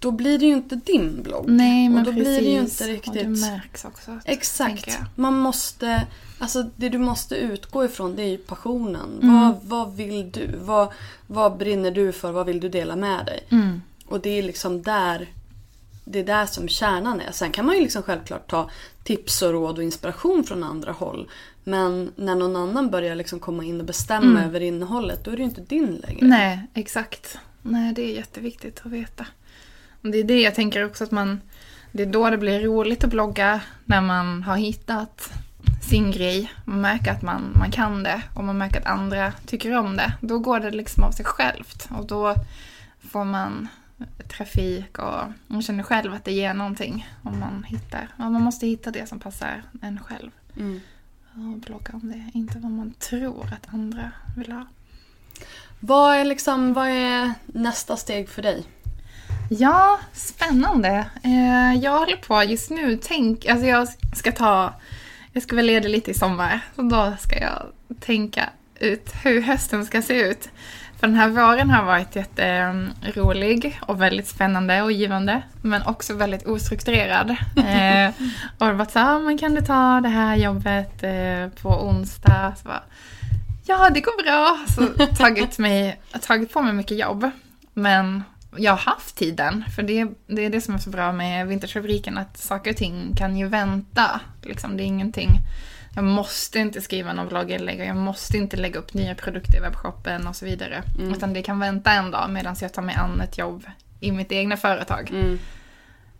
då 0.00 0.10
blir 0.10 0.38
det 0.38 0.46
ju 0.46 0.52
inte 0.52 0.76
din 0.76 1.22
blogg. 1.22 1.44
Mm. 1.44 1.56
Nej, 1.56 1.88
men 1.88 1.98
och 1.98 2.04
då 2.04 2.12
precis. 2.12 2.38
blir 2.38 2.40
det 2.40 2.54
ju 2.54 2.60
inte 2.60 2.84
Och 2.84 2.90
riktigt... 2.90 3.14
det 3.14 3.28
märks 3.28 3.84
också. 3.84 4.20
Exakt. 4.24 4.98
Man 5.14 5.38
måste, 5.38 6.06
alltså 6.38 6.70
det 6.76 6.88
du 6.88 6.98
måste 6.98 7.36
utgå 7.36 7.84
ifrån 7.84 8.16
det 8.16 8.22
är 8.22 8.28
ju 8.28 8.38
passionen. 8.38 9.18
Mm. 9.22 9.34
Vad, 9.34 9.58
vad 9.62 9.96
vill 9.96 10.30
du? 10.30 10.50
Vad, 10.60 10.88
vad 11.26 11.56
brinner 11.56 11.90
du 11.90 12.12
för? 12.12 12.32
Vad 12.32 12.46
vill 12.46 12.60
du 12.60 12.68
dela 12.68 12.96
med 12.96 13.26
dig? 13.26 13.40
Mm. 13.50 13.82
Och 14.06 14.20
det 14.20 14.38
är 14.38 14.42
liksom 14.42 14.82
där 14.82 15.28
det 16.04 16.18
är 16.18 16.24
där 16.24 16.46
som 16.46 16.68
kärnan 16.68 17.20
är. 17.20 17.32
Sen 17.32 17.52
kan 17.52 17.66
man 17.66 17.74
ju 17.74 17.80
liksom 17.80 18.02
självklart 18.02 18.50
ta 18.50 18.70
tips 19.04 19.42
och 19.42 19.52
råd 19.52 19.78
och 19.78 19.84
inspiration 19.84 20.44
från 20.44 20.64
andra 20.64 20.92
håll. 20.92 21.28
Men 21.64 22.12
när 22.16 22.34
någon 22.34 22.56
annan 22.56 22.90
börjar 22.90 23.14
liksom 23.14 23.40
komma 23.40 23.64
in 23.64 23.80
och 23.80 23.86
bestämma 23.86 24.44
över 24.44 24.60
innehållet 24.60 25.24
då 25.24 25.30
är 25.30 25.36
det 25.36 25.42
ju 25.42 25.48
inte 25.48 25.60
din 25.60 25.96
längre. 25.96 26.18
Mm. 26.18 26.30
Nej, 26.30 26.66
exakt. 26.74 27.38
Nej, 27.62 27.92
det 27.92 28.02
är 28.02 28.14
jätteviktigt 28.16 28.80
att 28.84 28.92
veta. 28.92 29.26
Det 30.02 30.18
är 30.18 30.24
det 30.24 30.40
jag 30.40 30.54
tänker 30.54 30.84
också 30.84 31.04
att 31.04 31.10
man... 31.10 31.40
Det 31.92 32.02
är 32.02 32.06
då 32.06 32.30
det 32.30 32.38
blir 32.38 32.60
roligt 32.60 33.04
att 33.04 33.10
blogga, 33.10 33.60
när 33.84 34.00
man 34.00 34.42
har 34.42 34.56
hittat 34.56 35.32
sin 35.82 36.10
grej. 36.10 36.52
Man 36.64 36.80
märker 36.80 37.12
att 37.12 37.22
man, 37.22 37.52
man 37.58 37.70
kan 37.70 38.02
det 38.02 38.22
och 38.34 38.44
man 38.44 38.58
märker 38.58 38.80
att 38.80 38.86
andra 38.86 39.32
tycker 39.46 39.78
om 39.78 39.96
det. 39.96 40.12
Då 40.20 40.38
går 40.38 40.60
det 40.60 40.70
liksom 40.70 41.04
av 41.04 41.10
sig 41.10 41.24
självt 41.24 41.88
och 41.90 42.06
då 42.06 42.34
får 43.00 43.24
man 43.24 43.68
trafik 44.28 44.98
och 44.98 45.22
man 45.46 45.62
känner 45.62 45.82
själv 45.82 46.14
att 46.14 46.24
det 46.24 46.32
ger 46.32 46.54
någonting 46.54 47.08
om 47.22 47.40
man 47.40 47.64
hittar. 47.68 48.08
Ja, 48.16 48.30
man 48.30 48.42
måste 48.42 48.66
hitta 48.66 48.90
det 48.90 49.08
som 49.08 49.20
passar 49.20 49.62
en 49.82 50.00
själv. 50.00 50.30
Mm. 50.56 50.80
Och 51.32 51.58
blogga 51.58 51.92
om 51.92 52.08
det, 52.12 52.38
inte 52.38 52.58
vad 52.58 52.70
man 52.70 52.94
tror 52.98 53.46
att 53.52 53.74
andra 53.74 54.12
vill 54.36 54.52
ha. 54.52 54.66
Vad, 55.80 56.16
är 56.16 56.24
liksom, 56.24 56.72
vad 56.72 56.88
är 56.88 57.32
nästa 57.46 57.96
steg 57.96 58.28
för 58.28 58.42
dig? 58.42 58.64
Ja, 59.52 59.98
spännande. 60.12 61.06
Eh, 61.22 61.74
jag 61.82 61.98
håller 61.98 62.16
på 62.16 62.42
just 62.42 62.70
nu, 62.70 62.98
tänk, 63.02 63.46
alltså 63.46 63.66
jag 63.66 63.88
ska 64.16 64.32
ta, 64.32 64.74
jag 65.32 65.42
ska 65.42 65.56
vara 65.56 65.66
ledig 65.66 65.88
lite 65.88 66.10
i 66.10 66.14
sommar. 66.14 66.60
Så 66.76 66.82
då 66.82 67.12
ska 67.20 67.38
jag 67.40 67.66
tänka 68.00 68.50
ut 68.80 69.12
hur 69.24 69.40
hösten 69.40 69.86
ska 69.86 70.02
se 70.02 70.20
ut. 70.20 70.48
För 71.00 71.06
den 71.06 71.16
här 71.16 71.28
våren 71.28 71.70
har 71.70 71.84
varit 71.84 72.16
jätterolig 72.16 73.80
och 73.82 74.02
väldigt 74.02 74.28
spännande 74.28 74.82
och 74.82 74.92
givande. 74.92 75.42
Men 75.62 75.82
också 75.86 76.14
väldigt 76.14 76.46
ostrukturerad. 76.46 77.30
Eh, 77.56 78.08
och 78.58 78.58
det 78.58 78.64
har 78.64 78.72
varit 78.72 78.90
så 78.90 78.98
här, 78.98 79.16
ah, 79.16 79.18
men 79.18 79.38
kan 79.38 79.54
du 79.54 79.60
ta 79.60 80.00
det 80.00 80.08
här 80.08 80.36
jobbet 80.36 81.02
eh, 81.02 81.62
på 81.62 81.68
onsdag? 81.68 82.54
Så 82.62 82.68
bara, 82.68 82.82
ja, 83.64 83.90
det 83.90 84.00
går 84.00 84.22
bra. 84.22 84.58
Så 84.76 85.06
tagit, 85.16 85.58
mig, 85.58 86.00
tagit 86.20 86.52
på 86.52 86.62
mig 86.62 86.72
mycket 86.72 86.98
jobb. 86.98 87.30
Men 87.74 88.22
jag 88.56 88.72
har 88.72 88.78
haft 88.92 89.16
tiden. 89.16 89.64
För 89.76 89.82
det, 89.82 90.06
det 90.26 90.44
är 90.44 90.50
det 90.50 90.60
som 90.60 90.74
är 90.74 90.78
så 90.78 90.90
bra 90.90 91.12
med 91.12 91.46
Vintagefabriken, 91.48 92.18
att 92.18 92.36
saker 92.36 92.70
och 92.70 92.76
ting 92.76 93.14
kan 93.16 93.36
ju 93.36 93.46
vänta. 93.48 94.20
Liksom, 94.42 94.76
det 94.76 94.82
är 94.82 94.86
ingenting. 94.86 95.30
Jag 95.94 96.04
måste 96.04 96.58
inte 96.58 96.80
skriva 96.80 97.12
någon 97.12 97.28
blogginlägg 97.28 97.80
och 97.80 97.86
jag 97.86 97.96
måste 97.96 98.36
inte 98.36 98.56
lägga 98.56 98.78
upp 98.80 98.94
nya 98.94 99.14
produkter 99.14 99.56
i 99.56 99.60
webbshoppen 99.60 100.26
och 100.26 100.36
så 100.36 100.44
vidare. 100.44 100.82
Utan 101.14 101.32
det 101.32 101.42
kan 101.42 101.58
vänta 101.58 101.92
en 101.92 102.10
dag 102.10 102.30
medan 102.30 102.56
jag 102.60 102.72
tar 102.72 102.82
mig 102.82 102.94
an 102.94 103.20
ett 103.20 103.38
jobb 103.38 103.64
i 104.00 104.12
mitt 104.12 104.32
egna 104.32 104.56
företag. 104.56 105.10
Mm. 105.10 105.38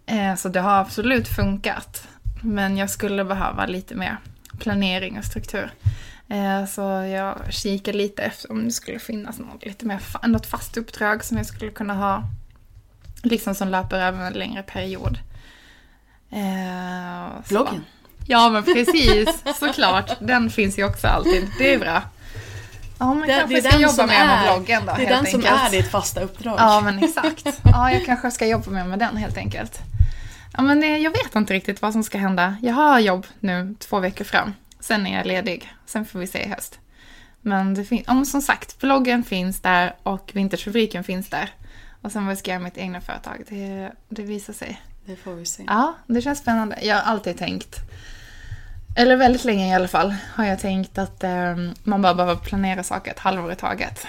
Eh, 0.07 0.37
Så 0.37 0.49
det 0.49 0.61
har 0.61 0.81
absolut 0.81 1.29
funkat. 1.29 2.09
Men 2.43 2.77
jag 2.77 2.91
skulle 2.91 3.25
behöva 3.25 3.67
lite 3.67 3.95
mer 3.95 4.17
planering 4.59 5.19
och 5.19 5.25
struktur. 5.25 5.71
Eh, 6.31 6.67
Så 6.67 6.81
jag 7.13 7.37
kikar 7.53 7.93
lite 7.93 8.23
efter 8.23 8.51
om 8.53 8.65
det 8.65 8.71
skulle 8.71 8.99
finnas 8.99 9.39
något, 9.39 9.65
lite 9.67 9.87
mer, 9.87 10.01
något 10.29 10.47
fast 10.47 10.77
uppdrag 10.77 11.25
som 11.25 11.37
jag 11.37 11.47
skulle 11.47 11.71
kunna 11.71 11.95
ha. 11.95 12.23
Liksom 13.23 13.55
som 13.55 13.69
löper 13.69 14.01
över 14.01 14.27
en 14.27 14.33
längre 14.33 14.63
period. 14.63 15.19
Eh, 16.31 17.41
Bloggen. 17.49 17.85
Ja 18.27 18.49
men 18.49 18.63
precis, 18.65 19.29
såklart. 19.59 20.11
Den 20.21 20.51
finns 20.51 20.79
ju 20.79 20.85
också 20.85 21.07
alltid. 21.07 21.49
Det 21.59 21.75
är 21.75 21.79
bra. 21.79 22.03
Ja 22.99 23.15
men 23.15 23.29
Det- 23.29 23.35
kanske 23.39 23.61
det 23.61 23.67
är 23.67 23.71
ska 23.71 23.79
jobba 23.81 23.93
som 23.93 24.07
mer 24.07 24.27
med 24.27 24.45
bloggen 24.45 24.87
då 24.87 24.93
Det 24.97 25.03
är 25.03 25.07
helt 25.07 25.09
den 25.25 25.27
som 25.33 25.41
enkelt. 25.41 25.63
är 25.63 25.71
ditt 25.71 25.91
fasta 25.91 26.21
uppdrag. 26.21 26.55
Ja, 26.59 26.81
men 26.81 27.05
exakt. 27.05 27.47
Ja, 27.65 27.93
jag 27.93 28.07
kanske 28.07 28.31
ska 28.31 28.47
jobba 28.47 28.71
mer 28.71 28.85
med 28.85 28.99
den 28.99 29.17
helt 29.17 29.37
enkelt. 29.37 29.79
Ja, 30.57 30.63
men 30.63 30.83
eh, 30.83 30.97
jag 30.97 31.11
vet 31.11 31.35
inte 31.37 31.55
riktigt 31.55 31.83
vad 31.83 31.93
som 31.93 32.05
ska 32.05 32.19
hända. 32.19 32.57
Jag 32.63 32.75
har 32.75 32.99
jobb 32.99 33.27
nu 33.41 33.75
två 33.79 34.01
veckor 34.01 34.25
fram. 34.25 34.55
Sen 34.81 35.07
är 35.07 35.17
jag 35.17 35.27
ledig. 35.27 35.73
Sen 35.87 36.05
får 36.05 36.19
vi 36.19 36.27
se 36.27 36.45
i 36.45 36.49
höst. 36.49 36.79
Men 37.41 37.87
om 38.07 38.25
som 38.25 38.43
sagt, 38.43 38.81
bloggen 38.81 39.25
finns 39.25 39.61
där 39.61 39.95
och 40.03 40.31
Vintagefabriken 40.35 41.05
finns 41.05 41.29
där. 41.29 41.51
Och 42.03 42.13
sen 42.13 42.25
vad 42.25 42.31
jag 42.31 42.39
ska 42.39 42.51
göra 42.51 42.59
med 42.59 42.73
mitt 42.73 42.79
egna 42.79 43.01
företag, 43.01 43.45
det, 43.49 43.93
det 44.09 44.23
visar 44.23 44.53
sig. 44.53 44.81
Det 45.05 45.17
får 45.17 45.35
vi 45.35 45.47
se. 45.47 45.65
Ja, 45.67 45.95
det 46.07 46.23
känns 46.23 46.39
spännande. 46.39 46.79
Jag 46.83 46.97
har 46.97 47.03
alltid 47.03 47.39
tänkt, 47.39 47.77
eller 48.97 49.17
väldigt 49.17 49.45
länge 49.45 49.69
i 49.69 49.75
alla 49.75 49.89
fall, 49.89 50.15
har 50.35 50.45
jag 50.45 50.59
tänkt 50.59 50.99
att 50.99 51.25
eh, 51.25 51.57
man 51.83 52.03
bara 52.03 52.15
behöver 52.15 52.37
planera 52.37 52.83
saker 52.83 53.11
ett 53.11 53.19
halvår 53.19 53.53
i 53.53 53.57
taget. 53.57 54.07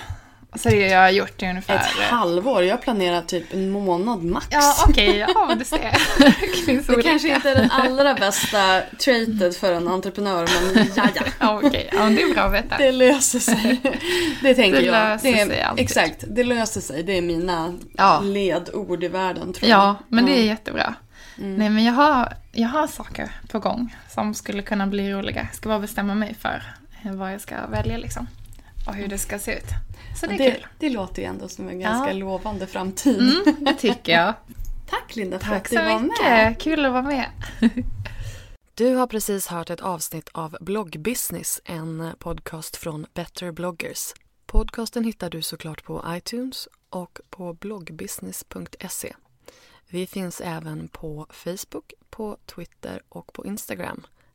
Så 0.56 0.70
det 0.70 0.94
har 0.94 1.02
jag 1.04 1.14
gjort 1.14 1.44
i 1.44 1.46
ungefär... 1.50 1.76
Ett 1.76 1.82
halvår? 2.10 2.64
Jag 2.64 2.82
planerar 2.82 3.22
typ 3.22 3.54
en 3.54 3.70
månad 3.70 4.24
max. 4.24 4.48
Ja, 4.50 4.76
okej. 4.88 5.18
Ja, 5.18 5.46
men 5.48 5.60
du 5.60 5.66
ser. 5.66 5.80
Det 6.66 6.96
Det 6.96 7.02
kanske 7.04 7.36
inte 7.36 7.50
är 7.50 7.56
den 7.56 7.72
allra 7.72 8.14
bästa 8.14 8.82
traitet 9.00 9.58
för 9.58 9.74
en 9.74 9.88
entreprenör 9.88 10.48
men 10.76 10.88
ja, 10.96 11.04
ja. 11.16 11.22
Ja, 11.40 11.62
okej. 11.64 11.90
Ja, 11.94 12.00
men 12.04 12.16
det 12.16 12.22
är 12.22 12.34
bra 12.34 12.44
att 12.44 12.54
veta. 12.54 12.78
Det 12.78 12.92
löser 12.92 13.40
sig. 13.40 13.82
Det 14.42 14.54
tänker 14.56 14.80
Det 14.80 14.86
jag. 14.86 14.92
löser 14.94 15.32
det 15.34 15.40
är, 15.40 15.46
sig 15.46 15.62
alltid. 15.62 15.86
Exakt, 15.86 16.24
det 16.28 16.44
löser 16.44 16.82
sig. 16.82 17.04
Det 17.04 17.18
är 17.18 17.22
mina 17.22 17.74
Ja. 17.98 18.20
ledord 18.20 19.04
i 19.04 19.08
världen 19.08 19.54
tror 19.54 19.70
jag. 19.70 19.80
Ja, 19.80 19.96
men 20.08 20.26
det 20.26 20.32
är 20.32 20.40
Ja. 20.40 20.44
jättebra. 20.46 20.94
Nej, 21.36 21.70
men 21.70 21.84
jag 21.84 21.94
har, 21.94 22.34
jag 22.52 22.70
har 22.70 22.88
saker 22.88 23.32
på 23.52 23.60
gång 23.60 23.96
som 24.10 24.34
skulle 24.34 24.62
kunna 24.62 24.88
bli 24.88 25.12
roliga. 25.14 25.42
Jag 25.50 25.56
ska 25.56 25.70
bara 25.70 25.80
bestämma 25.80 26.16
mig 26.16 26.36
för 26.42 26.64
eh, 27.04 27.12
vad 27.12 27.34
jag 27.34 27.42
ska 27.42 27.56
välja 27.68 27.98
liksom. 27.98 28.28
Och 28.88 28.96
hur 28.96 29.08
det 29.08 29.18
ska 29.18 29.40
se 29.40 29.54
ut. 29.54 29.68
Så 30.20 30.28
det 30.28 30.34
är 30.34 30.38
Det, 30.38 30.52
kul. 30.52 30.66
det 30.78 30.90
låter 30.90 31.22
ju 31.22 31.28
ändå 31.28 31.48
som 31.48 31.70
en 31.70 31.80
ganska 31.80 32.08
Ja. 32.14 32.18
lovande 32.20 32.68
framtid. 32.68 33.20
Mm, 33.46 33.66
det 33.66 33.74
tycker 33.74 34.12
jag. 34.12 34.34
Tack 34.90 35.16
Linda 35.16 35.40
för 35.40 35.46
Tack 35.48 35.62
att 35.62 35.68
så 35.70 35.76
du 35.76 35.82
var 35.86 36.00
mycket. 36.00 36.24
med. 36.26 36.60
Kul 36.60 36.86
att 36.86 36.92
vara 36.92 37.02
med. 37.04 37.30
Du 38.76 38.96
har 38.96 39.08
precis 39.08 39.48
hört 39.48 39.70
ett 39.70 39.82
avsnitt 39.82 40.30
av 40.32 40.58
Bloggbusiness, 40.62 41.62
en 41.66 42.12
podcast 42.20 42.76
från 42.76 43.06
Better 43.14 43.52
bloggers. 43.52 44.14
Podcasten 44.46 45.04
hittar 45.04 45.30
du 45.30 45.42
såklart 45.42 45.84
på 45.84 46.04
iTunes 46.08 46.68
och 46.90 47.20
på 47.30 47.54
bloggbusiness.se. 47.54 49.14
Vi 49.90 50.08
finns 50.08 50.42
även 50.42 50.88
på 50.88 51.28
Facebook, 51.30 51.94
på 52.10 52.38
Twitter 52.46 53.02
och 53.10 53.34
på 53.34 53.46
Instagram 53.46 54.04